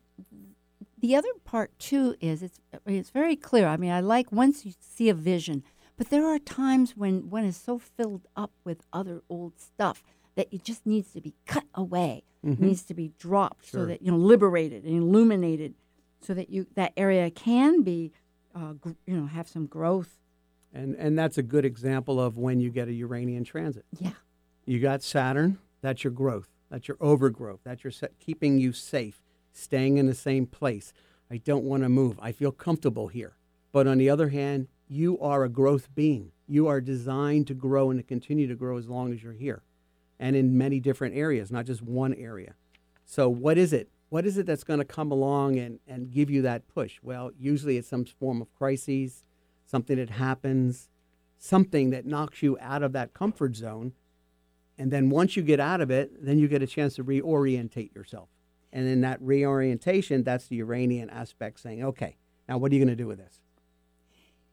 the 1.01 1.17
other 1.17 1.29
part, 1.45 1.79
too, 1.79 2.15
is 2.21 2.43
it's, 2.43 2.61
it's 2.87 3.11
very 3.11 3.37
clear. 3.37 3.67
I 3.67 3.77
mean, 3.77 3.91
I 3.91 4.01
like 4.01 4.31
once 4.33 4.65
you 4.65 4.73
see 4.81 5.09
a 5.09 5.15
vision, 5.15 5.63
but 5.97 6.11
there 6.11 6.27
are 6.27 6.39
times 6.39 6.97
when 6.97 7.31
one 7.31 7.45
is 7.45 7.57
so 7.57 7.79
filled 7.79 8.27
up 8.37 8.53
with 8.65 8.83
other 8.93 9.23
old 9.29 9.59
stuff 9.59 10.03
that 10.37 10.49
it 10.51 10.65
just 10.65 10.87
needs 10.87 11.13
to 11.13 11.21
be 11.21 11.35
cut 11.47 11.65
away, 11.75 12.25
It 12.43 12.59
needs 12.59 12.83
to 12.85 12.95
be 12.95 13.13
dropped 13.19 13.67
so 13.69 13.85
that, 13.85 14.01
you 14.01 14.11
know, 14.11 14.17
liberated 14.17 14.85
and 14.85 14.97
illuminated 14.97 15.75
so 16.21 16.33
that 16.35 16.49
you 16.49 16.67
that 16.75 16.93
area 16.97 17.31
can 17.31 17.83
be 17.83 18.13
uh, 18.55 18.73
gr- 18.73 18.93
you 19.07 19.17
know, 19.17 19.27
have 19.27 19.49
some 19.49 19.67
growth. 19.67 20.19
And 20.73 20.95
and 20.97 21.19
that's 21.19 21.37
a 21.37 21.43
good 21.43 21.65
example 21.65 22.21
of 22.21 22.39
when 22.39 22.61
you 22.61 22.71
get 22.71 22.89
a 22.89 22.93
Uranian 22.93 23.45
transit. 23.45 23.85
Yeah. 23.99 24.13
You 24.65 24.81
got 24.81 25.03
Saturn, 25.03 25.59
that's 25.83 26.05
your 26.05 26.13
growth. 26.13 26.49
That's 26.71 26.87
your 26.89 26.97
overgrowth. 27.01 27.61
That's 27.65 27.83
your 27.85 27.91
set, 27.91 28.19
keeping 28.21 28.59
you 28.59 28.73
safe, 28.73 29.21
staying 29.53 29.99
in 29.99 30.07
the 30.07 30.15
same 30.15 30.47
place. 30.47 30.93
I 31.31 31.39
don't 31.39 31.65
want 31.65 31.83
to 31.83 31.89
move. 31.89 32.19
I 32.21 32.33
feel 32.33 32.53
comfortable 32.53 33.09
here. 33.09 33.37
But 33.73 33.87
on 33.87 33.99
the 33.99 34.11
other 34.11 34.29
hand, 34.29 34.69
you 34.89 35.19
are 35.21 35.45
a 35.45 35.49
growth 35.49 35.95
being. 35.95 36.33
You 36.49 36.67
are 36.67 36.81
designed 36.81 37.47
to 37.47 37.55
grow 37.55 37.91
and 37.91 37.99
to 38.01 38.03
continue 38.03 38.49
to 38.49 38.57
grow 38.57 38.77
as 38.77 38.89
long 38.89 39.13
as 39.13 39.23
you're 39.23 39.33
here 39.33 39.63
and 40.21 40.37
in 40.37 40.57
many 40.57 40.79
different 40.79 41.17
areas, 41.17 41.51
not 41.51 41.65
just 41.65 41.83
one 41.83 42.15
area. 42.15 42.55
So, 43.05 43.29
what 43.29 43.57
is 43.57 43.73
it? 43.73 43.89
What 44.11 44.27
is 44.27 44.39
it 44.39 44.47
that's 44.47 44.65
going 44.65 44.81
to 44.81 44.85
come 44.85 45.11
along 45.11 45.59
and, 45.59 45.79
and 45.89 46.11
give 46.11 46.31
you 46.31 46.43
that 46.43 46.69
push? 46.69 46.99
Well, 47.03 47.31
usually 47.39 47.77
it's 47.77 47.89
some 47.89 48.05
form 48.05 48.43
of 48.43 48.53
crises, 48.55 49.25
something 49.67 49.97
that 49.97 50.11
happens, 50.11 50.89
something 51.39 51.91
that 51.91 52.05
knocks 52.05 52.43
you 52.43 52.59
out 52.61 52.83
of 52.83 52.93
that 52.93 53.15
comfort 53.15 53.57
zone. 53.57 53.93
And 54.77 54.91
then 54.91 55.11
once 55.11 55.37
you 55.37 55.43
get 55.43 55.61
out 55.61 55.81
of 55.81 55.91
it, 55.91 56.25
then 56.25 56.39
you 56.39 56.49
get 56.49 56.63
a 56.63 56.67
chance 56.67 56.97
to 56.97 57.05
reorientate 57.05 57.95
yourself. 57.95 58.29
And 58.73 58.87
in 58.87 59.01
that 59.01 59.21
reorientation, 59.21 60.23
that's 60.23 60.47
the 60.47 60.57
Uranian 60.57 61.11
aspect 61.11 61.61
saying, 61.61 61.83
okay, 61.85 62.17
now 62.49 62.59
what 62.59 62.71
are 62.71 62.75
you 62.75 62.81
going 62.81 62.97
to 62.97 63.03
do 63.03 63.07
with 63.07 63.19
this? 63.19 63.41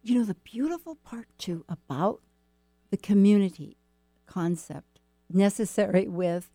You 0.02 0.16
know, 0.16 0.24
the 0.24 0.36
beautiful 0.36 0.96
part 0.96 1.28
too 1.38 1.66
about 1.70 2.22
the 2.90 2.98
community 2.98 3.78
concept 4.26 5.00
necessary 5.30 6.08
with 6.08 6.50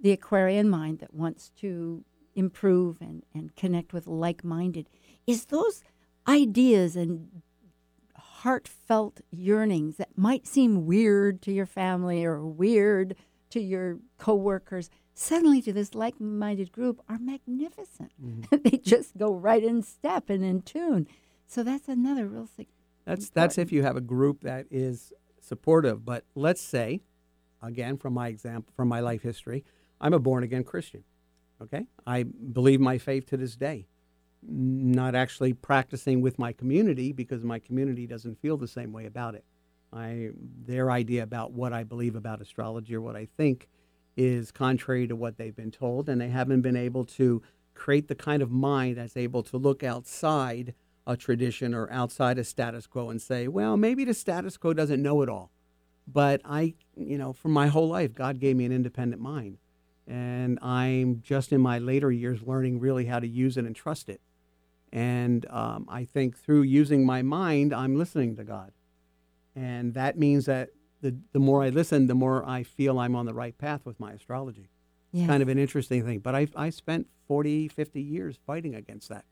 the 0.00 0.12
Aquarian 0.12 0.68
mind 0.68 0.98
that 1.00 1.14
wants 1.14 1.50
to 1.60 2.04
improve 2.34 3.00
and, 3.00 3.22
and 3.34 3.54
connect 3.54 3.92
with 3.92 4.06
like 4.06 4.42
minded 4.44 4.88
is 5.26 5.46
those 5.46 5.82
ideas 6.26 6.96
and 6.96 7.42
heartfelt 8.16 9.20
yearnings 9.30 9.96
that 9.96 10.18
might 10.18 10.46
seem 10.46 10.84
weird 10.84 11.40
to 11.42 11.52
your 11.52 11.66
family 11.66 12.24
or 12.24 12.44
weird 12.44 13.14
to 13.50 13.60
your 13.60 13.98
coworkers 14.18 14.90
suddenly 15.14 15.62
to 15.62 15.72
this 15.72 15.94
like-minded 15.94 16.72
group 16.72 17.00
are 17.08 17.18
magnificent 17.18 18.12
mm-hmm. 18.22 18.56
they 18.64 18.76
just 18.78 19.16
go 19.16 19.32
right 19.34 19.64
in 19.64 19.82
step 19.82 20.28
and 20.28 20.44
in 20.44 20.60
tune 20.60 21.06
so 21.46 21.62
that's 21.62 21.88
another 21.88 22.26
real 22.26 22.48
sig- 22.56 22.68
That's 23.04 23.30
that's 23.30 23.58
if 23.58 23.70
you 23.70 23.82
have 23.82 23.96
a 23.96 24.00
group 24.00 24.42
that 24.42 24.66
is 24.70 25.12
supportive. 25.40 26.04
But 26.04 26.24
let's 26.34 26.62
say, 26.62 27.00
again, 27.62 27.96
from 27.96 28.14
my 28.14 28.28
example, 28.28 28.72
from 28.74 28.88
my 28.88 29.00
life 29.00 29.22
history, 29.22 29.64
I'm 30.00 30.14
a 30.14 30.18
born 30.18 30.42
again 30.42 30.64
Christian. 30.64 31.04
Okay, 31.62 31.86
I 32.06 32.24
believe 32.24 32.80
my 32.80 32.98
faith 32.98 33.26
to 33.26 33.36
this 33.36 33.56
day. 33.56 33.86
Not 34.42 35.14
actually 35.14 35.54
practicing 35.54 36.20
with 36.20 36.38
my 36.38 36.52
community 36.52 37.12
because 37.12 37.42
my 37.42 37.58
community 37.58 38.06
doesn't 38.06 38.40
feel 38.40 38.56
the 38.56 38.68
same 38.68 38.92
way 38.92 39.06
about 39.06 39.34
it. 39.34 39.44
I 39.92 40.30
their 40.66 40.90
idea 40.90 41.22
about 41.22 41.52
what 41.52 41.72
I 41.72 41.84
believe 41.84 42.16
about 42.16 42.40
astrology 42.40 42.94
or 42.94 43.00
what 43.00 43.16
I 43.16 43.28
think 43.36 43.68
is 44.16 44.50
contrary 44.50 45.06
to 45.06 45.16
what 45.16 45.36
they've 45.36 45.56
been 45.56 45.70
told, 45.70 46.08
and 46.08 46.20
they 46.20 46.28
haven't 46.28 46.62
been 46.62 46.76
able 46.76 47.04
to 47.04 47.42
create 47.74 48.08
the 48.08 48.14
kind 48.14 48.42
of 48.42 48.50
mind 48.50 48.96
that's 48.96 49.16
able 49.16 49.42
to 49.42 49.56
look 49.56 49.82
outside 49.82 50.74
a 51.06 51.16
tradition 51.16 51.74
or 51.74 51.90
outside 51.90 52.38
a 52.38 52.44
status 52.44 52.86
quo 52.86 53.10
and 53.10 53.20
say, 53.20 53.48
well, 53.48 53.76
maybe 53.76 54.04
the 54.04 54.14
status 54.14 54.56
quo 54.56 54.72
doesn't 54.72 55.02
know 55.02 55.22
it 55.22 55.28
all. 55.28 55.50
But 56.06 56.40
I, 56.44 56.74
you 56.96 57.18
know, 57.18 57.32
for 57.32 57.48
my 57.48 57.66
whole 57.66 57.88
life, 57.88 58.14
God 58.14 58.38
gave 58.38 58.56
me 58.56 58.64
an 58.64 58.72
independent 58.72 59.20
mind. 59.20 59.58
And 60.06 60.58
I'm 60.60 61.20
just 61.22 61.52
in 61.52 61.60
my 61.60 61.78
later 61.78 62.12
years 62.12 62.42
learning 62.42 62.78
really 62.78 63.06
how 63.06 63.20
to 63.20 63.26
use 63.26 63.56
it 63.56 63.64
and 63.64 63.74
trust 63.74 64.08
it. 64.08 64.20
And 64.92 65.46
um, 65.50 65.86
I 65.88 66.04
think 66.04 66.38
through 66.38 66.62
using 66.62 67.04
my 67.04 67.22
mind, 67.22 67.74
I'm 67.74 67.96
listening 67.96 68.36
to 68.36 68.44
God. 68.44 68.72
And 69.56 69.94
that 69.94 70.18
means 70.18 70.46
that 70.46 70.70
the, 71.04 71.14
the 71.32 71.38
more 71.38 71.62
I 71.62 71.68
listen, 71.68 72.06
the 72.06 72.14
more 72.14 72.48
I 72.48 72.62
feel 72.62 72.98
I'm 72.98 73.14
on 73.14 73.26
the 73.26 73.34
right 73.34 73.56
path 73.58 73.82
with 73.84 74.00
my 74.00 74.12
astrology. 74.12 74.70
Yes. 75.12 75.28
Kind 75.28 75.42
of 75.42 75.50
an 75.50 75.58
interesting 75.58 76.02
thing. 76.02 76.20
But 76.20 76.34
I, 76.34 76.48
I 76.56 76.70
spent 76.70 77.08
40, 77.28 77.68
50 77.68 78.00
years 78.00 78.38
fighting 78.46 78.74
against 78.74 79.10
that. 79.10 79.26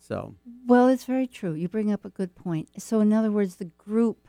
So, 0.00 0.34
Well, 0.66 0.88
it's 0.88 1.04
very 1.04 1.28
true. 1.28 1.52
You 1.52 1.68
bring 1.68 1.92
up 1.92 2.04
a 2.04 2.08
good 2.08 2.34
point. 2.34 2.68
So, 2.82 2.98
in 2.98 3.12
other 3.12 3.30
words, 3.30 3.56
the 3.56 3.66
group, 3.66 4.26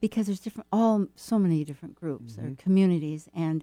because 0.00 0.26
there's 0.26 0.40
different, 0.40 0.66
all 0.72 1.06
so 1.14 1.38
many 1.38 1.64
different 1.64 1.94
groups 1.94 2.36
or 2.36 2.42
mm-hmm. 2.42 2.54
communities, 2.54 3.28
and 3.32 3.62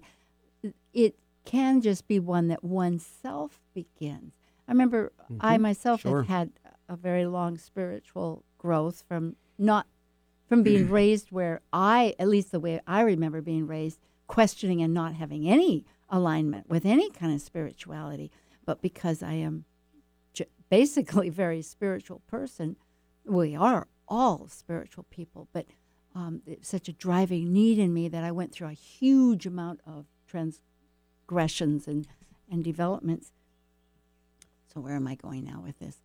it 0.94 1.16
can 1.44 1.82
just 1.82 2.08
be 2.08 2.18
one 2.18 2.48
that 2.48 2.64
oneself 2.64 3.60
begins. 3.74 4.32
I 4.66 4.72
remember 4.72 5.12
I 5.40 5.54
mm-hmm. 5.54 5.62
myself 5.62 6.00
Sure. 6.00 6.22
have 6.22 6.28
had 6.28 6.52
a 6.88 6.96
very 6.96 7.26
long 7.26 7.58
spiritual 7.58 8.44
growth 8.56 9.04
from 9.06 9.36
not 9.58 9.86
from 10.48 10.62
being 10.62 10.88
raised 10.90 11.30
where 11.30 11.60
I, 11.72 12.14
at 12.18 12.28
least 12.28 12.52
the 12.52 12.60
way 12.60 12.80
I 12.86 13.02
remember 13.02 13.40
being 13.40 13.66
raised, 13.66 13.98
questioning 14.26 14.82
and 14.82 14.94
not 14.94 15.14
having 15.14 15.48
any 15.48 15.84
alignment 16.10 16.68
with 16.68 16.84
any 16.84 17.10
kind 17.10 17.34
of 17.34 17.40
spirituality, 17.40 18.30
but 18.64 18.80
because 18.82 19.22
I 19.22 19.34
am 19.34 19.64
j- 20.32 20.46
basically 20.70 21.28
very 21.44 21.62
spiritual 21.62 22.22
person. 22.26 22.76
We 23.24 23.54
are 23.54 23.86
all 24.06 24.48
spiritual 24.48 25.04
people, 25.10 25.48
but 25.52 25.66
um, 26.14 26.42
such 26.62 26.88
a 26.88 26.92
driving 26.92 27.52
need 27.52 27.78
in 27.78 27.92
me 27.92 28.08
that 28.08 28.24
I 28.24 28.30
went 28.30 28.52
through 28.52 28.68
a 28.68 28.72
huge 28.72 29.46
amount 29.46 29.80
of 29.86 30.06
transgressions 30.26 31.86
and, 31.86 32.08
and 32.50 32.64
developments. 32.64 33.32
Where 34.80 34.94
am 34.96 35.06
I 35.06 35.14
going 35.16 35.44
now 35.44 35.62
with 35.64 35.78
this? 35.78 36.00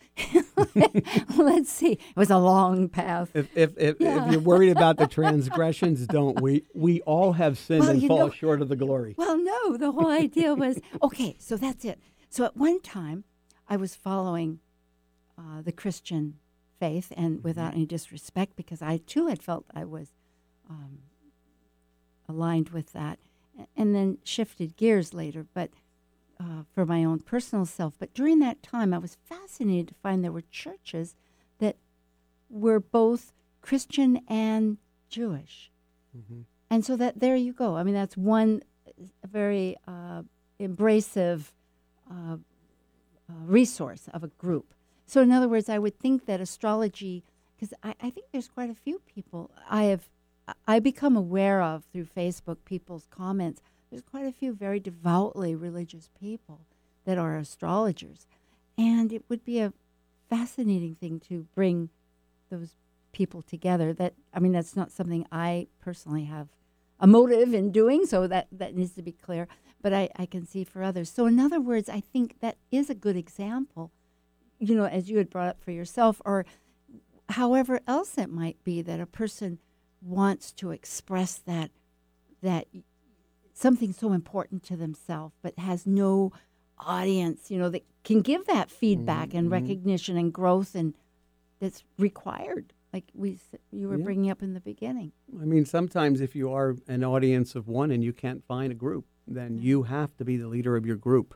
Let's 1.37 1.71
see. 1.71 1.93
It 1.93 2.15
was 2.15 2.29
a 2.29 2.37
long 2.37 2.89
path. 2.89 3.29
If 3.33 3.55
if 3.55 3.77
if, 3.77 3.99
Yeah. 3.99 4.25
if 4.25 4.31
you're 4.31 4.41
worried 4.41 4.71
about 4.71 4.97
the 4.97 5.07
transgressions, 5.19 6.05
don't 6.07 6.41
we? 6.41 6.63
We 6.73 7.01
all 7.01 7.33
have 7.33 7.57
sinned 7.57 7.81
Well, 7.81 7.89
and 7.91 8.07
fall 8.07 8.17
know- 8.19 8.29
short 8.29 8.61
of 8.61 8.69
the 8.69 8.75
glory. 8.75 9.15
Well, 9.17 9.37
no, 9.37 9.77
the 9.77 9.91
whole 9.91 10.11
idea 10.11 10.53
was 10.53 10.79
okay, 11.03 11.35
so 11.39 11.57
that's 11.57 11.85
it. 11.85 11.99
So 12.29 12.45
at 12.45 12.57
one 12.57 12.81
time, 12.81 13.23
I 13.67 13.77
was 13.77 13.95
following 13.95 14.59
uh, 15.37 15.61
the 15.61 15.71
Christian 15.71 16.35
faith, 16.79 17.11
and 17.15 17.43
without 17.43 17.73
any 17.73 17.85
disrespect, 17.85 18.55
because 18.55 18.81
I 18.81 18.97
too 18.97 19.27
had 19.27 19.41
felt 19.41 19.65
I 19.73 19.85
was 19.85 20.09
um, 20.69 20.99
aligned 22.27 22.69
with 22.69 22.93
that, 22.93 23.19
and 23.77 23.93
then 23.95 24.17
shifted 24.23 24.75
gears 24.77 25.13
later, 25.13 25.45
but 25.53 25.69
uh, 26.43 26.63
for 26.73 26.85
my 26.85 27.03
own 27.03 27.19
personal 27.19 27.65
self. 27.65 27.93
But 27.97 28.13
during 28.13 28.39
that 28.39 28.61
time, 28.61 28.93
I 28.93 28.97
was 28.97 29.17
fascinated 29.23 29.87
to 29.89 29.93
find 29.95 30.23
there 30.23 30.31
were 30.31 30.43
churches 30.51 31.15
that 31.59 31.77
were 32.49 32.79
both 32.79 33.33
Christian 33.61 34.21
and 34.27 34.77
Jewish. 35.09 35.71
And 36.69 36.83
so 36.83 36.95
that 36.97 37.19
there 37.19 37.35
you 37.35 37.53
go. 37.53 37.77
I 37.77 37.83
mean, 37.83 37.93
that's 37.93 38.17
one 38.17 38.61
uh, 38.87 38.91
very 39.27 39.77
uh, 39.87 40.23
uh, 40.59 40.67
uh, 42.11 42.37
resource 43.45 44.09
of 44.13 44.23
a 44.23 44.27
group. 44.27 44.73
So, 45.05 45.21
in 45.21 45.31
other 45.31 45.47
words, 45.49 45.69
I 45.69 45.79
would 45.79 45.99
think 45.99 46.25
that 46.25 46.41
astrology, 46.41 47.23
because 47.55 47.73
I, 47.83 47.95
I 48.01 48.09
think 48.09 48.27
there's 48.31 48.47
quite 48.47 48.69
a 48.69 48.75
few 48.75 49.01
people 49.13 49.51
I 49.69 49.85
have, 49.85 50.09
I 50.67 50.79
become 50.79 51.15
aware 51.15 51.61
of 51.61 51.83
through 51.91 52.05
Facebook 52.05 52.57
people's 52.65 53.07
comments. 53.09 53.61
There's 53.93 54.01
quite 54.01 54.25
a 54.25 54.31
few 54.31 54.55
very 54.55 54.79
devoutly 54.79 55.53
religious 55.53 56.09
people 56.19 56.61
that 57.05 57.19
are 57.19 57.37
astrologers, 57.37 58.25
and 58.75 59.13
it 59.13 59.23
would 59.29 59.45
be 59.45 59.59
a 59.59 59.71
fascinating 60.31 60.95
thing 60.95 61.19
to 61.27 61.45
bring 61.53 61.89
those 62.49 62.73
people 63.11 63.43
together. 63.43 63.93
That 63.93 64.15
I 64.33 64.39
mean, 64.39 64.51
that's 64.51 64.75
not 64.75 64.91
something 64.91 65.27
I 65.31 65.67
personally 65.79 66.23
have 66.23 66.47
a 66.99 67.05
motive 67.05 67.53
in 67.53 67.71
doing. 67.71 68.07
So 68.07 68.25
that 68.25 68.47
that 68.51 68.75
needs 68.75 68.93
to 68.93 69.03
be 69.03 69.11
clear. 69.11 69.47
But 69.79 69.93
I, 69.93 70.09
I 70.15 70.25
can 70.25 70.47
see 70.47 70.63
for 70.63 70.81
others. 70.81 71.11
So 71.11 71.27
in 71.27 71.39
other 71.39 71.61
words, 71.61 71.87
I 71.87 71.99
think 71.99 72.39
that 72.39 72.57
is 72.71 72.89
a 72.89 72.95
good 72.95 73.15
example. 73.15 73.91
You 74.57 74.73
know, 74.73 74.85
as 74.85 75.07
you 75.11 75.19
had 75.19 75.29
brought 75.29 75.49
up 75.49 75.61
for 75.61 75.69
yourself, 75.69 76.19
or 76.25 76.47
however 77.29 77.79
else 77.85 78.17
it 78.17 78.31
might 78.31 78.57
be 78.63 78.81
that 78.81 78.99
a 78.99 79.05
person 79.05 79.59
wants 80.01 80.51
to 80.53 80.71
express 80.71 81.35
that 81.35 81.69
that 82.41 82.67
something 83.53 83.93
so 83.93 84.11
important 84.13 84.63
to 84.63 84.75
themselves, 84.75 85.35
but 85.41 85.57
has 85.57 85.85
no 85.85 86.31
audience, 86.79 87.49
you 87.49 87.57
know, 87.57 87.69
that 87.69 87.85
can 88.03 88.21
give 88.21 88.45
that 88.47 88.69
feedback 88.69 89.29
mm-hmm. 89.29 89.37
and 89.37 89.51
recognition 89.51 90.17
and 90.17 90.33
growth 90.33 90.75
and 90.75 90.93
that's 91.59 91.83
required 91.97 92.73
like 92.93 93.05
we 93.13 93.39
you 93.71 93.87
were 93.87 93.97
yeah. 93.97 94.03
bringing 94.03 94.29
up 94.29 94.43
in 94.43 94.53
the 94.53 94.59
beginning. 94.59 95.11
I 95.41 95.45
mean, 95.45 95.65
sometimes 95.65 96.21
if 96.21 96.35
you 96.35 96.51
are 96.53 96.75
an 96.87 97.03
audience 97.03 97.55
of 97.55 97.67
one 97.67 97.89
and 97.89 98.03
you 98.03 98.13
can't 98.13 98.45
find 98.45 98.71
a 98.71 98.75
group, 98.75 99.05
then 99.27 99.55
mm-hmm. 99.55 99.65
you 99.65 99.83
have 99.83 100.15
to 100.17 100.25
be 100.25 100.37
the 100.37 100.47
leader 100.47 100.77
of 100.77 100.85
your 100.85 100.95
group. 100.95 101.33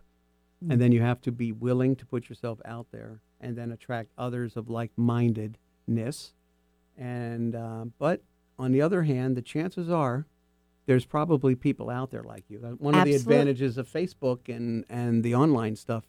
Mm-hmm. 0.64 0.72
And 0.72 0.82
then 0.82 0.92
you 0.92 1.02
have 1.02 1.22
to 1.22 1.32
be 1.32 1.52
willing 1.52 1.96
to 1.98 2.06
put 2.06 2.30
yourself 2.30 2.60
out 2.66 2.88
there 2.92 3.22
and 3.42 3.56
then 3.56 3.72
attract 3.72 4.12
others 4.18 4.56
of 4.56 4.70
like-mindedness. 4.70 6.34
And 6.98 7.56
uh, 7.56 7.86
but 7.98 8.22
on 8.60 8.72
the 8.72 8.82
other 8.82 9.04
hand, 9.04 9.36
the 9.36 9.42
chances 9.42 9.90
are 9.90 10.26
there's 10.88 11.06
probably 11.06 11.54
people 11.54 11.90
out 11.90 12.10
there 12.12 12.24
like 12.24 12.46
you. 12.50 12.60
One 12.80 12.96
of 12.96 13.06
the 13.06 13.14
advantages 13.14 13.78
of 13.78 13.88
Facebook 13.88 14.48
and, 14.48 14.86
and 14.90 15.22
the 15.22 15.36
online 15.36 15.76
stuff, 15.76 16.06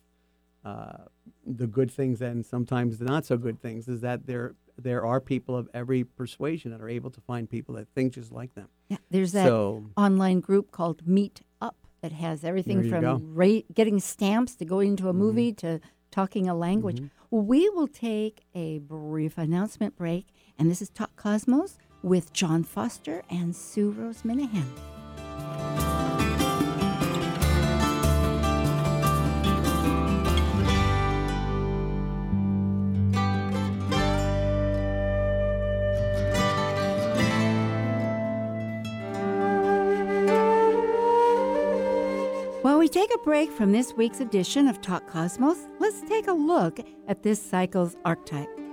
uh, 0.64 1.04
the 1.44 1.66
good 1.66 1.90
things 1.90 2.22
and 2.22 2.46
sometimes 2.46 2.98
the 2.98 3.04
not 3.04 3.26
so 3.26 3.36
good 3.36 3.60
things, 3.60 3.88
is 3.88 4.00
that 4.00 4.26
there 4.26 4.54
there 4.80 5.04
are 5.04 5.20
people 5.20 5.56
of 5.56 5.68
every 5.74 6.04
persuasion 6.04 6.70
that 6.70 6.80
are 6.80 6.88
able 6.88 7.10
to 7.10 7.20
find 7.20 7.50
people 7.50 7.74
that 7.74 7.88
think 7.96 8.12
just 8.12 8.30
like 8.30 8.54
them. 8.54 8.68
Yeah, 8.88 8.98
there's 9.10 9.32
that 9.32 9.46
so, 9.46 9.86
online 9.96 10.38
group 10.38 10.70
called 10.70 11.04
Meet 11.04 11.40
Up 11.60 11.74
that 12.00 12.12
has 12.12 12.44
everything 12.44 12.88
from 12.88 13.34
ra- 13.34 13.62
getting 13.74 13.98
stamps 13.98 14.54
to 14.54 14.64
going 14.64 14.94
to 14.96 15.08
a 15.08 15.10
mm-hmm. 15.10 15.18
movie 15.18 15.52
to 15.54 15.80
talking 16.12 16.48
a 16.48 16.54
language. 16.54 17.00
Mm-hmm. 17.00 17.46
We 17.46 17.68
will 17.70 17.88
take 17.88 18.44
a 18.54 18.78
brief 18.78 19.36
announcement 19.36 19.96
break, 19.96 20.28
and 20.56 20.70
this 20.70 20.80
is 20.80 20.90
Talk 20.90 21.16
Cosmos 21.16 21.76
with 22.02 22.32
John 22.32 22.64
Foster 22.64 23.22
and 23.30 23.54
Sue 23.54 23.90
Rose 23.90 24.22
Minahan. 24.22 24.66
While 42.62 42.78
we 42.78 42.88
take 42.88 43.14
a 43.14 43.18
break 43.18 43.50
from 43.50 43.72
this 43.72 43.94
week's 43.94 44.20
edition 44.20 44.68
of 44.68 44.80
Talk 44.80 45.06
Cosmos, 45.08 45.66
let's 45.78 46.02
take 46.02 46.26
a 46.28 46.32
look 46.32 46.80
at 47.06 47.22
this 47.22 47.40
cycle's 47.40 47.96
archetype. 48.04 48.67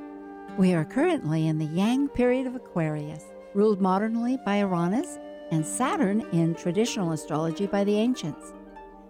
We 0.57 0.73
are 0.73 0.85
currently 0.85 1.47
in 1.47 1.57
the 1.57 1.65
Yang 1.65 2.07
period 2.09 2.47
of 2.47 2.55
Aquarius, 2.55 3.25
ruled 3.53 3.81
modernly 3.81 4.37
by 4.45 4.59
Uranus 4.59 5.19
and 5.51 5.65
Saturn 5.65 6.21
in 6.31 6.55
traditional 6.55 7.11
astrology 7.11 7.67
by 7.67 7.83
the 7.83 7.97
ancients. 7.97 8.53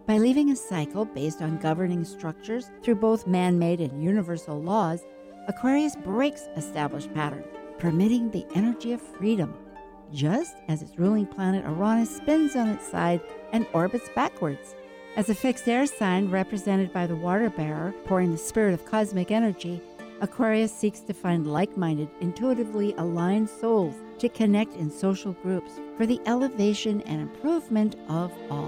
By 0.07 0.17
leaving 0.17 0.49
a 0.49 0.55
cycle 0.55 1.05
based 1.05 1.43
on 1.43 1.59
governing 1.59 2.03
structures 2.03 2.71
through 2.81 2.95
both 2.95 3.27
man 3.27 3.59
made 3.59 3.79
and 3.79 4.03
universal 4.03 4.59
laws, 4.59 5.05
Aquarius 5.47 5.95
breaks 5.95 6.47
established 6.57 7.13
patterns, 7.13 7.45
permitting 7.77 8.31
the 8.31 8.47
energy 8.55 8.91
of 8.91 8.99
freedom, 8.99 9.53
just 10.11 10.55
as 10.67 10.81
its 10.81 10.97
ruling 10.97 11.27
planet 11.27 11.63
Uranus 11.63 12.17
spins 12.17 12.55
on 12.55 12.69
its 12.69 12.89
side 12.89 13.21
and 13.53 13.67
orbits 13.71 14.09
backwards. 14.15 14.73
As 15.15 15.29
a 15.29 15.35
fixed 15.35 15.67
air 15.69 15.85
sign 15.85 16.31
represented 16.31 16.91
by 16.91 17.05
the 17.05 17.15
water 17.15 17.51
bearer 17.51 17.93
pouring 18.05 18.31
the 18.31 18.37
spirit 18.39 18.73
of 18.73 18.83
cosmic 18.83 19.29
energy, 19.29 19.79
Aquarius 20.25 20.75
seeks 20.75 21.01
to 21.01 21.13
find 21.13 21.45
like 21.45 21.77
minded, 21.77 22.09
intuitively 22.19 22.95
aligned 22.97 23.47
souls 23.47 23.93
to 24.17 24.27
connect 24.27 24.75
in 24.75 24.89
social 24.89 25.33
groups 25.33 25.79
for 25.97 26.07
the 26.07 26.19
elevation 26.25 27.01
and 27.01 27.21
improvement 27.21 27.95
of 28.09 28.31
all. 28.49 28.65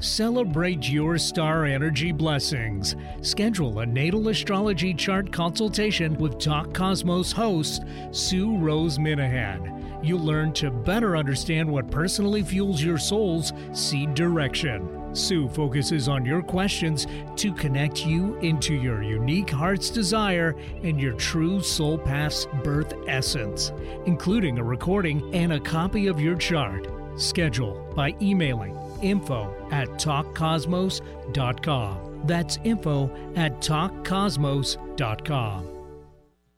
Celebrate 0.00 0.88
your 0.88 1.16
star 1.16 1.64
energy 1.64 2.10
blessings. 2.10 2.96
Schedule 3.20 3.78
a 3.78 3.86
natal 3.86 4.30
astrology 4.30 4.92
chart 4.92 5.30
consultation 5.30 6.16
with 6.16 6.40
Talk 6.40 6.74
Cosmos 6.74 7.30
host 7.30 7.84
Sue 8.10 8.56
Rose 8.56 8.98
Minahan. 8.98 10.04
You'll 10.04 10.18
learn 10.24 10.52
to 10.54 10.72
better 10.72 11.16
understand 11.16 11.70
what 11.70 11.88
personally 11.88 12.42
fuels 12.42 12.82
your 12.82 12.98
soul's 12.98 13.52
seed 13.72 14.14
direction. 14.14 15.01
Sue 15.12 15.48
focuses 15.48 16.08
on 16.08 16.24
your 16.24 16.42
questions 16.42 17.06
to 17.36 17.52
connect 17.52 18.06
you 18.06 18.36
into 18.36 18.74
your 18.74 19.02
unique 19.02 19.50
heart's 19.50 19.90
desire 19.90 20.56
and 20.82 20.98
your 21.00 21.12
true 21.14 21.60
soul 21.60 21.98
path's 21.98 22.46
birth 22.64 22.94
essence, 23.06 23.72
including 24.06 24.58
a 24.58 24.64
recording 24.64 25.34
and 25.34 25.52
a 25.52 25.60
copy 25.60 26.06
of 26.06 26.18
your 26.20 26.36
chart. 26.36 26.88
Schedule 27.16 27.92
by 27.94 28.14
emailing 28.22 28.74
info 29.02 29.54
at 29.70 29.88
talkcosmos.com. 29.90 32.22
That's 32.24 32.58
info 32.64 33.10
at 33.36 33.60
talkcosmos.com. 33.60 35.68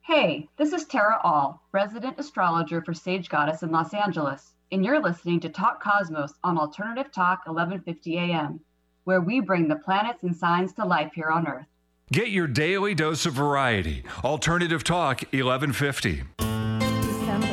Hey, 0.02 0.48
this 0.58 0.74
is 0.74 0.84
Tara 0.84 1.18
All, 1.24 1.62
resident 1.72 2.18
astrologer 2.18 2.82
for 2.82 2.92
Sage 2.92 3.30
Goddess 3.30 3.62
in 3.62 3.70
Los 3.70 3.94
Angeles 3.94 4.53
and 4.74 4.84
you're 4.84 5.00
listening 5.00 5.38
to 5.38 5.48
Talk 5.48 5.80
Cosmos 5.80 6.32
on 6.42 6.58
Alternative 6.58 7.12
Talk 7.12 7.46
1150 7.46 8.18
AM, 8.18 8.58
where 9.04 9.20
we 9.20 9.38
bring 9.38 9.68
the 9.68 9.76
planets 9.76 10.24
and 10.24 10.34
signs 10.34 10.72
to 10.72 10.84
life 10.84 11.12
here 11.14 11.28
on 11.28 11.46
Earth. 11.46 11.68
Get 12.10 12.30
your 12.30 12.48
daily 12.48 12.92
dose 12.92 13.24
of 13.24 13.34
variety. 13.34 14.02
Alternative 14.24 14.82
Talk 14.82 15.20
1150. 15.32 16.24
December. 16.38 17.46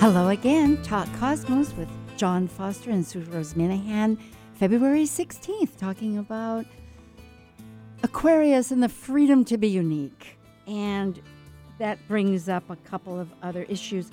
Hello 0.00 0.28
again, 0.28 0.82
Talk 0.82 1.08
Cosmos 1.18 1.72
with 1.78 1.88
John 2.18 2.46
Foster 2.46 2.90
and 2.90 3.06
Sue 3.06 3.20
Rose 3.30 3.54
Minahan, 3.54 4.18
February 4.56 5.04
16th, 5.04 5.78
talking 5.78 6.18
about 6.18 6.66
Aquarius 8.02 8.70
and 8.70 8.82
the 8.82 8.90
freedom 8.90 9.46
to 9.46 9.56
be 9.56 9.68
unique. 9.68 10.38
And 10.66 11.22
that 11.78 12.06
brings 12.06 12.50
up 12.50 12.68
a 12.68 12.76
couple 12.76 13.18
of 13.18 13.32
other 13.42 13.62
issues 13.62 14.10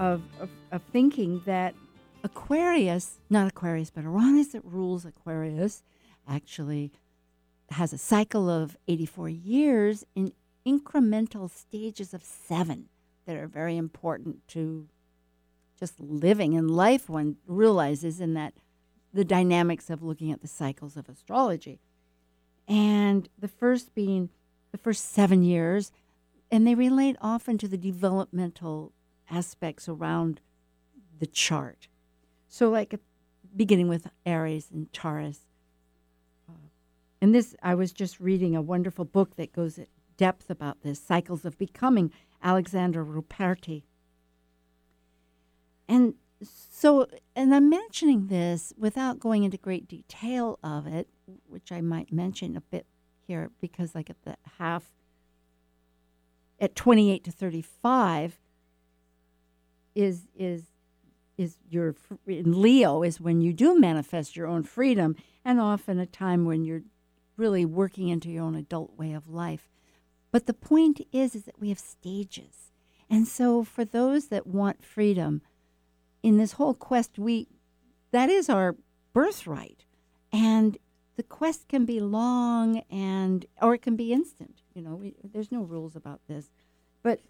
of, 0.00 0.22
of, 0.40 0.48
of 0.72 0.82
thinking 0.92 1.42
that 1.44 1.74
Aquarius, 2.24 3.18
not 3.28 3.46
Aquarius, 3.46 3.90
but 3.90 4.02
Uranus 4.02 4.48
that 4.48 4.64
rules 4.64 5.04
Aquarius, 5.04 5.82
actually 6.26 6.90
has 7.70 7.92
a 7.92 7.98
cycle 7.98 8.48
of 8.48 8.76
84 8.88 9.28
years 9.28 10.04
in 10.16 10.32
incremental 10.66 11.50
stages 11.50 12.14
of 12.14 12.24
seven 12.24 12.88
that 13.26 13.36
are 13.36 13.46
very 13.46 13.76
important 13.76 14.46
to 14.48 14.88
just 15.78 16.00
living 16.00 16.54
in 16.54 16.68
life 16.68 17.08
one 17.08 17.36
realizes 17.46 18.20
in 18.20 18.34
that 18.34 18.54
the 19.12 19.24
dynamics 19.24 19.90
of 19.90 20.02
looking 20.02 20.32
at 20.32 20.40
the 20.40 20.48
cycles 20.48 20.96
of 20.96 21.08
astrology. 21.08 21.78
And 22.66 23.28
the 23.38 23.48
first 23.48 23.94
being 23.94 24.30
the 24.72 24.78
first 24.78 25.12
seven 25.12 25.42
years 25.42 25.92
and 26.50 26.66
they 26.66 26.74
relate 26.74 27.16
often 27.20 27.58
to 27.58 27.68
the 27.68 27.76
developmental 27.76 28.92
aspects 29.30 29.88
around 29.88 30.40
the 31.18 31.26
chart. 31.26 31.88
So, 32.48 32.68
like 32.68 32.98
beginning 33.54 33.88
with 33.88 34.08
Aries 34.26 34.68
and 34.72 34.92
Taurus. 34.92 35.40
Uh, 36.48 36.68
and 37.20 37.34
this, 37.34 37.54
I 37.62 37.74
was 37.74 37.92
just 37.92 38.20
reading 38.20 38.54
a 38.54 38.62
wonderful 38.62 39.04
book 39.04 39.36
that 39.36 39.52
goes 39.52 39.78
at 39.78 39.88
depth 40.16 40.50
about 40.50 40.82
this 40.82 41.00
Cycles 41.00 41.44
of 41.44 41.58
Becoming, 41.58 42.12
Alexander 42.42 43.04
Ruperti. 43.04 43.82
And 45.88 46.14
so, 46.42 47.06
and 47.34 47.54
I'm 47.54 47.68
mentioning 47.68 48.28
this 48.28 48.72
without 48.76 49.18
going 49.18 49.44
into 49.44 49.56
great 49.56 49.88
detail 49.88 50.58
of 50.62 50.86
it, 50.86 51.08
which 51.48 51.72
I 51.72 51.80
might 51.80 52.12
mention 52.12 52.56
a 52.56 52.60
bit 52.60 52.86
here 53.26 53.50
because, 53.60 53.94
like, 53.94 54.10
at 54.10 54.22
the 54.22 54.36
half, 54.58 54.84
at 56.58 56.74
28 56.76 57.24
to 57.24 57.32
35, 57.32 58.38
is 59.94 60.28
is 60.34 60.64
is 61.36 61.56
your 61.68 61.94
in 62.26 62.60
Leo 62.60 63.02
is 63.02 63.20
when 63.20 63.40
you 63.40 63.52
do 63.52 63.78
manifest 63.78 64.36
your 64.36 64.46
own 64.46 64.62
freedom, 64.62 65.16
and 65.44 65.60
often 65.60 65.98
a 65.98 66.06
time 66.06 66.44
when 66.44 66.64
you're 66.64 66.82
really 67.36 67.64
working 67.64 68.08
into 68.08 68.28
your 68.28 68.44
own 68.44 68.54
adult 68.54 68.96
way 68.98 69.12
of 69.12 69.28
life. 69.28 69.68
But 70.30 70.46
the 70.46 70.54
point 70.54 71.00
is, 71.12 71.34
is 71.34 71.44
that 71.44 71.58
we 71.58 71.70
have 71.70 71.78
stages, 71.78 72.72
and 73.08 73.26
so 73.26 73.64
for 73.64 73.84
those 73.84 74.28
that 74.28 74.46
want 74.46 74.84
freedom, 74.84 75.42
in 76.22 76.36
this 76.36 76.52
whole 76.52 76.74
quest, 76.74 77.18
we 77.18 77.48
that 78.12 78.28
is 78.28 78.48
our 78.48 78.76
birthright, 79.12 79.84
and 80.32 80.78
the 81.16 81.22
quest 81.24 81.68
can 81.68 81.84
be 81.84 82.00
long 82.00 82.78
and 82.90 83.44
or 83.60 83.74
it 83.74 83.82
can 83.82 83.96
be 83.96 84.12
instant. 84.12 84.62
You 84.74 84.82
know, 84.82 84.94
we, 84.94 85.14
there's 85.22 85.52
no 85.52 85.62
rules 85.62 85.94
about 85.94 86.20
this. 86.28 86.50
But 87.02 87.20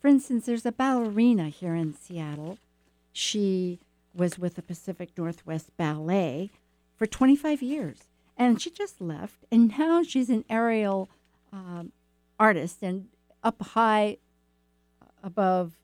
for 0.00 0.08
instance, 0.08 0.46
there's 0.46 0.66
a 0.66 0.72
ballerina 0.72 1.48
here 1.48 1.74
in 1.74 1.94
Seattle. 1.94 2.58
She 3.12 3.80
was 4.14 4.38
with 4.38 4.56
the 4.56 4.62
Pacific 4.62 5.10
Northwest 5.16 5.76
Ballet 5.76 6.50
for 6.96 7.06
25 7.06 7.62
years, 7.62 7.98
and 8.36 8.60
she 8.60 8.70
just 8.70 9.00
left, 9.00 9.44
and 9.50 9.76
now 9.78 10.02
she's 10.02 10.30
an 10.30 10.44
aerial 10.50 11.08
um, 11.52 11.92
artist 12.38 12.78
and 12.82 13.08
up 13.42 13.62
high 13.62 14.18
above. 15.22 15.74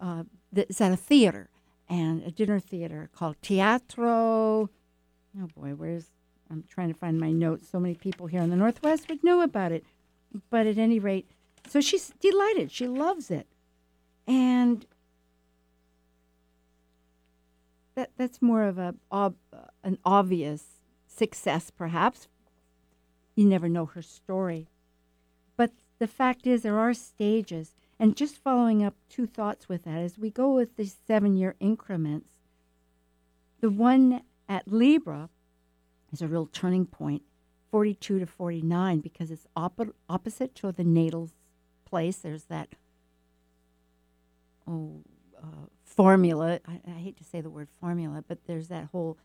Uh, 0.00 0.24
it's 0.54 0.80
at 0.80 0.92
a 0.92 0.96
theater 0.96 1.48
and 1.88 2.22
a 2.22 2.30
dinner 2.30 2.60
theater 2.60 3.10
called 3.14 3.36
Teatro. 3.42 4.70
Oh 5.40 5.48
boy, 5.56 5.70
where's 5.70 6.06
I'm 6.50 6.64
trying 6.68 6.92
to 6.92 6.98
find 6.98 7.18
my 7.18 7.32
notes. 7.32 7.68
So 7.68 7.80
many 7.80 7.94
people 7.94 8.26
here 8.26 8.42
in 8.42 8.50
the 8.50 8.56
Northwest 8.56 9.08
would 9.08 9.24
know 9.24 9.40
about 9.40 9.72
it, 9.72 9.84
but 10.50 10.66
at 10.66 10.76
any 10.76 10.98
rate, 10.98 11.26
so 11.66 11.80
she's 11.80 12.12
delighted. 12.20 12.70
She 12.70 12.86
loves 12.86 13.30
it, 13.30 13.46
and 14.26 14.86
that 17.94 18.10
that's 18.16 18.42
more 18.42 18.64
of 18.64 18.78
a 18.78 18.94
ob, 19.10 19.36
an 19.82 19.98
obvious 20.04 20.64
success, 21.06 21.70
perhaps. 21.70 22.28
You 23.34 23.46
never 23.46 23.68
know 23.68 23.86
her 23.86 24.02
story, 24.02 24.68
but 25.56 25.70
the 25.98 26.06
fact 26.06 26.46
is 26.46 26.62
there 26.62 26.78
are 26.78 26.94
stages, 26.94 27.74
and 27.98 28.16
just 28.16 28.36
following 28.36 28.84
up 28.84 28.94
two 29.08 29.26
thoughts 29.26 29.68
with 29.68 29.84
that 29.84 29.98
as 29.98 30.18
we 30.18 30.30
go 30.30 30.54
with 30.54 30.76
the 30.76 30.84
seven-year 30.84 31.54
increments. 31.60 32.30
The 33.60 33.70
one 33.70 34.22
at 34.48 34.66
Libra 34.66 35.30
is 36.12 36.20
a 36.20 36.28
real 36.28 36.46
turning 36.46 36.84
point, 36.84 37.22
42 37.70 38.18
to 38.18 38.26
49, 38.26 39.00
because 39.00 39.30
it's 39.30 39.46
op- 39.56 39.94
opposite 40.08 40.54
to 40.56 40.72
the 40.72 40.84
natal 40.84 41.30
place. 41.92 42.16
There's 42.16 42.44
that 42.44 42.70
oh 44.66 45.02
uh, 45.38 45.66
formula. 45.84 46.58
I, 46.66 46.80
I, 46.86 46.98
hate 46.98 47.18
to 47.18 47.24
say 47.24 47.42
the 47.42 47.50
word 47.50 47.68
formula, 47.80 48.24
but 48.26 48.46
there's 48.46 48.68
that 48.68 48.86
whole. 48.92 49.18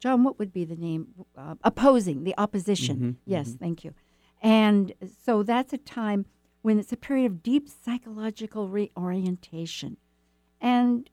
John, 0.00 0.24
what 0.24 0.36
would 0.40 0.52
be 0.52 0.64
the 0.64 0.74
name? 0.74 1.14
Uh, 1.38 1.54
opposing, 1.62 2.24
the 2.24 2.34
opposition. 2.36 2.96
Mm-hmm, 2.96 3.10
yes, 3.24 3.50
mm-hmm. 3.50 3.58
thank 3.58 3.84
you. 3.84 3.94
And 4.42 4.94
so 5.24 5.44
that's 5.44 5.72
a 5.72 5.78
time 5.78 6.26
when 6.62 6.80
it's 6.80 6.92
a 6.92 6.96
period 6.96 7.26
of 7.26 7.42
deep 7.44 7.68
psychological 7.68 8.68
reorientation. 8.68 9.98
And 10.60 11.08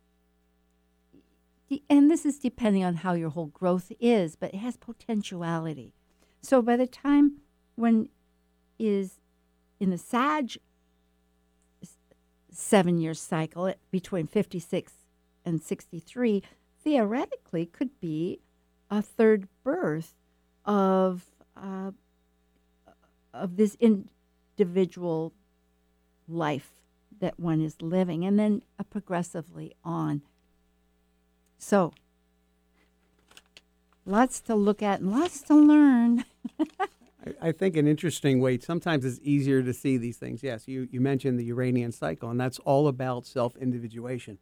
and 1.87 2.09
this 2.09 2.25
is 2.25 2.39
depending 2.39 2.83
on 2.83 2.95
how 2.95 3.13
your 3.13 3.29
whole 3.29 3.51
growth 3.61 3.91
is, 3.99 4.35
but 4.35 4.55
it 4.55 4.57
has 4.57 4.75
potentiality. 4.75 5.93
So 6.41 6.63
by 6.63 6.77
the 6.77 6.87
time 6.87 7.41
one 7.75 8.09
is 8.79 9.19
in 9.79 9.89
the 9.89 9.97
Sag 9.97 10.57
seven 12.51 12.97
year 12.97 13.13
cycle 13.13 13.73
between 13.91 14.27
56 14.27 14.93
and 15.45 15.61
63, 15.61 16.43
theoretically 16.83 17.65
could 17.65 17.99
be 17.99 18.39
a 18.89 19.01
third 19.01 19.47
birth 19.63 20.15
of 20.65 21.25
uh, 21.55 21.91
of 23.33 23.57
this 23.57 23.77
individual 23.79 25.33
life 26.27 26.71
that 27.19 27.39
one 27.39 27.61
is 27.61 27.81
living, 27.81 28.25
and 28.25 28.39
then 28.39 28.61
uh, 28.79 28.83
progressively 28.83 29.73
on. 29.83 30.21
So, 31.57 31.93
lots 34.05 34.39
to 34.41 34.55
look 34.55 34.81
at 34.81 35.01
and 35.01 35.11
lots 35.11 35.41
to 35.43 35.55
learn. 35.55 36.25
I, 37.41 37.51
think 37.51 37.75
an 37.77 37.87
interesting 37.87 38.39
way, 38.39 38.59
sometimes 38.59 39.05
it's 39.05 39.19
easier 39.23 39.61
to 39.63 39.73
see 39.73 39.97
these 39.97 40.17
things. 40.17 40.43
Yes, 40.43 40.67
you, 40.67 40.87
you 40.91 41.01
mentioned 41.01 41.39
the 41.39 41.45
Uranian 41.45 41.91
cycle, 41.91 42.29
and 42.29 42.39
that's 42.39 42.59
all 42.59 42.87
about 42.87 43.25
self 43.25 43.55
individuation. 43.57 44.37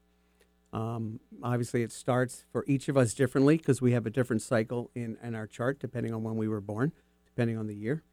Um, 0.73 1.19
obviously, 1.41 1.81
it 1.83 1.91
starts 1.91 2.45
for 2.51 2.65
each 2.67 2.89
of 2.89 2.97
us 2.97 3.13
differently 3.13 3.57
because 3.57 3.81
we 3.81 3.93
have 3.93 4.05
a 4.05 4.09
different 4.09 4.41
cycle 4.41 4.91
in, 4.93 5.17
in 5.23 5.33
our 5.33 5.47
chart 5.47 5.79
depending 5.79 6.13
on 6.13 6.23
when 6.23 6.35
we 6.35 6.47
were 6.47 6.61
born, 6.61 6.91
depending 7.25 7.57
on 7.57 7.67
the 7.67 7.75
year. 7.75 8.03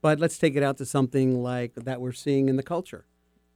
But 0.00 0.20
let's 0.20 0.38
take 0.38 0.54
it 0.54 0.62
out 0.62 0.76
to 0.78 0.86
something 0.86 1.42
like 1.42 1.74
that 1.74 2.00
we're 2.00 2.12
seeing 2.12 2.48
in 2.48 2.56
the 2.56 2.62
culture. 2.62 3.06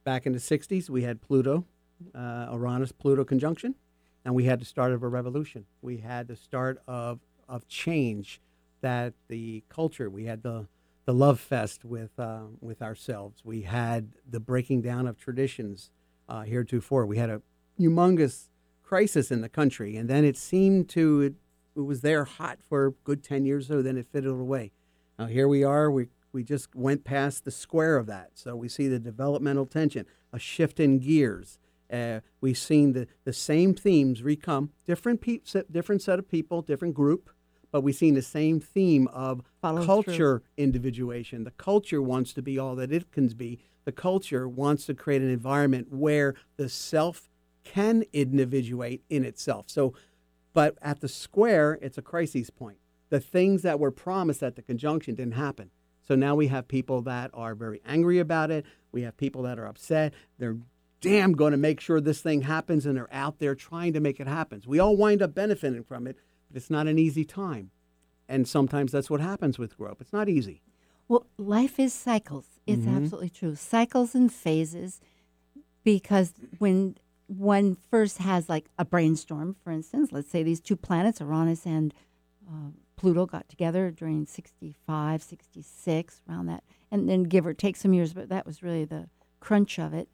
Back 0.03 0.25
in 0.25 0.33
the 0.33 0.39
60s, 0.39 0.89
we 0.89 1.03
had 1.03 1.21
Pluto, 1.21 1.65
uh, 2.13 2.49
Uranus 2.51 2.91
Pluto 2.91 3.23
conjunction, 3.23 3.75
and 4.25 4.35
we 4.35 4.45
had 4.45 4.59
the 4.59 4.65
start 4.65 4.91
of 4.91 5.03
a 5.03 5.07
revolution. 5.07 5.65
We 5.81 5.97
had 5.97 6.27
the 6.27 6.35
start 6.35 6.81
of, 6.87 7.19
of 7.47 7.67
change 7.67 8.41
that 8.81 9.13
the 9.27 9.63
culture, 9.69 10.09
we 10.09 10.25
had 10.25 10.43
the, 10.43 10.67
the 11.05 11.13
love 11.13 11.39
fest 11.39 11.85
with, 11.85 12.11
uh, 12.19 12.41
with 12.59 12.81
ourselves. 12.81 13.41
We 13.43 13.61
had 13.61 14.13
the 14.29 14.39
breaking 14.39 14.81
down 14.81 15.07
of 15.07 15.17
traditions 15.17 15.91
uh, 16.29 16.41
heretofore. 16.41 17.05
We 17.05 17.17
had 17.17 17.29
a 17.29 17.41
humongous 17.79 18.49
crisis 18.83 19.31
in 19.31 19.41
the 19.41 19.49
country, 19.49 19.95
and 19.95 20.09
then 20.09 20.25
it 20.25 20.37
seemed 20.37 20.89
to, 20.89 21.21
it, 21.21 21.33
it 21.75 21.81
was 21.81 22.01
there 22.01 22.25
hot 22.25 22.59
for 22.67 22.87
a 22.87 22.91
good 22.91 23.23
10 23.23 23.45
years 23.45 23.67
so, 23.67 23.81
then 23.81 23.97
it 23.97 24.07
fiddled 24.11 24.39
away. 24.39 24.71
Now 25.17 25.27
here 25.27 25.47
we 25.47 25.63
are, 25.63 25.89
we 25.89 26.07
we 26.33 26.43
just 26.43 26.75
went 26.75 27.03
past 27.03 27.45
the 27.45 27.51
square 27.51 27.97
of 27.97 28.07
that. 28.07 28.31
So 28.35 28.55
we 28.55 28.69
see 28.69 28.87
the 28.87 28.99
developmental 28.99 29.65
tension, 29.65 30.05
a 30.31 30.39
shift 30.39 30.79
in 30.79 30.99
gears. 30.99 31.59
Uh, 31.91 32.21
we've 32.39 32.57
seen 32.57 32.93
the, 32.93 33.07
the 33.25 33.33
same 33.33 33.73
themes 33.73 34.21
recome, 34.21 34.69
different 34.85 35.21
pe- 35.21 35.41
different 35.69 36.01
set 36.01 36.19
of 36.19 36.29
people, 36.29 36.61
different 36.61 36.93
group, 36.93 37.29
but 37.71 37.81
we've 37.81 37.95
seen 37.95 38.13
the 38.13 38.21
same 38.21 38.59
theme 38.59 39.07
of 39.07 39.41
Follow 39.61 39.85
culture 39.85 40.13
through. 40.13 40.41
individuation. 40.57 41.43
The 41.43 41.51
culture 41.51 42.01
wants 42.01 42.33
to 42.33 42.41
be 42.41 42.59
all 42.59 42.75
that 42.75 42.91
it 42.91 43.11
can 43.11 43.27
be. 43.29 43.59
The 43.85 43.91
culture 43.91 44.47
wants 44.47 44.85
to 44.85 44.93
create 44.93 45.21
an 45.21 45.31
environment 45.31 45.87
where 45.91 46.35
the 46.57 46.69
self 46.69 47.29
can 47.63 48.03
individuate 48.13 49.03
in 49.09 49.23
itself. 49.23 49.65
So, 49.69 49.93
but 50.53 50.77
at 50.81 50.99
the 50.99 51.07
square, 51.07 51.79
it's 51.81 51.97
a 51.97 52.01
crisis 52.01 52.49
point. 52.49 52.77
The 53.09 53.19
things 53.19 53.61
that 53.61 53.79
were 53.79 53.91
promised 53.91 54.43
at 54.43 54.55
the 54.55 54.61
conjunction 54.61 55.15
didn't 55.15 55.33
happen. 55.33 55.71
So 56.07 56.15
now 56.15 56.35
we 56.35 56.47
have 56.47 56.67
people 56.67 57.01
that 57.03 57.31
are 57.33 57.55
very 57.55 57.81
angry 57.85 58.19
about 58.19 58.51
it. 58.51 58.65
We 58.91 59.03
have 59.03 59.15
people 59.17 59.43
that 59.43 59.59
are 59.59 59.65
upset. 59.65 60.13
They're 60.39 60.57
damn 60.99 61.33
going 61.33 61.51
to 61.51 61.57
make 61.57 61.79
sure 61.79 61.99
this 61.99 62.21
thing 62.21 62.41
happens 62.41 62.85
and 62.85 62.95
they're 62.95 63.13
out 63.13 63.39
there 63.39 63.55
trying 63.55 63.93
to 63.93 63.99
make 63.99 64.19
it 64.19 64.27
happen. 64.27 64.61
We 64.65 64.79
all 64.79 64.95
wind 64.95 65.21
up 65.21 65.33
benefiting 65.33 65.83
from 65.83 66.07
it, 66.07 66.17
but 66.51 66.57
it's 66.57 66.69
not 66.69 66.87
an 66.87 66.99
easy 66.99 67.23
time. 67.23 67.71
And 68.27 68.47
sometimes 68.47 68.91
that's 68.91 69.09
what 69.09 69.21
happens 69.21 69.57
with 69.57 69.77
growth. 69.77 69.97
It's 70.01 70.13
not 70.13 70.29
easy. 70.29 70.61
Well, 71.07 71.25
life 71.37 71.79
is 71.79 71.93
cycles. 71.93 72.45
It's 72.65 72.85
Mhm. 72.85 72.95
absolutely 72.95 73.29
true. 73.29 73.55
Cycles 73.55 74.15
and 74.15 74.31
phases 74.31 75.01
because 75.83 76.33
when 76.59 76.95
one 77.27 77.75
first 77.75 78.17
has 78.19 78.47
like 78.49 78.69
a 78.77 78.85
brainstorm, 78.85 79.55
for 79.63 79.71
instance, 79.71 80.11
let's 80.11 80.29
say 80.29 80.43
these 80.43 80.61
two 80.61 80.75
planets, 80.75 81.19
Uranus 81.19 81.65
and 81.65 81.93
uh, 82.47 82.71
Pluto, 82.97 83.25
got 83.25 83.47
together 83.49 83.91
during 83.91 84.25
65, 84.25 85.23
66, 85.23 86.21
around 86.29 86.45
that, 86.47 86.63
and 86.91 87.07
then 87.09 87.23
give 87.23 87.45
or 87.45 87.53
take 87.53 87.75
some 87.75 87.93
years, 87.93 88.13
but 88.13 88.29
that 88.29 88.45
was 88.45 88.61
really 88.61 88.85
the 88.85 89.09
crunch 89.39 89.79
of 89.79 89.93
it. 89.93 90.09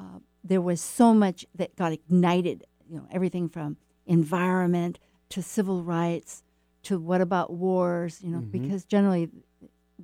Uh, 0.00 0.20
there 0.44 0.60
was 0.60 0.80
so 0.80 1.12
much 1.12 1.44
that 1.54 1.74
got 1.76 1.92
ignited, 1.92 2.64
you 2.88 2.96
know, 2.96 3.06
everything 3.10 3.48
from 3.48 3.76
environment 4.06 4.98
to 5.30 5.42
civil 5.42 5.82
rights 5.82 6.42
to 6.84 6.98
what 6.98 7.20
about 7.20 7.52
wars, 7.52 8.22
you 8.22 8.30
know, 8.30 8.40
Mhm. 8.40 8.50
because 8.50 8.84
generally 8.84 9.30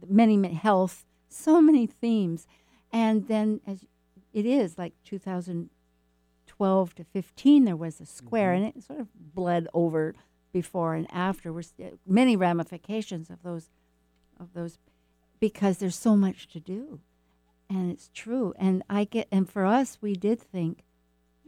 many, 0.08 0.36
many 0.36 0.54
health, 0.54 1.06
so 1.28 1.60
many 1.62 1.86
themes. 1.86 2.46
And 2.92 3.26
then 3.28 3.60
as 3.66 3.86
it 4.32 4.44
is 4.46 4.76
like 4.76 4.92
2012 6.46 6.94
to 6.96 7.04
15, 7.04 7.64
there 7.64 7.76
was 7.76 8.00
a 8.00 8.06
square 8.06 8.52
Mhm. 8.52 8.56
and 8.56 8.64
it 8.76 8.82
sort 8.82 9.00
of 9.00 9.08
bled 9.34 9.68
over 9.72 10.14
before 10.52 10.94
and 10.94 11.10
after. 11.10 11.52
We're 11.52 11.62
st- 11.62 11.98
many 12.06 12.36
ramifications 12.36 13.30
of 13.30 13.42
those, 13.42 13.70
of 14.38 14.52
those, 14.52 14.78
because 15.40 15.78
there's 15.78 15.96
so 15.96 16.16
much 16.16 16.48
to 16.48 16.60
do. 16.60 17.00
And 17.68 17.90
it's 17.90 18.10
true. 18.12 18.52
And 18.58 18.82
I 18.90 19.04
get, 19.04 19.26
and 19.32 19.48
for 19.48 19.64
us, 19.64 20.00
we 20.02 20.14
did 20.14 20.38
think, 20.40 20.84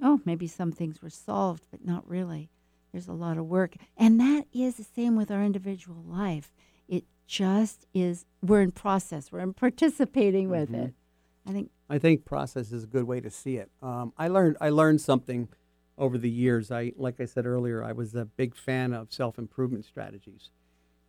oh, 0.02 0.20
maybe 0.24 0.46
some 0.46 0.72
things 0.72 1.02
were 1.02 1.10
solved, 1.10 1.66
but 1.70 1.84
not 1.84 2.08
really. 2.08 2.50
There's 2.96 3.08
a 3.08 3.12
lot 3.12 3.36
of 3.36 3.44
work. 3.44 3.74
And 3.98 4.18
that 4.20 4.46
is 4.54 4.76
the 4.76 4.82
same 4.82 5.16
with 5.16 5.30
our 5.30 5.42
individual 5.44 6.02
life. 6.02 6.54
It 6.88 7.04
just 7.26 7.84
is, 7.92 8.24
we're 8.40 8.62
in 8.62 8.72
process, 8.72 9.30
we're 9.30 9.40
in 9.40 9.52
participating 9.66 10.48
with 10.48 10.70
Mhm. 10.70 10.84
it. 10.86 10.94
I 11.46 11.52
think, 11.52 11.70
I 11.90 11.98
think 11.98 12.24
process 12.24 12.72
is 12.72 12.84
a 12.84 12.86
good 12.86 13.04
way 13.04 13.20
to 13.20 13.28
see 13.30 13.58
it. 13.58 13.70
Um, 13.82 14.14
I 14.16 14.28
learned 14.28 14.56
I 14.62 14.70
learned 14.70 15.02
something 15.02 15.48
over 15.98 16.16
the 16.16 16.30
years. 16.30 16.70
I 16.70 16.94
like 16.96 17.20
I 17.20 17.26
said 17.26 17.44
earlier, 17.44 17.84
I 17.84 17.92
was 17.92 18.14
a 18.14 18.24
big 18.24 18.54
fan 18.56 18.94
of 18.94 19.12
self 19.12 19.38
improvement 19.38 19.84
strategies, 19.84 20.48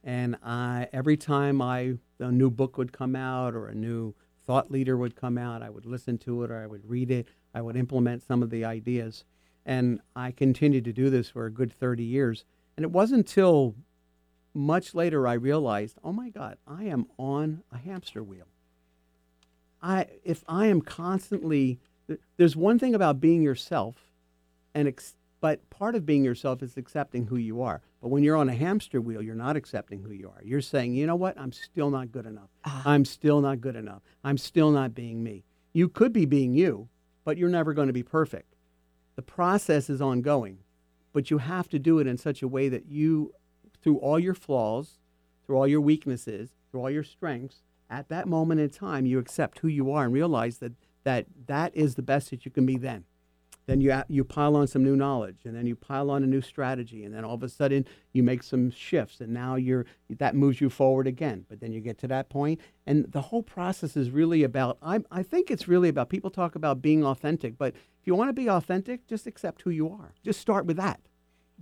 and 0.03 0.35
I 0.43 0.89
every 0.91 1.15
time 1.15 1.61
I 1.61 1.99
a 2.19 2.31
new 2.33 2.51
book 2.51 2.77
would 2.77 2.91
come 2.91 3.15
out 3.15 3.55
or 3.55 3.67
a 3.69 3.73
new 3.73 4.13
thought 4.45 4.69
leader 4.69 4.97
would 4.97 5.15
come 5.15 5.37
out, 5.37 5.63
I 5.63 5.69
would 5.69 5.85
listen 5.85 6.17
to 6.19 6.43
it 6.43 6.51
or 6.51 6.57
I 6.61 6.67
would 6.67 6.87
read 6.87 7.11
it. 7.11 7.27
I 7.53 7.61
would 7.61 7.77
implement 7.77 8.23
some 8.23 8.43
of 8.43 8.49
the 8.49 8.65
ideas, 8.65 9.23
and 9.67 9.99
I 10.15 10.31
continued 10.31 10.85
to 10.85 10.93
do 10.93 11.11
this 11.11 11.29
for 11.29 11.45
a 11.45 11.51
good 11.51 11.71
thirty 11.71 12.03
years. 12.03 12.45
And 12.75 12.83
it 12.83 12.91
wasn't 12.91 13.27
until 13.27 13.75
much 14.53 14.95
later 14.95 15.27
I 15.27 15.33
realized, 15.33 15.97
oh 16.03 16.11
my 16.11 16.29
God, 16.29 16.57
I 16.65 16.85
am 16.85 17.05
on 17.19 17.63
a 17.71 17.77
hamster 17.77 18.23
wheel. 18.23 18.47
I 19.81 20.07
if 20.23 20.43
I 20.47 20.67
am 20.67 20.81
constantly 20.81 21.79
there's 22.37 22.55
one 22.55 22.79
thing 22.79 22.95
about 22.95 23.19
being 23.19 23.41
yourself, 23.41 23.95
and 24.73 24.87
ex, 24.87 25.15
but 25.41 25.69
part 25.69 25.95
of 25.95 26.05
being 26.05 26.23
yourself 26.23 26.63
is 26.63 26.77
accepting 26.77 27.25
who 27.25 27.35
you 27.35 27.61
are. 27.61 27.81
But 28.01 28.09
when 28.09 28.23
you're 28.23 28.37
on 28.37 28.49
a 28.49 28.55
hamster 28.55 29.01
wheel, 29.01 29.21
you're 29.21 29.35
not 29.35 29.57
accepting 29.57 30.01
who 30.01 30.11
you 30.11 30.29
are. 30.29 30.41
You're 30.43 30.61
saying, 30.61 30.93
you 30.93 31.05
know 31.05 31.15
what? 31.15 31.37
I'm 31.37 31.51
still 31.51 31.89
not 31.89 32.11
good 32.11 32.25
enough. 32.25 32.49
Ah. 32.63 32.83
I'm 32.85 33.05
still 33.05 33.41
not 33.41 33.59
good 33.59 33.75
enough. 33.75 34.01
I'm 34.23 34.37
still 34.37 34.71
not 34.71 34.95
being 34.95 35.23
me. 35.23 35.43
You 35.73 35.89
could 35.89 36.13
be 36.13 36.25
being 36.25 36.53
you, 36.53 36.89
but 37.23 37.37
you're 37.37 37.49
never 37.49 37.73
going 37.73 37.87
to 37.87 37.93
be 37.93 38.03
perfect. 38.03 38.55
The 39.17 39.23
process 39.23 39.89
is 39.89 39.99
ongoing, 39.99 40.59
but 41.11 41.29
you 41.29 41.39
have 41.39 41.67
to 41.69 41.79
do 41.79 41.99
it 41.99 42.07
in 42.07 42.17
such 42.17 42.41
a 42.41 42.47
way 42.47 42.69
that 42.69 42.85
you, 42.85 43.33
through 43.81 43.97
all 43.97 44.19
your 44.19 44.35
flaws, 44.35 44.99
through 45.45 45.57
all 45.57 45.67
your 45.67 45.81
weaknesses, 45.81 46.51
through 46.69 46.81
all 46.81 46.91
your 46.91 47.03
strengths, 47.03 47.63
at 47.89 48.09
that 48.09 48.27
moment 48.27 48.61
in 48.61 48.69
time, 48.69 49.07
you 49.07 49.17
accept 49.17 49.59
who 49.59 49.67
you 49.67 49.91
are 49.91 50.05
and 50.05 50.13
realize 50.13 50.59
that 50.59 50.73
that, 51.03 51.25
that 51.47 51.75
is 51.75 51.95
the 51.95 52.01
best 52.03 52.29
that 52.29 52.45
you 52.45 52.51
can 52.51 52.65
be 52.65 52.77
then 52.77 53.05
then 53.67 53.81
you 53.81 53.93
you 54.07 54.23
pile 54.23 54.55
on 54.55 54.65
some 54.65 54.83
new 54.83 54.95
knowledge 54.95 55.39
and 55.45 55.55
then 55.55 55.67
you 55.67 55.75
pile 55.75 56.09
on 56.09 56.23
a 56.23 56.27
new 56.27 56.41
strategy 56.41 57.03
and 57.03 57.13
then 57.13 57.23
all 57.23 57.35
of 57.35 57.43
a 57.43 57.49
sudden 57.49 57.85
you 58.13 58.23
make 58.23 58.41
some 58.41 58.71
shifts 58.71 59.19
and 59.21 59.31
now 59.33 59.55
you're 59.55 59.85
that 60.09 60.35
moves 60.35 60.59
you 60.59 60.69
forward 60.69 61.05
again 61.05 61.45
but 61.49 61.59
then 61.59 61.71
you 61.71 61.79
get 61.81 61.97
to 61.99 62.07
that 62.07 62.29
point 62.29 62.59
and 62.85 63.05
the 63.11 63.21
whole 63.21 63.43
process 63.43 63.95
is 63.95 64.09
really 64.09 64.41
about 64.43 64.77
I, 64.81 64.99
I 65.11 65.21
think 65.21 65.51
it's 65.51 65.67
really 65.67 65.89
about 65.89 66.09
people 66.09 66.31
talk 66.31 66.55
about 66.55 66.81
being 66.81 67.03
authentic 67.05 67.57
but 67.57 67.73
if 67.75 68.07
you 68.07 68.15
want 68.15 68.29
to 68.29 68.33
be 68.33 68.49
authentic 68.49 69.05
just 69.05 69.27
accept 69.27 69.61
who 69.63 69.69
you 69.69 69.89
are 69.89 70.13
just 70.23 70.39
start 70.39 70.65
with 70.65 70.77
that 70.77 71.01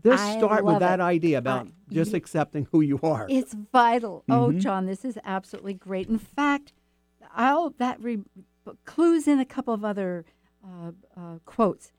just 0.03 0.23
I 0.23 0.37
start 0.37 0.63
with 0.63 0.79
that 0.79 0.99
it. 0.99 1.03
idea 1.03 1.37
about 1.39 1.67
I- 1.67 1.71
just 1.93 2.13
accepting 2.13 2.67
who 2.71 2.81
you 2.81 2.99
are 3.03 3.25
It's 3.29 3.53
vital. 3.71 4.23
Oh, 4.29 4.49
Mhm. 4.51 4.59
John, 4.59 4.85
this 4.87 5.05
is 5.05 5.17
absolutely 5.23 5.73
great. 5.75 6.09
In 6.09 6.17
fact, 6.17 6.73
I'll 7.33 7.69
that 7.77 8.01
re, 8.01 8.19
clues 8.85 9.27
in 9.27 9.39
a 9.39 9.45
couple 9.45 9.73
of 9.73 9.85
other 9.85 10.25
uh, 10.67 10.91
uh, 11.15 11.37
quotes. 11.45 11.91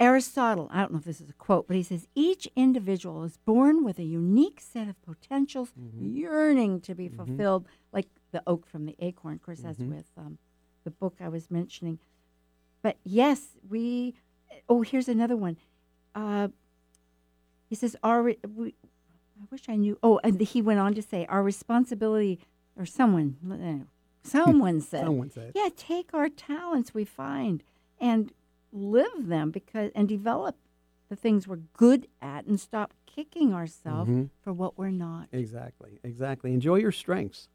Aristotle, 0.00 0.66
I 0.72 0.80
don't 0.80 0.92
know 0.92 0.98
if 0.98 1.04
this 1.04 1.20
is 1.20 1.28
a 1.28 1.34
quote, 1.34 1.68
but 1.68 1.76
he 1.76 1.82
says 1.82 2.08
each 2.14 2.48
individual 2.56 3.22
is 3.22 3.36
born 3.36 3.84
with 3.84 3.98
a 3.98 4.02
unique 4.02 4.58
set 4.58 4.88
of 4.88 5.00
potentials 5.02 5.72
yearning 6.00 6.80
to 6.80 6.94
be 6.94 7.08
fulfilled, 7.08 7.66
like 7.92 8.06
the 8.32 8.42
oak 8.46 8.66
from 8.66 8.86
the 8.86 8.96
acorn. 8.98 9.34
Of 9.34 9.42
course, 9.42 9.60
that's 9.60 9.78
with 9.78 10.06
um, 10.16 10.38
the 10.84 10.90
book 10.90 11.16
I 11.20 11.28
was 11.28 11.50
mentioning. 11.50 11.98
But 12.82 12.96
yes, 13.04 13.48
we. 13.68 14.14
Oh, 14.70 14.80
here's 14.80 15.08
another 15.08 15.36
one. 15.36 15.58
Uh, 16.14 16.48
he 17.68 17.74
says, 17.74 17.94
"Our 18.02 18.22
re- 18.22 18.38
we, 18.56 18.74
I 19.38 19.44
wish 19.50 19.68
I 19.68 19.76
knew." 19.76 19.98
Oh, 20.02 20.18
and 20.24 20.40
he 20.40 20.62
went 20.62 20.80
on 20.80 20.94
to 20.94 21.02
say, 21.02 21.26
"Our 21.26 21.42
responsibility," 21.42 22.40
or 22.74 22.86
someone, 22.86 23.36
someone 24.22 24.80
said, 24.80 25.04
someone 25.04 25.30
said 25.30 25.52
"Yeah, 25.54 25.68
take 25.76 26.14
our 26.14 26.30
talents 26.30 26.94
we 26.94 27.04
find 27.04 27.62
and 28.00 28.32
live 28.72 29.26
them 29.26 29.50
because 29.50 29.90
and 29.94 30.08
develop 30.08 30.56
the 31.08 31.16
things 31.16 31.48
we're 31.48 31.56
good 31.74 32.06
at 32.22 32.46
and 32.46 32.58
stop 32.60 32.94
kicking 33.06 33.52
ourselves 33.52 34.10
Mhm. 34.10 34.30
for 34.40 34.52
what 34.52 34.78
we're 34.78 34.90
not." 34.90 35.28
Exactly, 35.32 35.98
exactly. 36.04 36.52
Enjoy 36.52 36.76
your 36.76 36.92
strengths. 36.92 37.48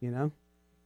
You 0.00 0.10
know, 0.10 0.32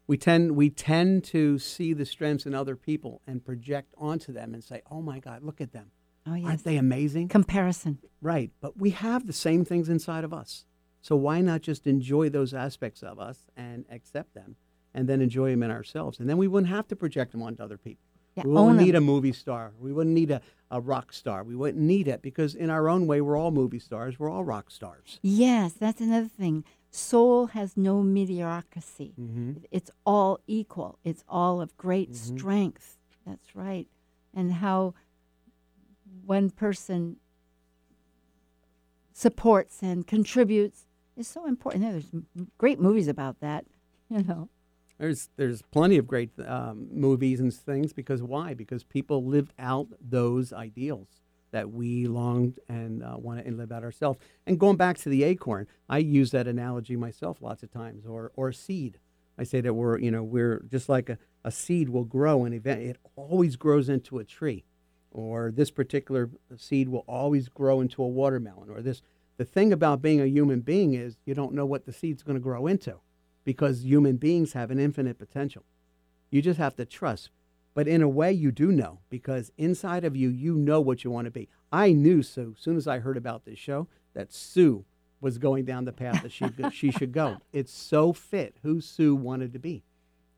we 0.07 0.17
tend 0.17 0.57
we 0.57 0.71
tend 0.71 1.25
to 1.25 1.59
see 1.59 1.93
the 1.93 2.07
strengths 2.07 2.47
in 2.47 2.55
other 2.55 2.77
people 2.77 3.21
and 3.27 3.45
project 3.45 3.95
onto 3.99 4.33
them 4.33 4.55
and 4.55 4.63
say, 4.65 4.83
"Oh 4.91 5.03
my 5.03 5.19
God, 5.21 5.43
look 5.43 5.61
at 5.61 5.73
them! 5.73 5.91
Oh 6.27 6.35
yes, 6.35 6.47
Aren't 6.47 6.65
they 6.65 6.77
amazing?" 6.77 7.29
comparison. 7.29 7.99
right, 8.21 8.51
but 8.61 8.77
we 8.79 8.91
have 8.91 9.27
the 9.27 9.33
same 9.33 9.65
things 9.65 9.89
inside 9.89 10.25
of 10.25 10.33
us. 10.33 10.65
So 11.03 11.15
why 11.17 11.41
not 11.41 11.61
just 11.61 11.87
enjoy 11.87 12.31
those 12.31 12.53
aspects 12.53 13.03
of 13.03 13.19
us 13.21 13.47
and 13.57 13.85
accept 13.91 14.35
them, 14.35 14.57
and 14.93 15.09
then 15.09 15.21
enjoy 15.21 15.51
them 15.51 15.63
in 15.63 15.71
ourselves, 15.71 16.19
and 16.19 16.29
then 16.29 16.37
we 16.39 16.49
wouldn't 16.49 16.71
have 16.73 16.89
to 16.89 16.97
project 16.97 17.33
them 17.33 17.43
onto 17.43 17.63
other 17.63 17.79
people. 17.79 18.06
Yeah, 18.37 18.43
we 18.45 18.51
wouldn't 18.51 18.77
need 18.79 18.85
need 18.87 18.95
'em. 18.97 19.03
a 19.03 19.07
movie 19.07 19.33
star. 19.33 19.73
We 19.81 19.93
wouldn't 19.93 20.15
need 20.15 20.31
a, 20.31 20.41
a 20.71 20.81
rock 20.81 21.13
star. 21.13 21.43
We 21.43 21.57
wouldn't 21.57 21.83
need 21.83 22.07
it 22.07 22.21
because 22.23 22.55
in 22.55 22.69
our 22.71 22.89
own 22.89 23.07
way, 23.07 23.21
we're 23.23 23.37
all 23.39 23.51
movie 23.51 23.79
stars. 23.79 24.19
We're 24.19 24.29
all 24.31 24.45
rock 24.45 24.71
stars. 24.71 25.19
Yes, 25.23 25.73
that's 25.73 26.01
another 26.03 26.29
thing. 26.29 26.63
Soul 26.91 27.47
has 27.49 27.77
no 27.77 28.03
mediocrity. 28.03 29.15
Mm-hmm. 29.19 29.53
It's 29.71 29.91
all 30.05 30.39
equal. 30.47 30.99
It's 31.03 31.25
all 31.29 31.61
of 31.63 31.77
great 31.77 32.13
Mhm. 32.13 32.39
strength. 32.39 32.99
That's 33.27 33.57
right. 33.57 33.89
And 34.35 34.53
how 34.55 34.95
one 36.25 36.51
person 36.51 37.17
supports 39.13 39.83
and 39.83 40.07
contributes 40.07 40.87
is 41.17 41.27
so 41.27 41.47
important. 41.47 41.83
There's 41.85 42.11
great 42.59 42.79
movies 42.81 43.09
about 43.09 43.41
that, 43.41 43.65
you 44.11 44.23
know. 44.23 44.49
There's 44.99 45.29
there's 45.37 45.63
plenty 45.63 45.99
of 45.99 46.07
great 46.07 46.31
um, 46.47 46.89
movies 46.91 47.41
and 47.41 47.53
things 47.53 47.93
because 47.93 48.23
why? 48.23 48.55
Because 48.55 48.83
people 48.83 49.25
lived 49.25 49.53
out 49.59 49.89
those 50.01 50.53
ideals 50.53 51.09
that 51.51 51.71
we 51.71 52.07
longed 52.07 52.59
and 52.69 53.03
uh, 53.03 53.17
want 53.19 53.45
to 53.45 53.51
live 53.53 53.73
out 53.73 53.83
ourselves. 53.85 54.19
And 54.47 54.59
going 54.59 54.77
back 54.77 54.99
to 54.99 55.09
the 55.09 55.23
acorn, 55.25 55.67
I 55.89 55.99
use 55.99 56.31
that 56.31 56.47
analogy 56.47 56.97
myself 56.97 57.39
lots 57.41 57.63
of 57.63 57.71
times, 57.71 58.07
or 58.07 58.33
or 58.37 58.53
seed. 58.53 58.99
I 59.39 59.45
say 59.45 59.61
that 59.61 59.75
we're 59.75 59.99
you 59.99 60.11
know 60.11 60.23
we're 60.23 60.65
just 60.71 60.89
like 60.89 61.11
a, 61.11 61.19
a 61.45 61.51
seed 61.51 61.91
will 61.91 62.05
grow 62.05 62.45
and 62.45 62.55
event 62.55 62.81
it 62.81 62.97
always 63.17 63.57
grows 63.57 63.91
into 63.91 64.19
a 64.19 64.25
tree, 64.25 64.65
or 65.11 65.53
this 65.55 65.71
particular 65.71 66.31
seed 66.57 66.89
will 66.89 67.05
always 67.07 67.51
grow 67.51 67.83
into 67.83 68.03
a 68.03 68.09
watermelon, 68.09 68.71
or 68.71 68.81
this. 68.81 69.03
The 69.37 69.45
thing 69.45 69.71
about 69.71 70.01
being 70.01 70.23
a 70.23 70.27
human 70.27 70.61
being 70.61 70.95
is 70.95 71.19
you 71.27 71.35
don't 71.35 71.53
know 71.53 71.67
what 71.67 71.85
the 71.85 71.93
seed's 71.93 72.23
going 72.23 72.37
to 72.37 72.43
grow 72.43 72.67
into 72.67 72.95
because 73.47 73.83
human 73.87 74.17
beings 74.19 74.53
have 74.53 74.71
an 74.71 74.79
infinite 74.79 75.19
potential. 75.19 75.65
You 76.31 76.43
just 76.43 76.59
have 76.59 76.77
to 76.77 76.85
trust. 76.85 77.31
But 77.73 77.87
in 77.89 78.03
a 78.03 78.09
way, 78.09 78.33
you 78.33 78.51
do 78.53 78.73
know 78.73 78.99
because 79.09 79.53
inside 79.57 80.05
of 80.05 80.17
you, 80.17 80.29
you 80.29 80.55
know 80.57 80.81
what 80.81 81.05
you 81.05 81.11
want 81.11 81.27
to 81.27 81.31
be. 81.31 81.49
I 81.73 81.93
knew 81.93 82.23
so 82.23 82.53
as 82.57 82.63
soon 82.63 82.77
as 82.77 82.87
I 82.89 82.99
heard 82.99 83.17
about 83.17 83.45
this 83.45 83.59
show 83.59 83.87
that 84.15 84.33
Sue 84.33 84.85
was 85.21 85.39
going 85.39 85.65
down 85.65 85.85
the 85.85 85.93
path 85.93 86.23
that 86.23 86.33
she 86.33 86.47
she 86.73 86.91
should 86.91 87.13
go. 87.13 87.37
It's 87.53 87.73
so 87.73 88.13
fit 88.13 88.57
who 88.63 88.81
Sue 88.81 89.15
wanted 89.15 89.53
to 89.53 89.59
be, 89.59 89.85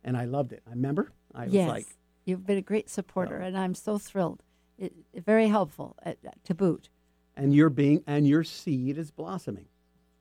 and 0.05 0.17
I 0.17 0.25
loved 0.27 0.53
it. 0.53 0.63
I 0.67 0.71
remember 0.71 1.11
I 1.35 1.45
was 1.47 1.55
like, 1.55 1.87
you've 2.27 2.45
been 2.47 2.59
a 2.59 2.63
great 2.63 2.91
supporter, 2.91 3.41
Oh. 3.43 3.47
and 3.47 3.57
I'm 3.57 3.75
so 3.75 3.99
thrilled. 3.99 4.43
It, 4.77 4.93
it- 5.13 5.25
very 5.25 5.49
helpful 5.49 5.97
at, 6.03 6.19
to 6.45 6.55
boot. 6.55 6.89
and 7.37 7.55
your 7.55 7.71
being 7.71 8.03
and 8.07 8.27
your 8.29 8.45
seed 8.45 8.99
is 8.99 9.11
blossoming 9.11 9.67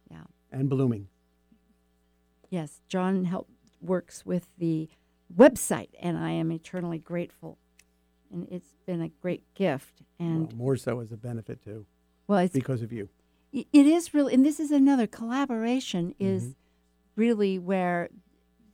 Yeah. 0.09 0.23
and 0.51 0.69
blooming. 0.69 1.07
Yes, 2.49 2.81
John 2.87 3.25
help 3.25 3.49
works 3.81 4.25
with 4.25 4.47
the 4.57 4.89
website, 5.35 5.89
and 5.99 6.17
I 6.17 6.31
am 6.31 6.51
eternally 6.51 6.97
grateful. 6.99 7.57
And 8.31 8.47
it's 8.51 8.73
been 8.85 9.01
a 9.01 9.09
great 9.09 9.43
gift. 9.53 10.01
And 10.19 10.47
well, 10.47 10.55
more 10.57 10.75
so 10.77 10.99
as 10.99 11.11
a 11.11 11.17
benefit 11.17 11.63
too, 11.63 11.85
well, 12.27 12.39
it's 12.39 12.53
because 12.53 12.81
of 12.81 12.91
you. 12.91 13.09
It 13.53 13.67
is 13.73 14.13
really, 14.13 14.33
and 14.33 14.45
this 14.45 14.59
is 14.59 14.71
another 14.71 15.07
collaboration 15.07 16.13
is 16.19 16.43
Mm-hmm. 16.43 16.51
really 17.15 17.57
where 17.57 18.09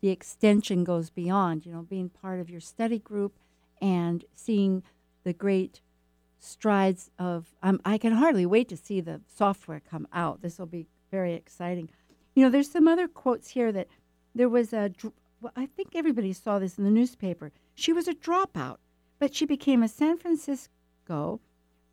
the 0.02 0.10
extension 0.10 0.84
goes 0.84 1.10
beyond, 1.10 1.66
you 1.66 1.72
know, 1.72 1.84
being 1.84 2.10
part 2.10 2.40
of 2.40 2.50
your 2.50 2.60
study 2.60 3.00
group 3.00 3.38
and 3.82 4.26
seeing 4.34 4.84
the 5.24 5.32
great 5.32 5.80
strides 6.40 7.10
of, 7.18 7.54
um, 7.62 7.80
I 7.86 7.98
can 7.98 8.14
hardly 8.14 8.46
wait 8.46 8.68
to 8.70 8.76
see 8.78 9.00
the 9.00 9.22
software 9.34 9.80
come 9.80 10.08
out. 10.12 10.42
This 10.42 10.60
will 10.60 10.66
be 10.66 10.88
very 11.10 11.34
exciting. 11.36 11.90
You 12.36 12.44
know, 12.44 12.50
there's 12.50 12.70
some 12.72 12.88
other 12.88 13.08
quotes 13.08 13.50
here 13.50 13.72
that 13.72 13.88
there 14.36 14.50
was 14.50 14.74
a, 14.74 14.92
well, 15.42 15.52
I 15.56 15.66
think 15.68 15.90
everybody 15.96 16.34
saw 16.34 16.60
this 16.60 16.78
in 16.78 16.84
the 16.84 16.90
newspaper. 16.90 17.52
She 17.76 17.94
was 17.94 18.08
a 18.08 18.14
dropout, 18.14 18.78
but 19.20 19.36
she 19.36 19.46
became 19.46 19.84
a 19.84 19.88
San 19.88 20.18
Francisco 20.18 21.40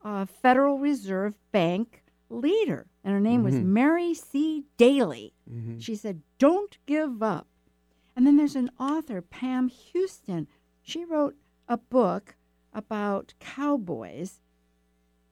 uh, 0.02 0.24
Federal 0.24 0.78
Reserve 0.78 1.34
Bank 1.52 2.02
leader, 2.30 2.86
and 3.04 3.12
her 3.12 3.20
name 3.20 3.42
was 3.42 3.56
Mhm. 3.56 3.64
Mary 3.64 4.14
C. 4.14 4.64
Daly. 4.78 5.34
hmm 5.48 5.78
She 5.78 5.94
said, 5.94 6.22
Don't 6.38 6.78
give 6.86 7.22
up. 7.22 7.46
And 8.16 8.26
then 8.26 8.36
there's 8.36 8.56
an 8.56 8.70
author, 8.78 9.20
Pam 9.20 9.68
Houston. 9.68 10.46
She 10.82 11.04
wrote 11.04 11.36
a 11.68 11.76
book 11.76 12.36
about 12.72 13.34
cowboys, 13.40 14.40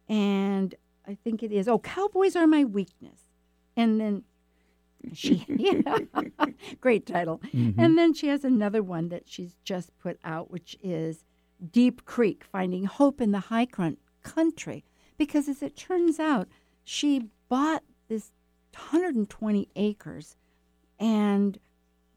and 0.09 0.75
I 1.07 1.15
think 1.15 1.43
it 1.43 1.53
is, 1.53 1.69
oh, 1.69 1.79
cowboys 1.79 2.37
are 2.37 2.47
my 2.47 2.65
weakness. 2.65 3.23
And 3.77 4.01
then 4.01 4.25
she, 5.13 5.45
yeah, 5.49 5.99
great 6.81 7.07
title. 7.07 7.41
And 7.53 7.97
then 7.99 8.15
she 8.15 8.29
has 8.29 8.45
another 8.45 8.83
one 8.83 9.09
that 9.11 9.29
she's 9.29 9.57
just 9.65 9.97
put 9.99 10.19
out, 10.25 10.51
which 10.51 10.77
is 10.83 11.25
Deep 11.71 12.05
Creek 12.05 12.45
Finding 12.45 12.85
Hope 12.85 13.21
in 13.21 13.33
the 13.33 13.41
High 13.41 13.67
Country. 14.23 14.85
Because 15.17 15.49
as 15.49 15.63
it 15.63 15.77
turns 15.77 16.21
out, 16.21 16.49
she 16.85 17.29
bought 17.49 17.83
this 18.09 18.31
120 18.75 19.69
acres 19.77 20.37
and 20.99 21.59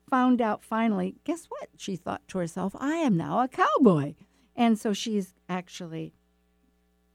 found 0.09 0.41
out 0.41 0.63
finally, 0.63 1.15
guess 1.23 1.45
what? 1.45 1.69
She 1.77 1.95
thought 1.95 2.27
to 2.27 2.37
herself, 2.37 2.75
I 2.79 2.95
am 2.95 3.17
now 3.17 3.41
a 3.41 3.47
cowboy. 3.47 4.15
And 4.55 4.77
so 4.77 4.93
she's 4.93 5.33
actually 5.49 6.13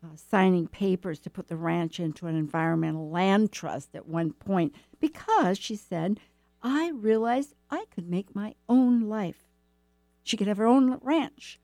uh, 0.03 0.17
signing 0.17 0.67
papers 0.67 1.19
to 1.21 1.31
put 1.31 1.49
the 1.49 1.57
ranch 1.57 2.01
into 2.01 2.27
an 2.27 2.37
environmental 2.37 3.11
land 3.11 3.53
trust 3.53 3.95
at 3.95 4.07
one 4.07 4.33
point 4.33 4.75
because 5.07 5.57
she 5.59 5.76
said, 5.76 6.18
I 6.62 6.90
realized 6.90 7.54
I 7.70 7.84
could 7.94 8.09
make 8.09 8.34
my 8.34 8.54
own 8.68 9.02
life. 9.02 9.46
She 10.24 10.36
could 10.36 10.48
have 10.48 10.57
her 10.57 10.66
own 10.66 10.98
ranch 11.00 11.61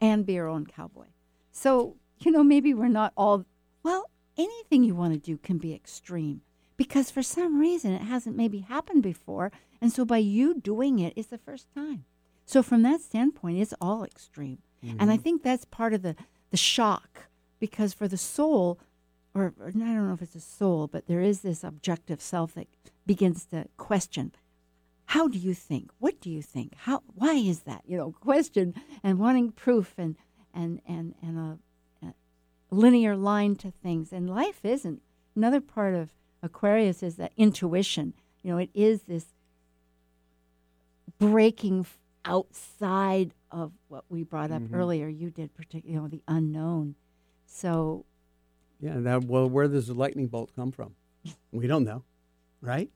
and 0.00 0.26
be 0.26 0.34
her 0.34 0.48
own 0.48 0.66
cowboy. 0.66 1.06
So, 1.52 1.96
you 2.18 2.32
know, 2.32 2.42
maybe 2.42 2.74
we're 2.74 2.88
not 2.88 3.12
all, 3.16 3.44
well, 3.84 4.10
anything 4.36 4.82
you 4.82 4.96
want 4.96 5.12
to 5.12 5.20
do 5.20 5.36
can 5.38 5.58
be 5.58 5.72
extreme 5.72 6.40
because 6.76 7.12
for 7.12 7.22
some 7.22 7.60
reason 7.60 7.92
it 7.92 8.02
hasn't 8.02 8.36
maybe 8.36 8.60
happened 8.60 9.04
before. 9.04 9.52
And 9.80 9.92
so 9.92 10.04
by 10.04 10.18
you 10.18 10.58
doing 10.58 10.98
it, 10.98 11.12
it's 11.14 11.28
the 11.28 11.38
first 11.38 11.68
time. 11.74 12.04
So 12.44 12.60
from 12.62 12.82
that 12.82 13.02
standpoint, 13.02 13.58
it's 13.58 13.74
all 13.80 14.02
extreme. 14.02 14.58
Mm-hmm. 14.84 14.96
And 14.98 15.12
I 15.12 15.16
think 15.16 15.42
that's 15.42 15.64
part 15.64 15.94
of 15.94 16.02
the, 16.02 16.16
the 16.50 16.56
shock 16.56 17.28
because 17.60 17.94
for 17.94 18.08
the 18.08 18.16
soul, 18.16 18.80
or, 19.34 19.52
or, 19.58 19.68
I 19.68 19.70
don't 19.70 20.08
know 20.08 20.14
if 20.14 20.22
it's 20.22 20.34
a 20.34 20.40
soul, 20.40 20.86
but 20.86 21.06
there 21.06 21.20
is 21.20 21.40
this 21.40 21.64
objective 21.64 22.20
self 22.20 22.54
that 22.54 22.68
begins 23.06 23.46
to 23.46 23.68
question 23.76 24.32
how 25.06 25.28
do 25.28 25.38
you 25.38 25.54
think? 25.54 25.90
What 25.98 26.20
do 26.20 26.30
you 26.30 26.42
think? 26.42 26.74
How 26.76 27.02
why 27.14 27.34
is 27.34 27.60
that? 27.60 27.82
You 27.86 27.96
know, 27.96 28.12
question 28.20 28.74
and 29.02 29.18
wanting 29.18 29.52
proof 29.52 29.94
and 29.98 30.16
and 30.54 30.80
and 30.88 31.14
and 31.22 31.38
a, 31.38 32.06
a 32.06 32.14
linear 32.70 33.16
line 33.16 33.56
to 33.56 33.70
things. 33.70 34.12
And 34.12 34.30
life 34.30 34.64
isn't. 34.64 35.02
Another 35.36 35.60
part 35.60 35.94
of 35.94 36.10
Aquarius 36.42 37.02
is 37.02 37.16
that 37.16 37.32
intuition. 37.36 38.14
You 38.42 38.52
know, 38.52 38.58
it 38.58 38.70
is 38.74 39.02
this 39.02 39.26
breaking 41.18 41.86
outside 42.24 43.34
of 43.50 43.72
what 43.88 44.04
we 44.08 44.22
brought 44.22 44.50
up 44.50 44.62
mm-hmm. 44.62 44.74
earlier. 44.74 45.08
You 45.08 45.30
did, 45.30 45.54
particularly, 45.54 45.94
you 45.94 46.00
know, 46.00 46.08
the 46.08 46.22
unknown. 46.26 46.94
So, 47.46 48.04
yeah. 48.80 48.94
That 48.98 49.24
well, 49.24 49.48
where 49.48 49.68
does 49.68 49.88
the 49.88 49.94
lightning 49.94 50.28
bolt 50.28 50.50
come 50.54 50.72
from? 50.72 50.94
we 51.52 51.66
don't 51.66 51.84
know, 51.84 52.04
right? 52.60 52.90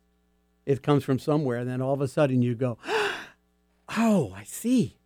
It 0.67 0.83
comes 0.83 1.05
from 1.05 1.19
somewhere, 1.19 1.59
and 1.59 1.69
then 1.69 1.81
all 1.81 1.95
of 1.95 2.01
a 2.01 2.09
sudden 2.09 2.43
you 2.43 2.55
go, 2.55 2.79
"Oh, 3.97 4.33
I 4.37 4.45
see." 4.45 4.99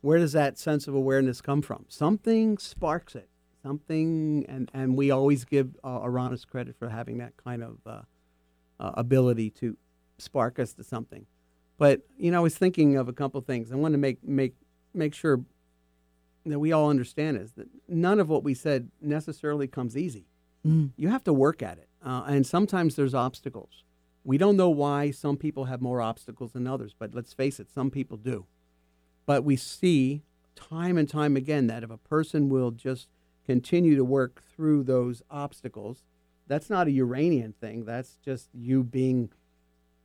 Where 0.00 0.18
does 0.18 0.32
that 0.32 0.58
sense 0.58 0.88
of 0.88 0.94
awareness 0.94 1.42
come 1.42 1.60
from? 1.60 1.84
Something 1.88 2.56
sparks 2.56 3.14
it. 3.14 3.28
Something, 3.62 4.46
and 4.48 4.70
and 4.72 4.96
we 4.96 5.10
always 5.10 5.44
give 5.44 5.76
uh, 5.84 6.00
Uranus 6.02 6.44
credit 6.44 6.76
for 6.78 6.88
having 6.88 7.18
that 7.18 7.36
kind 7.36 7.62
of 7.62 7.78
uh, 7.86 8.02
uh, 8.80 8.92
ability 8.94 9.50
to 9.50 9.76
spark 10.18 10.58
us 10.58 10.72
to 10.74 10.84
something. 10.84 11.26
But 11.76 12.02
you 12.16 12.30
know, 12.30 12.38
I 12.38 12.42
was 12.42 12.56
thinking 12.56 12.96
of 12.96 13.08
a 13.08 13.12
couple 13.12 13.40
things. 13.42 13.70
I 13.70 13.76
want 13.76 13.92
to 13.92 13.98
make 13.98 14.26
make 14.26 14.54
make 14.94 15.14
sure 15.14 15.40
that 16.46 16.58
we 16.58 16.72
all 16.72 16.90
understand 16.90 17.36
is 17.36 17.52
that 17.52 17.68
none 17.88 18.20
of 18.20 18.28
what 18.28 18.44
we 18.44 18.54
said 18.54 18.90
necessarily 19.00 19.66
comes 19.66 19.96
easy. 19.96 20.26
Mm. 20.66 20.90
You 20.96 21.08
have 21.08 21.24
to 21.24 21.32
work 21.32 21.62
at 21.62 21.78
it, 21.78 21.88
uh, 22.04 22.24
and 22.26 22.46
sometimes 22.46 22.96
there's 22.96 23.14
obstacles. 23.14 23.84
We 24.24 24.38
don't 24.38 24.56
know 24.56 24.70
why 24.70 25.10
some 25.10 25.36
people 25.36 25.64
have 25.64 25.80
more 25.80 26.00
obstacles 26.00 26.52
than 26.52 26.66
others, 26.66 26.94
but 26.98 27.14
let's 27.14 27.32
face 27.32 27.58
it, 27.58 27.70
some 27.70 27.90
people 27.90 28.16
do. 28.16 28.46
But 29.26 29.44
we 29.44 29.56
see 29.56 30.22
time 30.54 30.98
and 30.98 31.08
time 31.08 31.36
again 31.36 31.66
that 31.68 31.82
if 31.82 31.90
a 31.90 31.96
person 31.96 32.48
will 32.48 32.70
just 32.70 33.08
continue 33.46 33.96
to 33.96 34.04
work 34.04 34.42
through 34.54 34.84
those 34.84 35.22
obstacles, 35.30 36.02
that's 36.46 36.68
not 36.68 36.86
a 36.86 36.90
Uranian 36.90 37.54
thing. 37.60 37.84
That's 37.84 38.16
just 38.24 38.48
you 38.52 38.82
being 38.82 39.30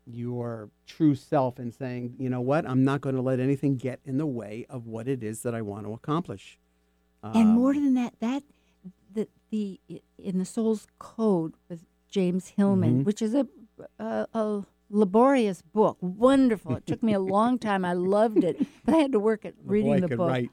your 0.06 0.70
true 0.86 1.16
self 1.16 1.60
and 1.60 1.74
saying, 1.74 2.16
you 2.20 2.30
know 2.30 2.42
what, 2.42 2.68
I'm 2.68 2.84
not 2.84 3.02
going 3.02 3.16
to 3.16 3.22
let 3.22 3.40
anything 3.40 3.76
get 3.78 4.00
in 4.06 4.18
the 4.18 4.26
way 4.26 4.66
of 4.70 4.86
what 4.86 5.08
it 5.08 5.24
is 5.24 5.42
that 5.42 5.56
I 5.56 5.62
want 5.62 5.86
to 5.86 5.94
accomplish. 5.94 6.60
And 7.34 7.50
more 7.50 7.72
um, 7.72 7.84
than 7.84 7.94
that, 7.96 8.14
that 8.20 8.44
the 9.14 9.28
the 9.50 9.80
in 10.18 10.38
the 10.38 10.46
Soul's 10.46 10.88
Code 11.00 11.56
with 11.70 11.86
James 12.08 12.50
Hillman, 12.50 12.98
mm-hmm. 12.98 13.04
which 13.04 13.22
is 13.22 13.34
a, 13.34 13.48
a, 13.98 14.28
a 14.34 14.66
laborious 14.90 15.62
book, 15.62 15.98
wonderful. 16.02 16.76
It 16.76 16.86
took 16.86 17.02
me 17.02 17.14
a 17.14 17.20
long 17.20 17.58
time. 17.68 17.84
I 17.84 17.94
loved 17.94 18.44
it, 18.44 18.64
but 18.86 18.94
I 18.94 18.98
had 19.00 19.12
to 19.14 19.20
work 19.20 19.46
at 19.46 19.56
reading 19.64 20.02
the 20.02 20.10
book. 20.10 20.30
Right. 20.30 20.52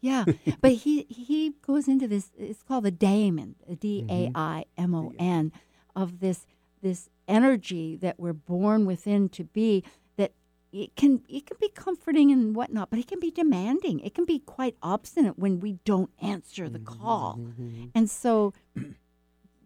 Yeah, 0.00 0.24
but 0.60 0.72
he 0.72 1.06
he 1.08 1.54
goes 1.62 1.88
into 1.88 2.06
this. 2.06 2.30
It's 2.38 2.62
called 2.62 2.84
the 2.84 2.92
daimon, 2.92 3.56
D 3.80 4.06
A 4.08 4.30
I 4.34 4.66
M 4.78 4.94
O 4.94 5.12
N, 5.18 5.50
of 5.96 6.20
this 6.20 6.46
this 6.82 7.08
energy 7.28 7.96
that 7.96 8.18
we're 8.18 8.32
born 8.32 8.86
within 8.86 9.28
to 9.30 9.44
be 9.44 9.84
that 10.16 10.32
it 10.72 10.94
can 10.96 11.22
it 11.28 11.46
can 11.46 11.56
be 11.60 11.68
comforting 11.68 12.30
and 12.30 12.54
whatnot, 12.54 12.90
but 12.90 12.98
it 12.98 13.06
can 13.06 13.20
be 13.20 13.30
demanding. 13.30 14.00
It 14.00 14.14
can 14.14 14.24
be 14.24 14.38
quite 14.40 14.76
obstinate 14.82 15.38
when 15.38 15.60
we 15.60 15.74
don't 15.84 16.10
answer 16.20 16.68
the 16.68 16.78
mm-hmm, 16.78 17.02
call. 17.02 17.38
Mm-hmm. 17.40 17.84
And 17.94 18.10
so 18.10 18.52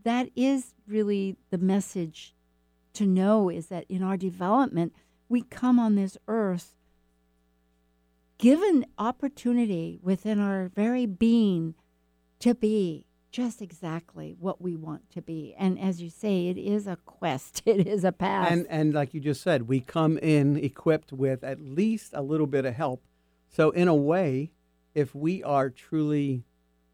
that 0.05 0.31
is 0.37 0.75
really 0.87 1.37
the 1.51 1.59
message 1.59 2.35
to 2.95 3.07
know 3.07 3.49
is 3.49 3.67
that 3.67 3.85
in 3.89 4.03
our 4.03 4.17
development, 4.17 4.95
we 5.29 5.43
come 5.43 5.79
on 5.79 5.95
this 5.95 6.19
earth 6.29 6.75
given 8.41 8.87
opportunity 8.99 9.99
within 10.03 10.41
our 10.41 10.69
very 10.75 11.05
being 11.05 11.75
to 12.39 12.55
be 12.55 13.05
just 13.31 13.63
exactly 13.63 14.35
what 14.39 14.61
we 14.61 14.77
want 14.77 15.09
to 15.11 15.23
be. 15.23 15.55
And 15.59 15.79
as 15.79 16.03
you 16.03 16.11
say, 16.11 16.49
it 16.49 16.59
is 16.59 16.87
a 16.87 16.97
quest. 16.97 17.63
It 17.71 17.87
is 17.87 18.05
a 18.05 18.13
path. 18.13 18.51
And 18.51 18.67
and 18.69 18.93
like 18.93 19.15
you 19.15 19.21
just 19.21 19.43
said, 19.43 19.69
we 19.69 19.81
come 19.81 20.19
in 20.19 20.57
equipped 20.57 21.13
with 21.13 21.45
at 21.45 21.61
least 21.61 22.13
a 22.15 22.23
little 22.23 22.47
bit 22.47 22.65
of 22.65 22.75
help. 22.75 23.05
So 23.49 23.71
in 23.71 23.87
a 23.87 23.95
way, 23.95 24.53
if 24.95 25.15
we 25.15 25.43
are 25.43 25.71
truly 25.71 26.45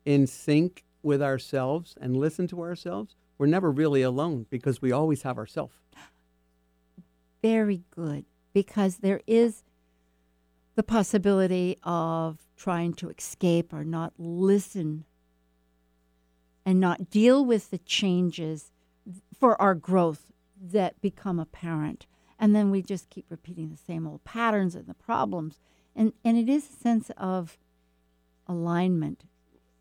in 0.05 0.26
sync 0.26 0.84
with 1.03 1.22
ourselves 1.22 1.95
and 2.01 2.16
listen 2.16 2.47
to 2.49 2.61
ourselves, 2.61 3.14
we're 3.39 3.47
never 3.47 3.70
really 3.70 4.03
alone 4.03 4.47
because 4.51 4.82
we 4.82 4.93
always 4.93 5.22
have 5.22 5.39
ourselves. 5.39 5.74
Very 7.43 7.84
good. 7.91 8.24
Because 8.53 8.99
there 8.99 9.20
is 9.26 9.62
the 10.74 10.82
possibility 10.82 11.78
of 11.82 12.39
trying 12.57 12.93
to 12.95 13.09
escape 13.11 13.72
or 13.72 13.84
not 13.84 14.12
listen 14.18 15.05
and 16.66 16.80
not 16.80 17.08
deal 17.08 17.44
with 17.44 17.70
the 17.70 17.78
changes 17.78 18.72
for 19.38 19.60
our 19.62 19.74
growth 19.74 20.26
that 20.60 21.00
become 21.00 21.38
apparent. 21.38 22.06
And 22.40 22.54
then 22.54 22.70
we 22.70 22.82
just 22.82 23.08
keep 23.08 23.26
repeating 23.30 23.70
the 23.70 23.76
same 23.76 24.06
old 24.06 24.24
patterns 24.24 24.74
and 24.74 24.86
the 24.86 24.94
problems. 24.94 25.60
And, 25.94 26.12
and 26.24 26.36
it 26.36 26.48
is 26.48 26.68
a 26.68 26.82
sense 26.82 27.10
of 27.16 27.56
alignment. 28.48 29.24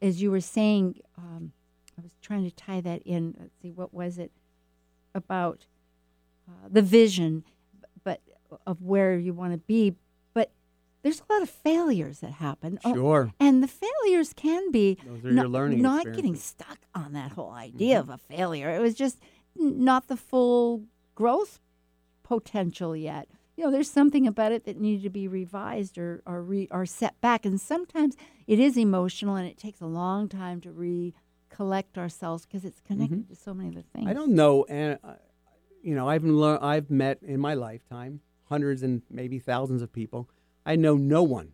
As 0.02 0.22
you 0.22 0.30
were 0.30 0.40
saying, 0.40 1.02
um, 1.18 1.52
I 1.98 2.02
was 2.04 2.12
trying 2.22 2.44
to 2.44 2.56
tie 2.56 2.82
that 2.82 3.02
in. 3.02 3.36
Let's 3.40 3.56
see, 3.62 3.72
what 3.72 3.94
was 3.94 4.20
it 4.20 4.32
about 5.16 5.66
uh, 6.48 6.68
the 6.70 6.82
vision, 6.84 7.44
but 8.04 8.22
of 8.68 8.84
where 8.84 9.18
you 9.18 9.34
want 9.34 9.54
to 9.54 9.58
be 9.58 9.96
there's 11.06 11.22
a 11.30 11.34
lot 11.34 11.44
of 11.44 11.52
failures 11.52 12.22
that 12.22 12.32
happen. 12.32 12.80
Oh, 12.84 12.96
sure. 12.96 13.30
Oh, 13.32 13.36
and 13.40 13.62
the 13.62 13.68
failures 13.68 14.34
can 14.34 14.72
be 14.72 14.98
Those 15.06 15.24
are 15.24 15.32
not, 15.32 15.42
your 15.44 15.50
learning 15.50 15.82
not 15.84 16.12
getting 16.14 16.36
stuck 16.36 16.80
on 16.96 17.14
that 17.14 17.34
whole 17.34 17.52
idea 17.52 18.02
mm-hmm. 18.02 18.12
of 18.12 18.20
a 18.20 18.36
failure. 18.36 18.72
It 18.72 18.82
was 18.82 18.96
just 18.96 19.20
not 19.56 20.08
the 20.08 20.18
full 20.18 20.86
growth 21.14 21.60
potential 22.24 22.96
yet. 22.96 23.28
You 23.56 23.66
know, 23.66 23.72
there's 23.72 23.90
something 23.90 24.26
about 24.26 24.52
it 24.52 24.66
that 24.66 24.82
needed 24.82 25.04
to 25.04 25.12
be 25.12 25.28
revised 25.28 26.00
or 26.00 26.24
or, 26.26 26.42
re, 26.42 26.68
or 26.72 26.88
set 26.88 27.22
back. 27.22 27.46
And 27.46 27.62
sometimes 27.62 28.18
it 28.48 28.60
is 28.60 28.76
emotional 28.76 29.36
and 29.36 29.48
it 29.48 29.60
takes 29.60 29.82
a 29.82 29.86
long 29.86 30.28
time 30.28 30.60
to 30.62 30.72
recollect 30.72 32.00
ourselves 32.00 32.48
because 32.48 32.66
it's 32.66 32.82
connected 32.82 33.20
mm-hmm. 33.20 33.34
to 33.34 33.40
so 33.40 33.54
many 33.54 33.70
other 33.70 33.86
things. 33.94 34.10
I 34.10 34.14
don't 34.14 34.32
know. 34.32 34.66
And, 34.68 34.98
uh, 35.04 35.14
you 35.84 35.94
know, 35.94 36.10
I've, 36.10 36.26
I've 36.64 36.90
met 36.90 37.20
in 37.22 37.40
my 37.40 37.54
lifetime 37.54 38.22
hundreds 38.46 38.82
and 38.82 39.04
maybe 39.12 39.38
thousands 39.38 39.84
of 39.84 39.94
people 39.94 40.30
I 40.66 40.76
know 40.76 40.96
no 40.96 41.24
one 41.24 41.54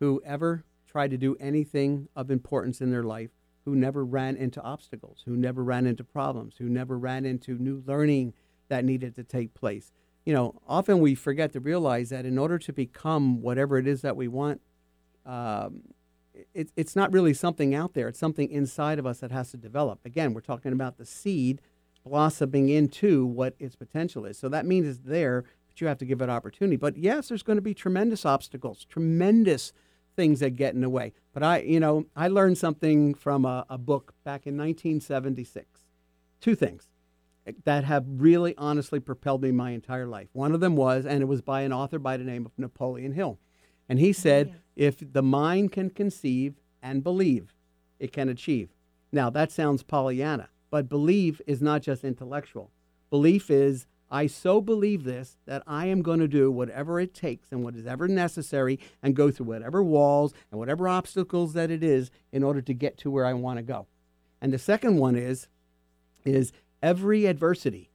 who 0.00 0.22
ever 0.24 0.64
tried 0.86 1.10
to 1.10 1.18
do 1.18 1.36
anything 1.38 2.08
of 2.16 2.30
importance 2.30 2.80
in 2.80 2.90
their 2.90 3.02
life 3.02 3.30
who 3.64 3.76
never 3.76 4.04
ran 4.04 4.36
into 4.36 4.62
obstacles, 4.62 5.22
who 5.26 5.36
never 5.36 5.62
ran 5.62 5.86
into 5.86 6.02
problems, 6.02 6.56
who 6.56 6.68
never 6.68 6.98
ran 6.98 7.26
into 7.26 7.58
new 7.58 7.82
learning 7.86 8.32
that 8.68 8.84
needed 8.84 9.14
to 9.16 9.22
take 9.22 9.52
place. 9.52 9.92
You 10.24 10.32
know, 10.32 10.60
often 10.66 11.00
we 11.00 11.14
forget 11.14 11.52
to 11.52 11.60
realize 11.60 12.08
that 12.10 12.24
in 12.24 12.38
order 12.38 12.58
to 12.58 12.72
become 12.72 13.42
whatever 13.42 13.76
it 13.76 13.86
is 13.86 14.02
that 14.02 14.16
we 14.16 14.28
want, 14.28 14.62
um, 15.26 15.82
it, 16.54 16.70
it's 16.76 16.96
not 16.96 17.12
really 17.12 17.34
something 17.34 17.74
out 17.74 17.94
there. 17.94 18.08
It's 18.08 18.18
something 18.18 18.50
inside 18.50 18.98
of 18.98 19.06
us 19.06 19.18
that 19.18 19.30
has 19.30 19.50
to 19.50 19.56
develop. 19.56 20.00
Again, 20.04 20.32
we're 20.32 20.40
talking 20.40 20.72
about 20.72 20.96
the 20.96 21.04
seed 21.04 21.60
blossoming 22.04 22.68
into 22.68 23.26
what 23.26 23.54
its 23.58 23.76
potential 23.76 24.24
is. 24.24 24.38
So 24.38 24.48
that 24.48 24.64
means 24.64 24.86
it's 24.86 25.06
there 25.06 25.44
you 25.80 25.86
have 25.86 25.98
to 25.98 26.04
give 26.04 26.20
it 26.20 26.28
opportunity. 26.28 26.76
But 26.76 26.96
yes, 26.96 27.28
there's 27.28 27.42
going 27.42 27.56
to 27.56 27.62
be 27.62 27.74
tremendous 27.74 28.24
obstacles, 28.24 28.84
tremendous 28.84 29.72
things 30.16 30.40
that 30.40 30.50
get 30.50 30.74
in 30.74 30.80
the 30.80 30.90
way. 30.90 31.12
But 31.32 31.42
I, 31.42 31.60
you 31.60 31.78
know, 31.78 32.06
I 32.16 32.28
learned 32.28 32.58
something 32.58 33.14
from 33.14 33.44
a, 33.44 33.64
a 33.70 33.78
book 33.78 34.14
back 34.24 34.46
in 34.46 34.56
1976. 34.56 35.66
Two 36.40 36.54
things 36.54 36.88
that 37.64 37.84
have 37.84 38.04
really 38.08 38.54
honestly 38.58 39.00
propelled 39.00 39.42
me 39.42 39.52
my 39.52 39.70
entire 39.70 40.06
life. 40.06 40.28
One 40.32 40.54
of 40.54 40.60
them 40.60 40.76
was, 40.76 41.06
and 41.06 41.22
it 41.22 41.26
was 41.26 41.40
by 41.40 41.62
an 41.62 41.72
author 41.72 41.98
by 41.98 42.16
the 42.16 42.24
name 42.24 42.44
of 42.44 42.52
Napoleon 42.58 43.12
Hill. 43.12 43.38
And 43.88 43.98
he 43.98 44.10
oh, 44.10 44.12
said, 44.12 44.60
if 44.76 44.96
the 45.12 45.22
mind 45.22 45.72
can 45.72 45.90
conceive 45.90 46.60
and 46.82 47.02
believe, 47.02 47.54
it 47.98 48.12
can 48.12 48.28
achieve. 48.28 48.70
Now, 49.12 49.30
that 49.30 49.50
sounds 49.50 49.82
Pollyanna, 49.82 50.50
but 50.70 50.88
belief 50.88 51.40
is 51.46 51.62
not 51.62 51.82
just 51.82 52.04
intellectual. 52.04 52.70
Belief 53.10 53.50
is, 53.50 53.86
I 54.10 54.26
so 54.26 54.60
believe 54.60 55.04
this 55.04 55.36
that 55.46 55.62
I 55.66 55.86
am 55.86 56.02
going 56.02 56.20
to 56.20 56.28
do 56.28 56.50
whatever 56.50 56.98
it 56.98 57.12
takes 57.14 57.52
and 57.52 57.62
what 57.62 57.74
is 57.76 57.86
ever 57.86 58.08
necessary 58.08 58.78
and 59.02 59.14
go 59.14 59.30
through 59.30 59.46
whatever 59.46 59.82
walls 59.82 60.32
and 60.50 60.58
whatever 60.58 60.88
obstacles 60.88 61.52
that 61.52 61.70
it 61.70 61.82
is 61.82 62.10
in 62.32 62.42
order 62.42 62.62
to 62.62 62.72
get 62.74 62.96
to 62.98 63.10
where 63.10 63.26
I 63.26 63.34
want 63.34 63.58
to 63.58 63.62
go. 63.62 63.86
And 64.40 64.52
the 64.52 64.58
second 64.58 64.96
one 64.98 65.14
is, 65.16 65.48
is 66.24 66.52
every 66.82 67.26
adversity 67.26 67.90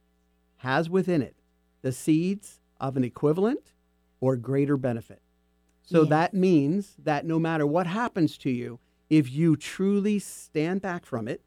has 0.58 0.88
within 0.88 1.20
it 1.22 1.34
the 1.82 1.92
seeds 1.92 2.60
of 2.80 2.96
an 2.96 3.04
equivalent 3.04 3.72
or 4.20 4.36
greater 4.36 4.76
benefit. 4.76 5.20
So 5.82 6.00
Yes. 6.02 6.08
that 6.10 6.34
means 6.34 6.94
that 7.02 7.26
no 7.26 7.38
matter 7.38 7.66
what 7.66 7.86
happens 7.86 8.38
to 8.38 8.50
you, 8.50 8.78
if 9.10 9.30
you 9.30 9.56
truly 9.56 10.18
stand 10.18 10.80
back 10.80 11.04
from 11.04 11.28
it 11.28 11.42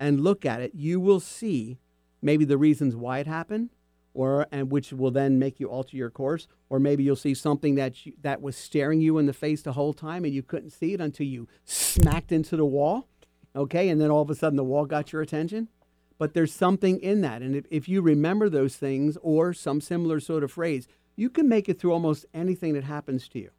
and 0.00 0.20
look 0.20 0.46
at 0.46 0.60
it, 0.62 0.74
you 0.74 0.98
will 1.00 1.20
see 1.20 1.78
maybe 2.22 2.44
the 2.46 2.56
reasons 2.56 2.96
why 2.96 3.18
it 3.18 3.26
happened, 3.26 3.70
or 4.14 4.46
and 4.50 4.70
which 4.70 4.92
will 4.92 5.10
then 5.10 5.38
make 5.38 5.60
you 5.60 5.68
alter 5.68 5.96
your 5.96 6.10
course, 6.10 6.46
or 6.70 6.78
maybe 6.78 7.02
you'll 7.02 7.16
see 7.16 7.34
something 7.34 7.74
that 7.74 8.06
you, 8.06 8.12
that 8.22 8.40
was 8.40 8.56
staring 8.56 9.00
you 9.00 9.18
in 9.18 9.26
the 9.26 9.32
face 9.32 9.62
the 9.62 9.72
whole 9.72 9.92
time 9.92 10.24
and 10.24 10.32
you 10.32 10.42
couldn't 10.42 10.70
see 10.70 10.94
it 10.94 11.00
until 11.00 11.26
you 11.26 11.48
smacked 11.64 12.32
into 12.32 12.56
the 12.56 12.64
wall, 12.64 13.08
okay, 13.54 13.88
and 13.88 14.00
then 14.00 14.10
all 14.10 14.22
of 14.22 14.30
a 14.30 14.34
sudden 14.34 14.56
the 14.56 14.64
wall 14.64 14.86
got 14.86 15.12
your 15.12 15.20
attention. 15.20 15.68
But 16.16 16.32
there's 16.32 16.52
something 16.52 17.00
in 17.00 17.22
that, 17.22 17.42
and 17.42 17.56
if, 17.56 17.66
if 17.70 17.88
you 17.88 18.00
remember 18.00 18.48
those 18.48 18.76
things 18.76 19.18
or 19.20 19.52
some 19.52 19.80
similar 19.80 20.20
sort 20.20 20.44
of 20.44 20.52
phrase, 20.52 20.86
you 21.16 21.28
can 21.28 21.48
make 21.48 21.68
it 21.68 21.80
through 21.80 21.92
almost 21.92 22.24
anything 22.32 22.72
that 22.74 22.84
happens 22.84 23.28
to 23.28 23.40
you. 23.40 23.50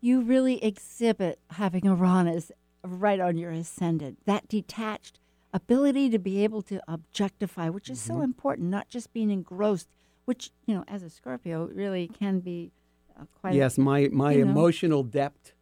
You 0.00 0.20
really 0.20 0.62
exhibit 0.64 1.38
having 1.50 1.84
Uranus 1.84 2.50
right 2.82 3.20
on 3.20 3.36
your 3.36 3.52
ascendant. 3.52 4.18
That 4.24 4.48
detached 4.48 5.20
ability 5.52 6.10
to 6.10 6.18
be 6.18 6.42
able 6.44 6.62
to 6.62 6.80
objectify, 6.88 7.68
which 7.68 7.90
is 7.90 7.98
Mm-hmm. 8.00 8.14
so 8.18 8.22
important, 8.22 8.68
not 8.70 8.88
just 8.88 9.12
being 9.12 9.30
engrossed, 9.30 9.88
which, 10.24 10.50
you 10.66 10.74
know, 10.74 10.84
as 10.88 11.02
a 11.02 11.10
Scorpio 11.10 11.66
really 11.72 12.08
can 12.08 12.40
be 12.40 12.70
uh, 13.18 13.24
quite. 13.40 13.54
Yes, 13.54 13.76
my, 13.78 14.08
my 14.12 14.32
you 14.32 14.44
know. 14.44 14.50
emotional 14.50 15.02
depth 15.02 15.52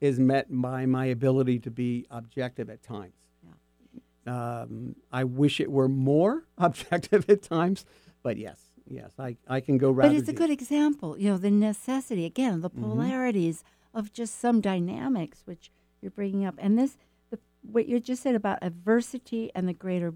is 0.00 0.18
met 0.18 0.46
by 0.50 0.86
my 0.86 1.06
ability 1.06 1.58
to 1.60 1.70
be 1.70 2.06
objective 2.10 2.68
at 2.70 2.82
times. 2.82 3.14
Um, 4.26 4.94
I 5.10 5.24
wish 5.24 5.58
it 5.60 5.70
were 5.70 5.88
more 5.88 6.44
objective 6.58 7.24
at 7.30 7.42
times, 7.42 7.86
but 8.22 8.36
yes, 8.36 8.60
yes, 8.86 9.10
I, 9.18 9.36
I 9.48 9.60
can 9.60 9.78
go 9.78 9.90
rather 9.90 10.10
But 10.10 10.18
it's 10.18 10.28
a 10.28 10.32
deep. 10.32 10.38
good 10.38 10.50
example, 10.50 11.16
you 11.18 11.30
know, 11.30 11.38
the 11.38 11.50
necessity, 11.50 12.24
again, 12.26 12.60
the 12.60 12.68
Mm-hmm. 12.70 12.82
polarities 12.82 13.64
of 13.94 14.12
just 14.12 14.38
some 14.38 14.60
dynamics 14.60 15.42
which 15.46 15.70
you're 16.02 16.10
bringing 16.10 16.44
up. 16.44 16.54
And 16.58 16.78
this, 16.78 16.96
what 17.70 17.86
you 17.86 18.00
just 18.00 18.22
said 18.22 18.34
about 18.34 18.58
adversity 18.62 19.50
and 19.54 19.68
the 19.68 19.72
greater, 19.74 20.14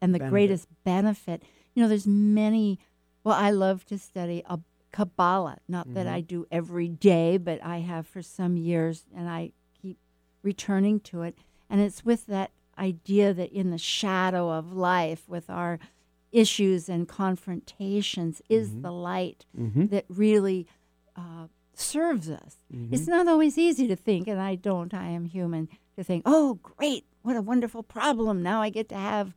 and 0.00 0.14
the 0.14 0.18
Benefit. 0.18 0.30
greatest 0.32 0.68
benefit. 0.84 1.42
You 1.74 1.82
know, 1.82 1.88
there's 1.88 2.06
many, 2.06 2.78
well, 3.24 3.34
I 3.36 3.50
love 3.50 3.84
to 3.86 3.98
study 3.98 4.42
a 4.46 4.58
Kabbalah. 4.92 5.58
Not 5.68 5.92
that 5.94 6.06
Mm-hmm. 6.06 6.14
I 6.14 6.20
do 6.20 6.46
every 6.50 6.88
day, 6.88 7.36
but 7.38 7.62
I 7.64 7.78
have 7.78 8.06
for 8.06 8.22
some 8.22 8.56
years, 8.56 9.04
and 9.16 9.28
I 9.28 9.52
keep 9.80 9.98
returning 10.42 11.00
to 11.00 11.22
it. 11.22 11.36
And 11.70 11.80
it's 11.80 12.04
with 12.04 12.26
that 12.26 12.50
idea 12.78 13.32
that 13.34 13.50
in 13.52 13.70
the 13.70 13.78
shadow 13.78 14.50
of 14.50 14.72
life, 14.72 15.28
with 15.28 15.48
our 15.50 15.78
issues 16.32 16.88
and 16.88 17.08
confrontations, 17.08 18.42
is 18.48 18.70
Mm-hmm. 18.70 18.82
the 18.82 18.92
light 18.92 19.46
that 19.54 20.04
really 20.08 20.66
uh, 21.16 21.46
serves 21.74 22.28
us. 22.28 22.56
Mm-hmm. 22.72 22.94
It's 22.94 23.06
not 23.06 23.26
always 23.28 23.56
easy 23.58 23.86
to 23.88 23.96
think, 23.96 24.26
and 24.28 24.40
I 24.40 24.54
don't, 24.56 24.92
I 24.94 25.08
am 25.08 25.24
human, 25.24 25.68
to 25.96 26.04
think, 26.04 26.22
oh, 26.26 26.58
great, 26.62 27.04
what 27.22 27.36
a 27.36 27.42
wonderful 27.42 27.82
problem. 27.82 28.42
Now 28.42 28.60
I 28.62 28.70
get 28.70 28.88
to 28.90 28.96
have, 28.96 29.34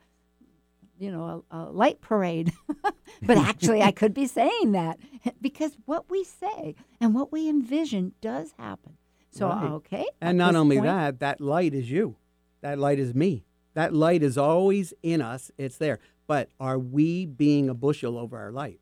you 1.00 1.12
know, 1.12 1.44
a, 1.52 1.58
a 1.58 1.60
light 1.72 2.02
parade. 2.02 2.52
but 3.22 3.38
actually, 3.38 3.82
I 3.82 3.92
could 3.92 4.14
be 4.14 4.28
saying 4.28 4.72
that 4.74 5.00
because 5.42 5.78
what 5.86 6.10
we 6.10 6.24
say 6.24 6.76
and 7.00 7.14
what 7.14 7.32
we 7.32 7.48
envision 7.50 8.14
does 8.22 8.54
happen. 8.58 8.98
So, 9.32 9.50
Right. 9.50 9.72
okay. 9.72 10.06
And 10.22 10.38
not 10.38 10.56
only 10.56 10.78
point- 10.78 10.86
that, 10.88 11.20
that 11.20 11.42
light 11.42 11.74
is 11.74 11.92
you. 11.92 12.16
That 12.62 12.80
light 12.80 12.98
is 13.00 13.14
me. 13.14 13.44
That 13.76 13.94
light 13.94 14.24
is 14.24 14.38
always 14.38 14.94
in 15.04 15.22
us. 15.22 15.52
It's 15.58 15.78
there. 15.78 16.00
But 16.26 16.50
are 16.60 16.80
we 16.80 17.26
being 17.28 17.70
a 17.70 17.76
bushel 17.76 18.18
over 18.18 18.38
our 18.38 18.52
light? 18.52 18.80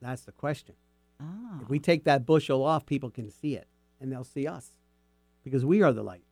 That's 0.00 0.22
the 0.22 0.32
question. 0.32 0.74
Ah. 1.20 1.58
If 1.60 1.68
we 1.68 1.78
take 1.78 2.04
that 2.04 2.24
bushel 2.24 2.64
off, 2.64 2.86
people 2.86 3.10
can 3.10 3.28
see 3.30 3.54
it 3.54 3.68
and 4.00 4.10
they'll 4.10 4.24
see 4.24 4.46
us 4.46 4.72
because 5.44 5.64
we 5.66 5.82
are 5.82 5.92
the 5.92 6.02
light, 6.02 6.24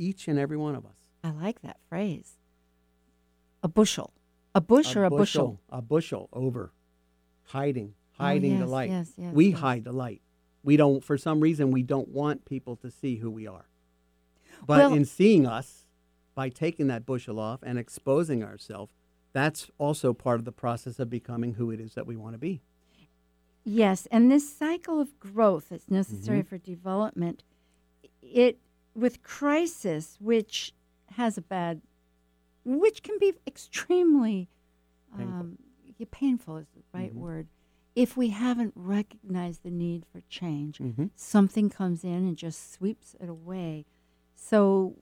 each 0.00 0.26
and 0.26 0.38
every 0.38 0.56
one 0.56 0.74
of 0.74 0.84
us. 0.86 0.96
I 1.22 1.30
like 1.30 1.60
that 1.62 1.76
phrase. 1.88 2.36
A 3.62 3.68
bushel. 3.68 4.12
A 4.54 4.60
bush 4.60 4.96
or 4.96 5.04
a 5.04 5.10
bushel? 5.10 5.60
A 5.68 5.82
bushel 5.82 6.28
over 6.32 6.72
hiding, 7.48 7.94
Oh, 8.18 8.24
hiding 8.24 8.58
the 8.58 8.66
light. 8.66 8.90
yes, 8.90 9.12
yes, 9.16 9.32
we 9.34 9.48
yes. 9.50 9.58
hide 9.60 9.84
the 9.84 9.92
light. 9.92 10.22
We 10.62 10.76
don't, 10.76 11.04
for 11.04 11.16
some 11.18 11.40
reason, 11.40 11.70
we 11.70 11.82
don't 11.82 12.08
want 12.08 12.44
people 12.44 12.76
to 12.76 12.90
see 12.90 13.16
who 13.16 13.30
we 13.30 13.46
are. 13.46 13.66
But 14.66 14.78
Well- 14.78 14.94
in 14.94 15.04
seeing 15.04 15.46
us, 15.46 15.84
by 16.34 16.48
taking 16.48 16.86
that 16.86 17.04
bushel 17.04 17.38
off 17.38 17.60
and 17.62 17.78
exposing 17.78 18.42
ourselves, 18.42 18.92
that's 19.32 19.70
also 19.78 20.12
part 20.14 20.38
of 20.38 20.44
the 20.44 20.52
process 20.52 20.98
of 20.98 21.10
becoming 21.10 21.54
who 21.54 21.70
it 21.70 21.80
is 21.80 21.94
that 21.94 22.06
we 22.06 22.16
want 22.16 22.34
to 22.34 22.38
be. 22.38 22.62
Yes, 23.62 24.06
and 24.10 24.30
this 24.30 24.50
cycle 24.52 25.00
of 25.00 25.18
growth 25.20 25.68
that's 25.68 25.90
necessary 25.90 26.40
Mm-hmm. 26.40 26.48
for 26.48 26.58
development, 26.58 27.44
it 28.22 28.58
with 28.94 29.22
crisis, 29.22 30.16
which 30.20 30.72
has 31.16 31.36
a 31.38 31.42
bad, 31.42 31.80
which 32.64 33.02
can 33.02 33.18
be 33.18 33.34
extremely 33.46 34.48
Painful. 35.16 35.40
um, 35.40 35.58
yeah, 35.98 36.06
painful 36.10 36.56
is 36.58 36.68
the 36.74 36.82
right 36.92 37.12
Mhm. 37.12 37.18
word. 37.18 37.48
If 37.96 38.16
we 38.16 38.28
haven't 38.28 38.72
recognized 38.76 39.62
the 39.64 39.70
need 39.70 40.04
for 40.06 40.20
change, 40.28 40.78
Mhm. 40.78 41.10
something 41.16 41.68
comes 41.68 42.04
in 42.04 42.26
and 42.26 42.36
just 42.36 42.70
sweeps 42.72 43.14
it 43.20 43.28
away. 43.28 43.84
So, 44.34 44.96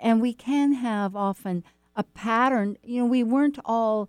and 0.00 0.20
we 0.20 0.32
can 0.32 0.72
have 0.74 1.16
often 1.16 1.64
a 1.96 2.04
pattern. 2.04 2.76
You 2.82 3.02
know, 3.02 3.06
we 3.06 3.22
weren't 3.24 3.58
all 3.64 4.08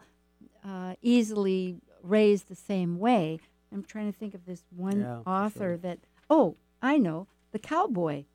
uh, 0.64 0.95
easily 1.02 1.80
raised 2.04 2.47
the 2.50 2.56
same 2.56 3.00
way. 3.00 3.39
I'm 3.72 3.84
trying 3.84 4.12
to 4.12 4.18
think 4.18 4.34
of 4.34 4.45
this 4.45 4.64
one 4.76 5.00
Yeah, 5.00 5.22
author 5.26 5.60
sure. 5.72 5.78
that, 5.78 6.00
oh, 6.30 6.58
I 6.82 6.97
know, 6.97 7.28
the 7.52 7.60
cowboy, 7.60 8.26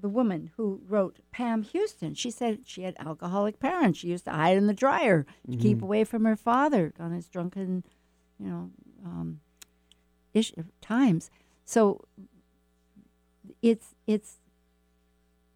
the 0.00 0.08
woman 0.08 0.50
who 0.56 0.80
wrote 0.88 1.20
Pam 1.32 1.62
Houston. 1.62 2.14
She 2.14 2.30
said 2.30 2.60
she 2.66 2.82
had 2.82 2.96
alcoholic 2.98 3.58
parents. 3.58 3.98
She 3.98 4.08
used 4.08 4.24
to 4.26 4.30
hide 4.32 4.56
in 4.56 4.66
the 4.66 4.74
dryer 4.74 5.24
to 5.24 5.52
Mm-hmm. 5.52 5.60
keep 5.60 5.82
away 5.82 6.04
from 6.04 6.24
her 6.24 6.36
father 6.36 6.92
on 6.98 7.12
his 7.12 7.28
drunken, 7.28 7.84
you 8.38 8.46
know, 8.48 8.70
um, 9.04 9.40
ish, 10.34 10.52
times. 10.80 11.30
So 11.64 12.04
it's 13.62 13.94
it's 14.06 14.36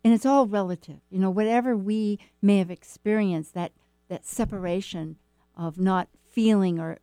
and 0.03 0.15
it's 0.15 0.25
all 0.27 0.47
relative. 0.47 1.01
You 1.11 1.19
know, 1.19 1.31
whatever 1.31 1.77
we 1.77 2.19
may 2.41 2.59
have 2.59 2.71
experienced, 2.71 3.55
that 3.55 3.73
that 4.09 4.25
separation 4.27 5.17
of 5.57 5.79
not 5.79 6.09
feeling 6.31 6.79
or 6.79 6.99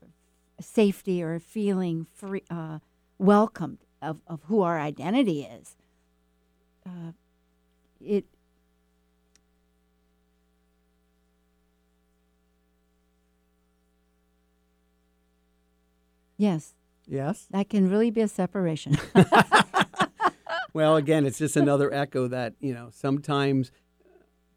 safety 0.59 1.21
or 1.21 1.39
feeling 1.39 2.05
free, 2.15 2.43
uh, 2.49 2.79
welcomed 3.19 3.79
of, 4.01 4.21
of 4.27 4.41
who 4.45 4.61
our 4.61 4.79
identity 4.79 5.43
is. 5.43 5.75
Uh, 6.85 7.11
it 8.07 8.25
yes, 16.37 16.73
Yes. 17.07 17.47
that 17.51 17.69
can 17.69 17.89
really 17.89 18.11
be 18.11 18.21
a 18.21 18.27
separation. 18.27 18.97
Well, 20.73 20.95
again, 20.95 21.25
it's 21.25 21.39
just 21.39 21.55
another 21.55 21.91
echo 21.91 22.27
that, 22.27 22.53
you 22.59 22.71
know, 22.71 22.89
sometimes 22.91 23.71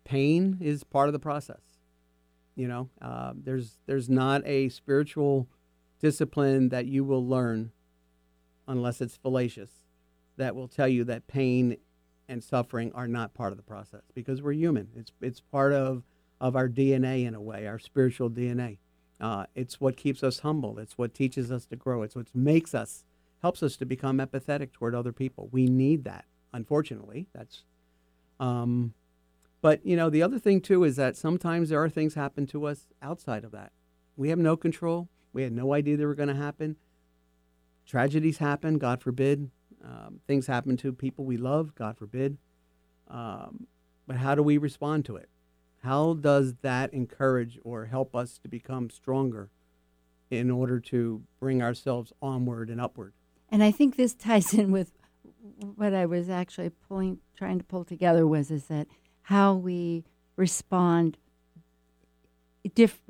pain 0.05 0.59
is 0.61 0.85
part 0.85 1.09
of 1.09 1.15
the 1.15 1.19
process. 1.19 1.63
You 2.57 2.69
know, 2.69 2.91
uh, 3.01 3.33
there's 3.35 3.79
there's 3.87 4.11
not 4.11 4.47
a 4.47 4.69
spiritual 4.69 5.49
discipline 5.99 6.69
that 6.71 6.85
you 6.85 7.05
will 7.05 7.27
learn 7.27 7.73
unless 8.69 9.01
it's 9.01 9.17
fallacious 9.17 9.71
that 10.37 10.55
will 10.55 10.69
tell 10.69 10.89
you 10.89 11.05
that 11.05 11.27
pain 11.27 11.79
and 12.31 12.43
suffering 12.43 12.93
are 12.95 13.09
not 13.09 13.35
part 13.35 13.53
of 13.53 13.59
the 13.59 13.63
process 13.63 14.03
because 14.15 14.41
we're 14.41 14.53
human. 14.53 14.89
It's 14.97 15.13
it's 15.21 15.41
part 15.41 15.73
of 15.73 16.05
of 16.41 16.57
our 16.57 16.69
DNA 16.69 17.27
in 17.27 17.35
a 17.35 17.41
way, 17.41 17.67
our 17.67 17.79
spiritual 17.79 18.31
DNA. 18.31 18.79
Uh, 19.21 19.45
it's 19.55 19.81
what 19.81 19.99
keeps 19.99 20.23
us 20.23 20.39
humble. 20.39 20.79
It's 20.79 20.97
what 20.97 21.13
teaches 21.13 21.53
us 21.53 21.67
to 21.67 21.77
grow. 21.77 22.03
It's 22.03 22.17
what 22.17 22.35
makes 22.35 22.75
us 22.75 23.05
helps 23.43 23.63
us 23.63 23.77
to 23.77 23.85
become 23.85 24.19
empathetic 24.19 24.73
toward 24.73 24.95
other 24.95 25.13
people. 25.13 25.49
We 25.51 25.67
need 25.67 26.05
that. 26.05 26.25
Unfortunately, 26.53 27.27
that's. 27.35 27.65
Um, 28.39 28.95
but 29.61 29.85
you 29.85 29.97
know, 29.97 30.09
the 30.09 30.23
other 30.23 30.39
thing 30.39 30.61
too 30.61 30.85
is 30.85 30.97
that 30.97 31.17
sometimes 31.17 31.69
there 31.69 31.83
are 31.83 31.91
things 31.91 32.15
happen 32.15 32.47
to 32.47 32.65
us 32.65 32.87
outside 33.03 33.45
of 33.45 33.51
that. 33.53 33.73
We 34.17 34.31
have 34.31 34.39
no 34.39 34.57
control. 34.57 35.09
We 35.33 35.43
had 35.43 35.53
no 35.53 35.75
idea 35.75 35.97
they 35.97 36.07
were 36.07 36.15
going 36.15 36.29
to 36.29 36.35
happen. 36.35 36.77
Tragedies 37.87 38.39
happen, 38.39 38.79
God 38.79 39.03
forbid. 39.03 39.51
Um, 39.85 40.21
things 40.27 40.47
happen 40.47 40.77
to 40.79 40.93
people 40.93 41.25
we 41.25 41.37
love, 41.37 41.75
God 41.75 41.97
forbid. 41.97 42.39
Um, 43.09 43.67
but 44.07 44.17
how 44.17 44.35
do 44.35 44.43
we 44.43 44.59
respond 44.59 45.05
to 45.07 45.17
it? 45.17 45.29
How 45.83 46.15
does 46.15 46.55
that 46.63 46.93
encourage 46.93 47.59
or 47.65 47.87
help 47.87 48.15
us 48.15 48.39
to 48.39 48.49
become 48.49 48.91
stronger 48.91 49.51
in 50.31 50.51
order 50.51 50.79
to 50.81 51.23
bring 51.39 51.63
ourselves 51.63 52.13
onward 52.21 52.69
and 52.69 52.81
upward? 52.81 53.15
And 53.49 53.63
I 53.63 53.71
think 53.71 53.97
this 53.97 54.15
ties 54.15 54.55
in 54.59 54.71
with 54.71 54.93
what 55.75 55.95
I 55.95 56.07
was 56.07 56.29
actually 56.29 56.71
pulling, 56.71 57.19
trying 57.37 57.59
to 57.59 57.65
pull 57.65 57.85
together 57.85 58.27
was 58.27 58.51
is 58.51 58.67
that 58.67 58.87
how 59.23 59.55
we 59.55 60.05
respond 60.37 61.17
diff- 62.75 63.03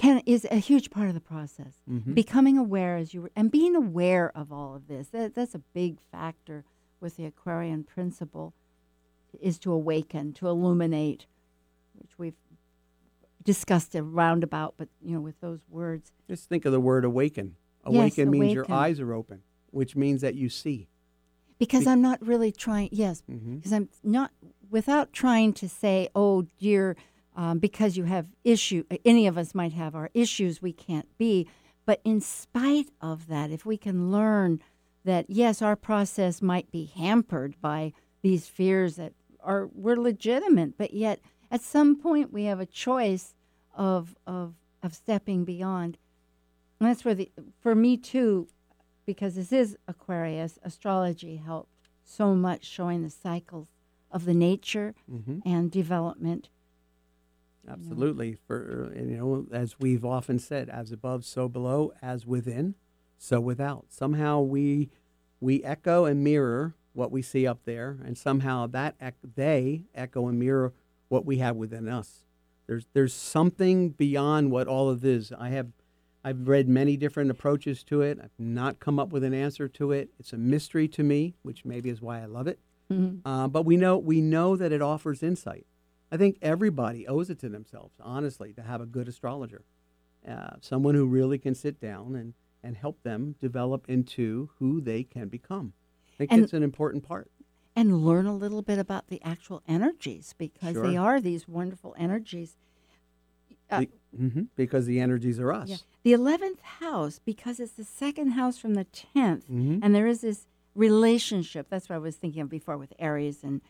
can 0.00 0.22
is 0.26 0.46
a 0.50 0.56
huge 0.56 0.90
part 0.90 1.08
of 1.08 1.14
the 1.14 1.20
process. 1.20 1.82
Mhm. 1.88 2.14
Becoming 2.14 2.56
aware 2.56 2.96
as 2.96 3.12
you 3.14 3.22
were, 3.22 3.30
and 3.36 3.50
being 3.50 3.76
aware 3.76 4.30
of 4.36 4.50
all 4.52 4.74
of 4.74 4.86
this. 4.88 5.08
That, 5.08 5.34
that's 5.34 5.54
a 5.54 5.58
big 5.74 6.00
factor 6.00 6.64
with 7.00 7.16
the 7.16 7.24
Aquarian 7.26 7.84
principle 7.84 8.54
is 9.40 9.58
to 9.60 9.72
awaken, 9.72 10.32
to 10.34 10.48
illuminate, 10.48 11.26
which 11.94 12.18
we've 12.18 12.34
discussed 13.44 13.94
a 13.94 14.02
roundabout, 14.02 14.74
but 14.76 14.88
you 15.02 15.14
know, 15.14 15.20
with 15.20 15.40
those 15.40 15.60
words. 15.68 16.12
Just 16.28 16.48
think 16.48 16.64
of 16.64 16.72
the 16.72 16.80
word 16.80 17.04
awaken. 17.04 17.56
Yes, 17.86 17.94
Awaken 17.96 18.30
means 18.30 18.52
your 18.52 18.70
eyes 18.70 19.00
are 19.00 19.14
open, 19.14 19.42
which 19.70 19.96
means 19.96 20.20
that 20.20 20.34
you 20.34 20.48
see. 20.50 20.88
Because 21.58 21.84
Be- 21.84 21.90
I'm 21.90 22.02
not 22.02 22.20
really 22.26 22.52
trying, 22.52 22.90
yes, 22.92 23.22
Mhm. 23.30 23.56
because 23.56 23.72
I'm 23.72 23.88
not, 24.02 24.32
without 24.70 25.12
trying 25.12 25.52
to 25.54 25.68
say, 25.68 26.08
oh, 26.14 26.42
dear, 26.58 26.96
um, 27.36 27.58
because 27.58 27.96
you 27.96 28.04
have 28.04 28.28
issue, 28.44 28.84
any 29.04 29.26
of 29.26 29.38
us 29.38 29.54
might 29.54 29.72
have 29.72 29.94
our 29.94 30.10
issues, 30.14 30.60
we 30.60 30.72
can't 30.72 31.08
be. 31.18 31.46
But 31.86 32.00
in 32.04 32.20
spite 32.20 32.90
of 33.00 33.26
that, 33.28 33.50
if 33.50 33.64
we 33.64 33.76
can 33.76 34.10
learn 34.10 34.60
that, 35.04 35.26
yes, 35.28 35.62
our 35.62 35.76
process 35.76 36.42
might 36.42 36.70
be 36.70 36.84
hampered 36.84 37.54
by 37.60 37.92
these 38.22 38.48
fears 38.48 38.96
that 38.96 39.12
are, 39.42 39.68
were 39.74 39.96
legitimate, 39.96 40.76
but 40.76 40.92
yet 40.92 41.20
at 41.50 41.62
some 41.62 41.96
point 41.96 42.32
we 42.32 42.44
have 42.44 42.60
a 42.60 42.66
choice 42.66 43.34
of, 43.74 44.14
of, 44.26 44.54
of 44.82 44.94
stepping 44.94 45.44
beyond. 45.44 45.96
And 46.78 46.88
that's 46.88 47.04
where 47.04 47.14
the, 47.14 47.30
for 47.60 47.74
me 47.74 47.96
too, 47.96 48.48
because 49.06 49.34
this 49.36 49.52
is 49.52 49.76
Aquarius, 49.88 50.58
astrology 50.62 51.36
helped 51.36 51.70
so 52.04 52.34
much 52.34 52.64
showing 52.64 53.02
the 53.02 53.10
cycles 53.10 53.68
of 54.10 54.24
the 54.24 54.34
nature 54.34 54.94
Mhm. 55.10 55.40
and 55.46 55.70
development. 55.70 56.48
Absolutely. 57.68 58.36
For 58.46 58.92
you 58.94 59.16
know, 59.16 59.46
as 59.52 59.78
we've 59.78 60.04
often 60.04 60.38
said, 60.38 60.68
as 60.68 60.92
above, 60.92 61.24
so 61.24 61.48
below, 61.48 61.92
as 62.02 62.26
within, 62.26 62.74
so 63.18 63.40
without. 63.40 63.86
Somehow 63.88 64.40
we 64.40 64.90
we 65.40 65.62
echo 65.64 66.04
and 66.04 66.24
mirror 66.24 66.74
what 66.92 67.10
we 67.12 67.22
see 67.22 67.46
up 67.46 67.64
there, 67.64 67.98
and 68.04 68.16
somehow 68.18 68.66
that 68.68 68.94
ec- 69.00 69.14
they 69.36 69.84
echo 69.94 70.26
and 70.28 70.38
mirror 70.38 70.72
what 71.08 71.24
we 71.24 71.38
have 71.38 71.56
within 71.56 71.88
us. 71.88 72.24
There's 72.66 72.86
there's 72.92 73.14
something 73.14 73.90
beyond 73.90 74.50
what 74.50 74.66
all 74.68 74.88
of 74.88 75.00
this. 75.00 75.32
I 75.38 75.50
have 75.50 75.68
I've 76.24 76.48
read 76.48 76.68
many 76.68 76.96
different 76.96 77.30
approaches 77.30 77.82
to 77.84 78.02
it. 78.02 78.18
I've 78.22 78.30
not 78.38 78.78
come 78.80 78.98
up 78.98 79.10
with 79.10 79.24
an 79.24 79.32
answer 79.34 79.68
to 79.68 79.92
it. 79.92 80.10
It's 80.18 80.32
a 80.32 80.38
mystery 80.38 80.86
to 80.88 81.02
me, 81.02 81.34
which 81.42 81.64
maybe 81.64 81.88
is 81.90 82.02
why 82.02 82.20
I 82.22 82.26
love 82.26 82.46
it. 82.46 82.58
Uh, 83.24 83.48
but 83.48 83.64
we 83.64 83.76
know 83.76 83.96
we 83.98 84.20
know 84.20 84.56
that 84.56 84.72
it 84.72 84.82
offers 84.82 85.22
insight. 85.22 85.66
I 86.12 86.16
think 86.16 86.38
everybody 86.42 87.06
owes 87.06 87.30
it 87.30 87.38
to 87.40 87.48
themselves, 87.48 87.94
honestly, 88.00 88.52
to 88.54 88.62
have 88.62 88.80
a 88.80 88.86
good 88.86 89.08
astrologer, 89.08 89.62
uh, 90.28 90.56
someone 90.60 90.94
who 90.94 91.06
really 91.06 91.38
can 91.38 91.54
sit 91.54 91.80
down 91.80 92.14
and, 92.16 92.34
and 92.62 92.76
help 92.76 93.02
them 93.02 93.36
develop 93.40 93.88
into 93.88 94.50
who 94.58 94.80
they 94.80 95.04
can 95.04 95.28
become. 95.28 95.72
I 96.14 96.16
think 96.18 96.32
And- 96.32 96.42
it's 96.42 96.52
an 96.52 96.62
important 96.62 97.04
part. 97.04 97.30
and 97.76 98.04
learn 98.04 98.26
a 98.26 98.34
little 98.36 98.62
bit 98.62 98.78
about 98.80 99.06
the 99.06 99.22
actual 99.22 99.62
energies 99.68 100.34
because 100.36 100.74
they 100.74 100.96
are 100.96 101.20
these 101.20 101.46
wonderful 101.46 101.94
energies. 101.96 102.56
Uh, 103.70 103.84
hmm 104.14 104.42
because 104.56 104.86
the 104.86 104.98
energies 104.98 105.38
are 105.38 105.52
us. 105.52 105.68
Yeah. 105.68 105.76
The 106.02 106.12
11th 106.12 106.60
house, 106.60 107.20
because 107.24 107.60
it's 107.60 107.72
the 107.74 107.84
second 107.84 108.32
house 108.32 108.58
from 108.58 108.74
the 108.74 108.84
10th, 108.86 109.44
Mhm. 109.48 109.78
and 109.82 109.94
there 109.94 110.08
is 110.08 110.22
this 110.22 110.48
relationship. 110.74 111.68
That's 111.70 111.88
what 111.88 111.94
I 111.94 111.98
was 111.98 112.16
thinking 112.16 112.42
of 112.42 112.48
before 112.48 112.76
with 112.76 112.92
Aries 112.98 113.44
and 113.44 113.60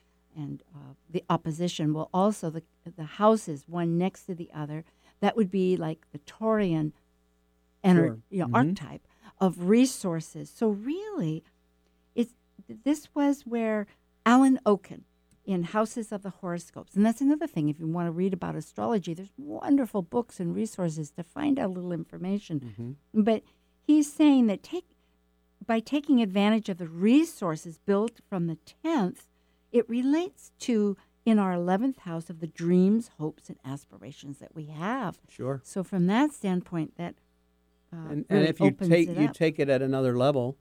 and 0.40 0.62
uh, 0.74 0.94
the 1.08 1.22
opposition. 1.28 1.92
Well, 1.94 2.08
also 2.12 2.50
the 2.50 2.62
the 2.96 3.04
houses, 3.04 3.64
one 3.68 3.98
next 3.98 4.24
to 4.24 4.34
the 4.34 4.50
other, 4.54 4.84
that 5.20 5.36
would 5.36 5.50
be 5.50 5.76
like 5.76 6.06
the 6.12 6.18
Taurian 6.20 6.92
ener- 7.84 7.94
Sure. 8.06 8.18
you 8.30 8.38
know, 8.40 8.46
Mhm. 8.48 8.54
archetype 8.54 9.06
of 9.38 9.68
resources. 9.68 10.50
So 10.50 10.68
really, 10.70 11.44
it's 12.14 12.34
this 12.84 13.08
was 13.14 13.46
where 13.46 13.86
Alan 14.26 14.58
Oken 14.66 15.04
in 15.44 15.62
Houses 15.64 16.12
of 16.12 16.22
the 16.22 16.30
Horoscopes, 16.30 16.94
and 16.94 17.04
that's 17.04 17.20
another 17.22 17.46
thing. 17.46 17.68
If 17.68 17.80
you 17.80 17.86
want 17.86 18.06
to 18.06 18.12
read 18.12 18.32
about 18.34 18.54
astrology, 18.54 19.14
there's 19.14 19.32
wonderful 19.38 20.02
books 20.02 20.38
and 20.40 20.54
resources 20.54 21.10
to 21.12 21.22
find 21.22 21.58
out 21.58 21.70
a 21.70 21.72
little 21.72 21.92
information. 21.92 22.96
But 23.14 23.42
he's 23.82 24.12
saying 24.12 24.46
that 24.48 24.62
take 24.62 24.86
by 25.66 25.80
taking 25.80 26.20
advantage 26.22 26.68
of 26.68 26.78
the 26.78 26.88
resources 26.88 27.78
built 27.78 28.20
from 28.28 28.46
the 28.46 28.56
tenth, 28.82 29.28
it 29.72 29.88
relates 29.88 30.52
to 30.60 30.96
in 31.24 31.38
our 31.38 31.52
eleventh 31.52 31.98
house 32.00 32.30
of 32.30 32.40
the 32.40 32.46
dreams, 32.46 33.10
hopes, 33.18 33.48
and 33.48 33.58
aspirations 33.64 34.38
that 34.38 34.54
we 34.54 34.66
have. 34.66 35.18
Sure. 35.28 35.60
So 35.64 35.82
from 35.84 36.06
that 36.06 36.32
standpoint, 36.32 36.96
that 36.96 37.14
uh, 37.92 37.96
and, 37.96 38.24
really 38.28 38.40
and 38.40 38.48
if 38.48 38.60
you 38.60 38.70
take 38.70 39.08
it 39.08 39.16
you 39.16 39.28
up. 39.28 39.34
take 39.34 39.58
it 39.58 39.68
at 39.68 39.82
another 39.82 40.16
level, 40.16 40.56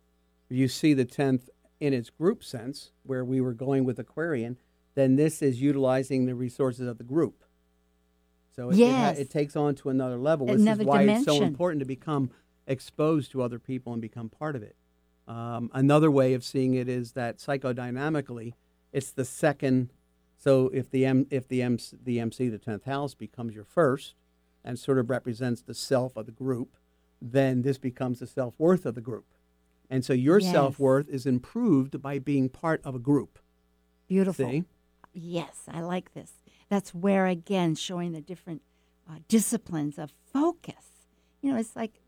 you 0.49 0.67
see 0.67 0.93
the 0.93 1.05
tenth 1.05 1.49
in 1.79 1.93
its 1.93 2.09
group 2.09 2.43
sense, 2.43 2.91
where 3.03 3.23
we 3.23 3.39
were 3.39 3.53
going 3.53 3.85
with 3.85 3.99
Aquarian, 3.99 4.57
then 4.95 5.15
this 5.15 5.41
is 5.41 5.61
utilizing 5.61 6.25
the 6.25 6.35
resources 6.35 6.87
of 6.87 6.97
the 6.97 7.03
group. 7.03 7.45
So 8.55 8.69
it, 8.69 8.73
it 8.73 8.79
Yes. 8.79 9.17
it, 9.17 9.29
takes 9.29 9.55
on 9.55 9.75
to 9.75 9.89
another 9.89 10.17
level. 10.17 10.47
This 10.47 10.61
Another 10.61 10.81
is 10.81 10.87
why 10.87 11.03
it's 11.03 11.23
so 11.23 11.41
important 11.41 11.79
to 11.79 11.85
become 11.85 12.31
exposed 12.67 13.31
to 13.31 13.41
other 13.41 13.59
people 13.59 13.93
and 13.93 14.01
become 14.01 14.27
part 14.27 14.57
of 14.57 14.63
it. 14.63 14.75
Um, 15.27 15.69
another 15.73 16.11
way 16.11 16.33
of 16.33 16.43
seeing 16.43 16.73
it 16.73 16.89
is 16.89 17.13
that 17.13 17.37
psychodynamically, 17.37 18.53
it's 18.91 19.11
the 19.11 19.25
second. 19.25 19.91
So 20.37 20.69
if 20.73 20.89
the 20.89 21.05
M, 21.05 21.27
if 21.29 21.47
the 21.47 21.61
M, 21.61 21.77
the 22.03 22.19
MC, 22.19 22.49
the 22.49 22.57
tenth 22.57 22.85
house 22.85 23.13
becomes 23.13 23.53
your 23.55 23.65
first, 23.65 24.15
and 24.63 24.77
sort 24.79 24.97
of 24.97 25.09
represents 25.09 25.61
the 25.61 25.73
self 25.73 26.15
of 26.17 26.25
the 26.25 26.31
group, 26.31 26.75
then 27.21 27.61
this 27.61 27.77
becomes 27.77 28.19
the 28.19 28.27
self 28.27 28.55
worth 28.57 28.85
of 28.85 28.95
the 28.95 29.01
group. 29.01 29.25
And 29.89 30.05
so 30.05 30.13
your 30.13 30.39
Yes. 30.39 30.51
self 30.51 30.79
worth 30.79 31.09
is 31.09 31.25
improved 31.25 32.01
by 32.01 32.19
being 32.19 32.47
part 32.49 32.81
of 32.85 32.95
a 32.95 32.99
group. 32.99 33.39
beautiful. 34.07 34.49
See? 34.49 34.63
Yes, 35.13 35.63
I 35.67 35.81
like 35.81 36.13
this. 36.13 36.31
That's 36.69 36.93
where 36.93 37.25
again 37.27 37.75
showing 37.75 38.11
the 38.11 38.21
different 38.21 38.61
uh, 39.09 39.19
disciplines 39.27 39.97
of 39.99 40.11
focus. 40.31 41.07
You 41.41 41.51
know, 41.51 41.57
it's 41.59 41.75
like 41.75 41.99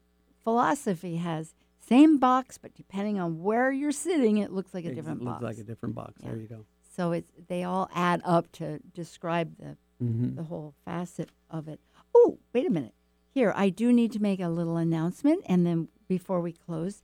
philosophy 0.43 1.17
has 1.17 1.53
same 1.79 2.17
box, 2.17 2.57
but 2.57 2.73
depending 2.75 3.19
on 3.19 3.41
where 3.41 3.71
you're 3.71 3.91
sitting, 3.91 4.37
it 4.37 4.51
looks 4.51 4.73
like 4.73 4.85
a 4.85 4.89
It 4.91 4.95
different 4.95 5.21
looks 5.21 5.33
box. 5.33 5.41
Looks 5.43 5.57
like 5.57 5.63
a 5.65 5.67
different 5.67 5.95
box. 5.95 6.13
Yeah. 6.21 6.29
There 6.29 6.37
you 6.39 6.47
go. 6.47 6.65
So 6.93 7.11
it's 7.11 7.31
they 7.47 7.63
all 7.63 7.89
add 7.93 8.21
up 8.23 8.51
to 8.53 8.79
describe 8.93 9.57
the 9.57 9.77
Mhm. 10.01 10.35
the 10.35 10.43
whole 10.43 10.73
facet 10.83 11.29
of 11.49 11.67
it. 11.67 11.79
Oh, 12.15 12.39
wait 12.53 12.65
a 12.65 12.71
minute. 12.71 12.93
Here, 13.33 13.53
I 13.55 13.69
do 13.69 13.93
need 13.93 14.11
to 14.13 14.19
make 14.19 14.39
a 14.39 14.49
little 14.49 14.77
announcement, 14.77 15.43
and 15.45 15.65
then 15.65 15.89
before 16.07 16.41
we 16.41 16.51
close, 16.53 17.03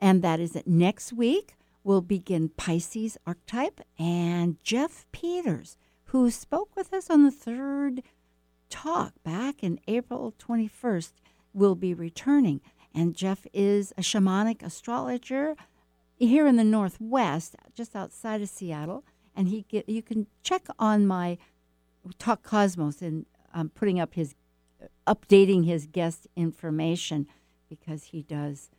and 0.00 0.22
that 0.22 0.40
is 0.40 0.52
that 0.52 0.66
next 0.66 1.12
week 1.12 1.54
we'll 1.84 2.00
begin 2.00 2.48
Pisces 2.48 3.18
archetype, 3.26 3.80
and 3.98 4.58
Jeff 4.62 5.06
Peters, 5.12 5.76
who 6.06 6.30
spoke 6.30 6.74
with 6.74 6.92
us 6.92 7.10
on 7.10 7.22
the 7.24 7.30
third 7.30 8.02
talk 8.70 9.12
back 9.22 9.62
in 9.62 9.78
April 9.86 10.32
21st, 10.38 11.12
will 11.52 11.74
be 11.74 11.92
returning. 11.92 12.60
And 12.94 13.14
Jeff 13.14 13.46
is 13.52 13.92
a 13.98 14.00
shamanic 14.02 14.62
astrologer 14.62 15.54
here 16.18 16.46
in 16.46 16.56
the 16.56 16.64
Northwest, 16.64 17.56
just 17.74 17.94
outside 17.94 18.40
of 18.42 18.48
Seattle. 18.48 19.04
And 19.34 19.48
he 19.48 19.64
get, 19.68 19.88
you 19.88 20.02
can 20.02 20.26
check 20.42 20.66
on 20.78 21.06
my 21.06 21.38
Talk 22.18 22.42
Cosmos 22.42 23.00
and 23.00 23.26
um, 23.54 23.70
putting 23.70 24.00
up 24.00 24.14
his, 24.14 24.34
updating 25.06 25.64
his 25.64 25.86
guest 25.86 26.26
information 26.36 27.26
because 27.68 28.04
he 28.04 28.22
does 28.22 28.70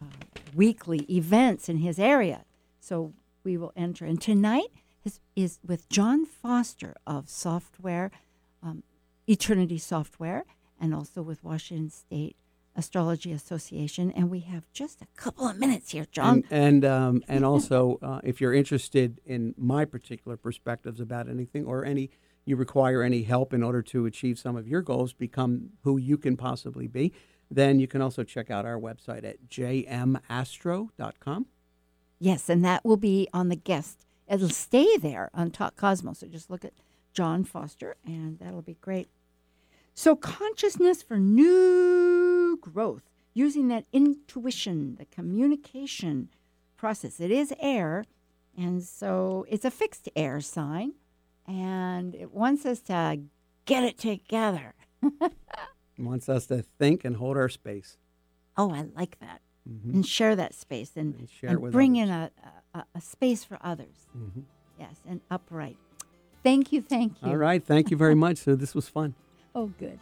uh, 0.00 0.06
weekly 0.54 1.00
events 1.10 1.68
in 1.68 1.78
his 1.78 1.98
area. 1.98 2.44
So 2.80 3.12
we 3.44 3.56
will 3.56 3.72
enter. 3.76 4.04
And 4.04 4.20
tonight 4.20 4.68
is, 5.04 5.20
is 5.36 5.58
with 5.64 5.88
John 5.88 6.26
Foster 6.26 6.94
of 7.06 7.28
Software, 7.28 8.10
um, 8.62 8.82
Eternity 9.28 9.78
Software, 9.78 10.44
and 10.80 10.94
also 10.94 11.22
with 11.22 11.44
Washington 11.44 11.90
State 11.90 12.36
Astrology 12.76 13.32
Association. 13.32 14.10
And 14.10 14.30
we 14.30 14.40
have 14.40 14.70
just 14.72 15.02
a 15.02 15.06
couple 15.16 15.46
of 15.46 15.58
minutes 15.58 15.90
here, 15.92 16.06
John. 16.10 16.44
And 16.50 16.84
and, 16.84 16.84
um, 16.84 17.22
and 17.28 17.44
also, 17.44 17.98
uh, 18.02 18.20
if 18.24 18.40
you're 18.40 18.54
interested 18.54 19.20
in 19.24 19.54
my 19.56 19.84
particular 19.84 20.36
perspectives 20.36 21.00
about 21.00 21.28
anything 21.28 21.64
or 21.66 21.84
any 21.84 22.10
you 22.44 22.56
require 22.56 23.04
any 23.04 23.22
help 23.22 23.54
in 23.54 23.62
order 23.62 23.82
to 23.82 24.04
achieve 24.04 24.36
some 24.36 24.56
of 24.56 24.66
your 24.66 24.82
goals, 24.82 25.12
become 25.12 25.70
who 25.84 25.96
you 25.96 26.18
can 26.18 26.36
possibly 26.36 26.88
be, 26.88 27.12
then 27.48 27.78
you 27.78 27.86
can 27.86 28.02
also 28.02 28.24
check 28.24 28.50
out 28.50 28.66
our 28.66 28.80
website 28.80 29.24
at 29.24 29.48
jmastro.com. 29.48 31.46
Yes, 32.18 32.48
and 32.48 32.64
that 32.64 32.84
will 32.84 32.96
be 32.96 33.28
on 33.32 33.48
the 33.48 33.54
guest 33.54 34.04
it'll 34.32 34.48
stay 34.48 34.96
there 34.96 35.30
on 35.34 35.50
Talk 35.50 35.76
Cosmos. 35.76 36.20
So 36.20 36.26
just 36.26 36.50
look 36.50 36.64
at 36.64 36.72
John 37.12 37.44
Foster, 37.44 37.96
and 38.04 38.38
that'll 38.38 38.62
be 38.62 38.78
great. 38.80 39.08
So, 39.94 40.16
consciousness 40.16 41.02
for 41.02 41.18
new 41.18 42.56
growth, 42.60 43.02
using 43.34 43.68
that 43.68 43.84
intuition, 43.92 44.96
the 44.96 45.04
communication 45.04 46.28
process. 46.76 47.20
It 47.20 47.30
is 47.30 47.52
air, 47.60 48.04
and 48.56 48.82
so 48.82 49.46
it's 49.48 49.64
a 49.64 49.70
fixed 49.70 50.08
air 50.16 50.40
sign, 50.40 50.94
and 51.46 52.14
it 52.14 52.32
wants 52.32 52.64
us 52.64 52.80
to 52.82 53.20
get 53.64 53.84
it 53.84 53.98
together. 53.98 54.74
wants 55.98 56.28
us 56.28 56.46
to 56.46 56.62
think 56.62 57.04
and 57.04 57.16
hold 57.16 57.36
our 57.36 57.48
space. 57.48 57.96
Oh, 58.56 58.72
I 58.72 58.86
like 58.96 59.18
that. 59.20 59.40
Mm-hmm. 59.68 59.90
And 59.94 60.06
share 60.06 60.34
that 60.34 60.54
space 60.54 60.92
and, 60.96 61.28
and, 61.42 61.50
and 61.50 61.70
bring 61.70 62.00
others. 62.00 62.08
in 62.08 62.10
a, 62.10 62.30
a, 62.74 62.84
a, 62.96 63.00
space 63.00 63.44
for 63.44 63.58
others. 63.60 64.08
Mm-hmm. 64.16 64.40
Yes, 64.78 64.96
and 65.08 65.20
upright. 65.30 65.76
Thank 66.42 66.72
you, 66.72 66.82
thank 66.82 67.22
you. 67.22 67.28
All 67.28 67.36
right, 67.36 67.64
thank 67.64 67.90
you 67.90 67.96
very 67.96 68.16
much. 68.16 68.38
So 68.38 68.56
this 68.56 68.74
was 68.74 68.88
fun. 68.88 69.14
Oh, 69.54 69.70
good. 69.78 69.98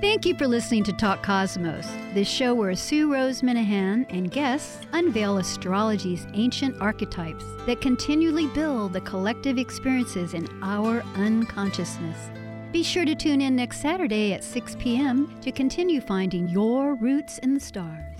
Thank 0.00 0.26
you 0.26 0.36
for 0.36 0.46
listening 0.46 0.84
to 0.84 0.92
Talk 0.92 1.22
Cosmos, 1.22 1.86
the 2.14 2.24
show 2.24 2.54
where 2.54 2.74
Sue 2.74 3.12
Rose 3.12 3.42
Minahan 3.42 4.06
and 4.08 4.30
guests 4.30 4.80
unveil 4.92 5.38
astrology's 5.38 6.26
ancient 6.34 6.80
archetypes 6.80 7.44
that 7.66 7.80
continually 7.80 8.46
build 8.48 8.92
the 8.92 9.00
collective 9.02 9.58
experiences 9.58 10.34
in 10.34 10.48
our 10.62 11.02
unconsciousness. 11.16 12.30
Be 12.72 12.82
sure 12.82 13.04
to 13.04 13.14
tune 13.14 13.40
in 13.40 13.56
next 13.56 13.80
Saturday 13.80 14.32
at 14.32 14.42
6 14.42 14.76
p.m. 14.78 15.38
to 15.40 15.52
continue 15.52 16.00
finding 16.00 16.48
your 16.48 16.94
roots 16.94 17.38
in 17.38 17.54
the 17.54 17.60
stars. 17.60 18.14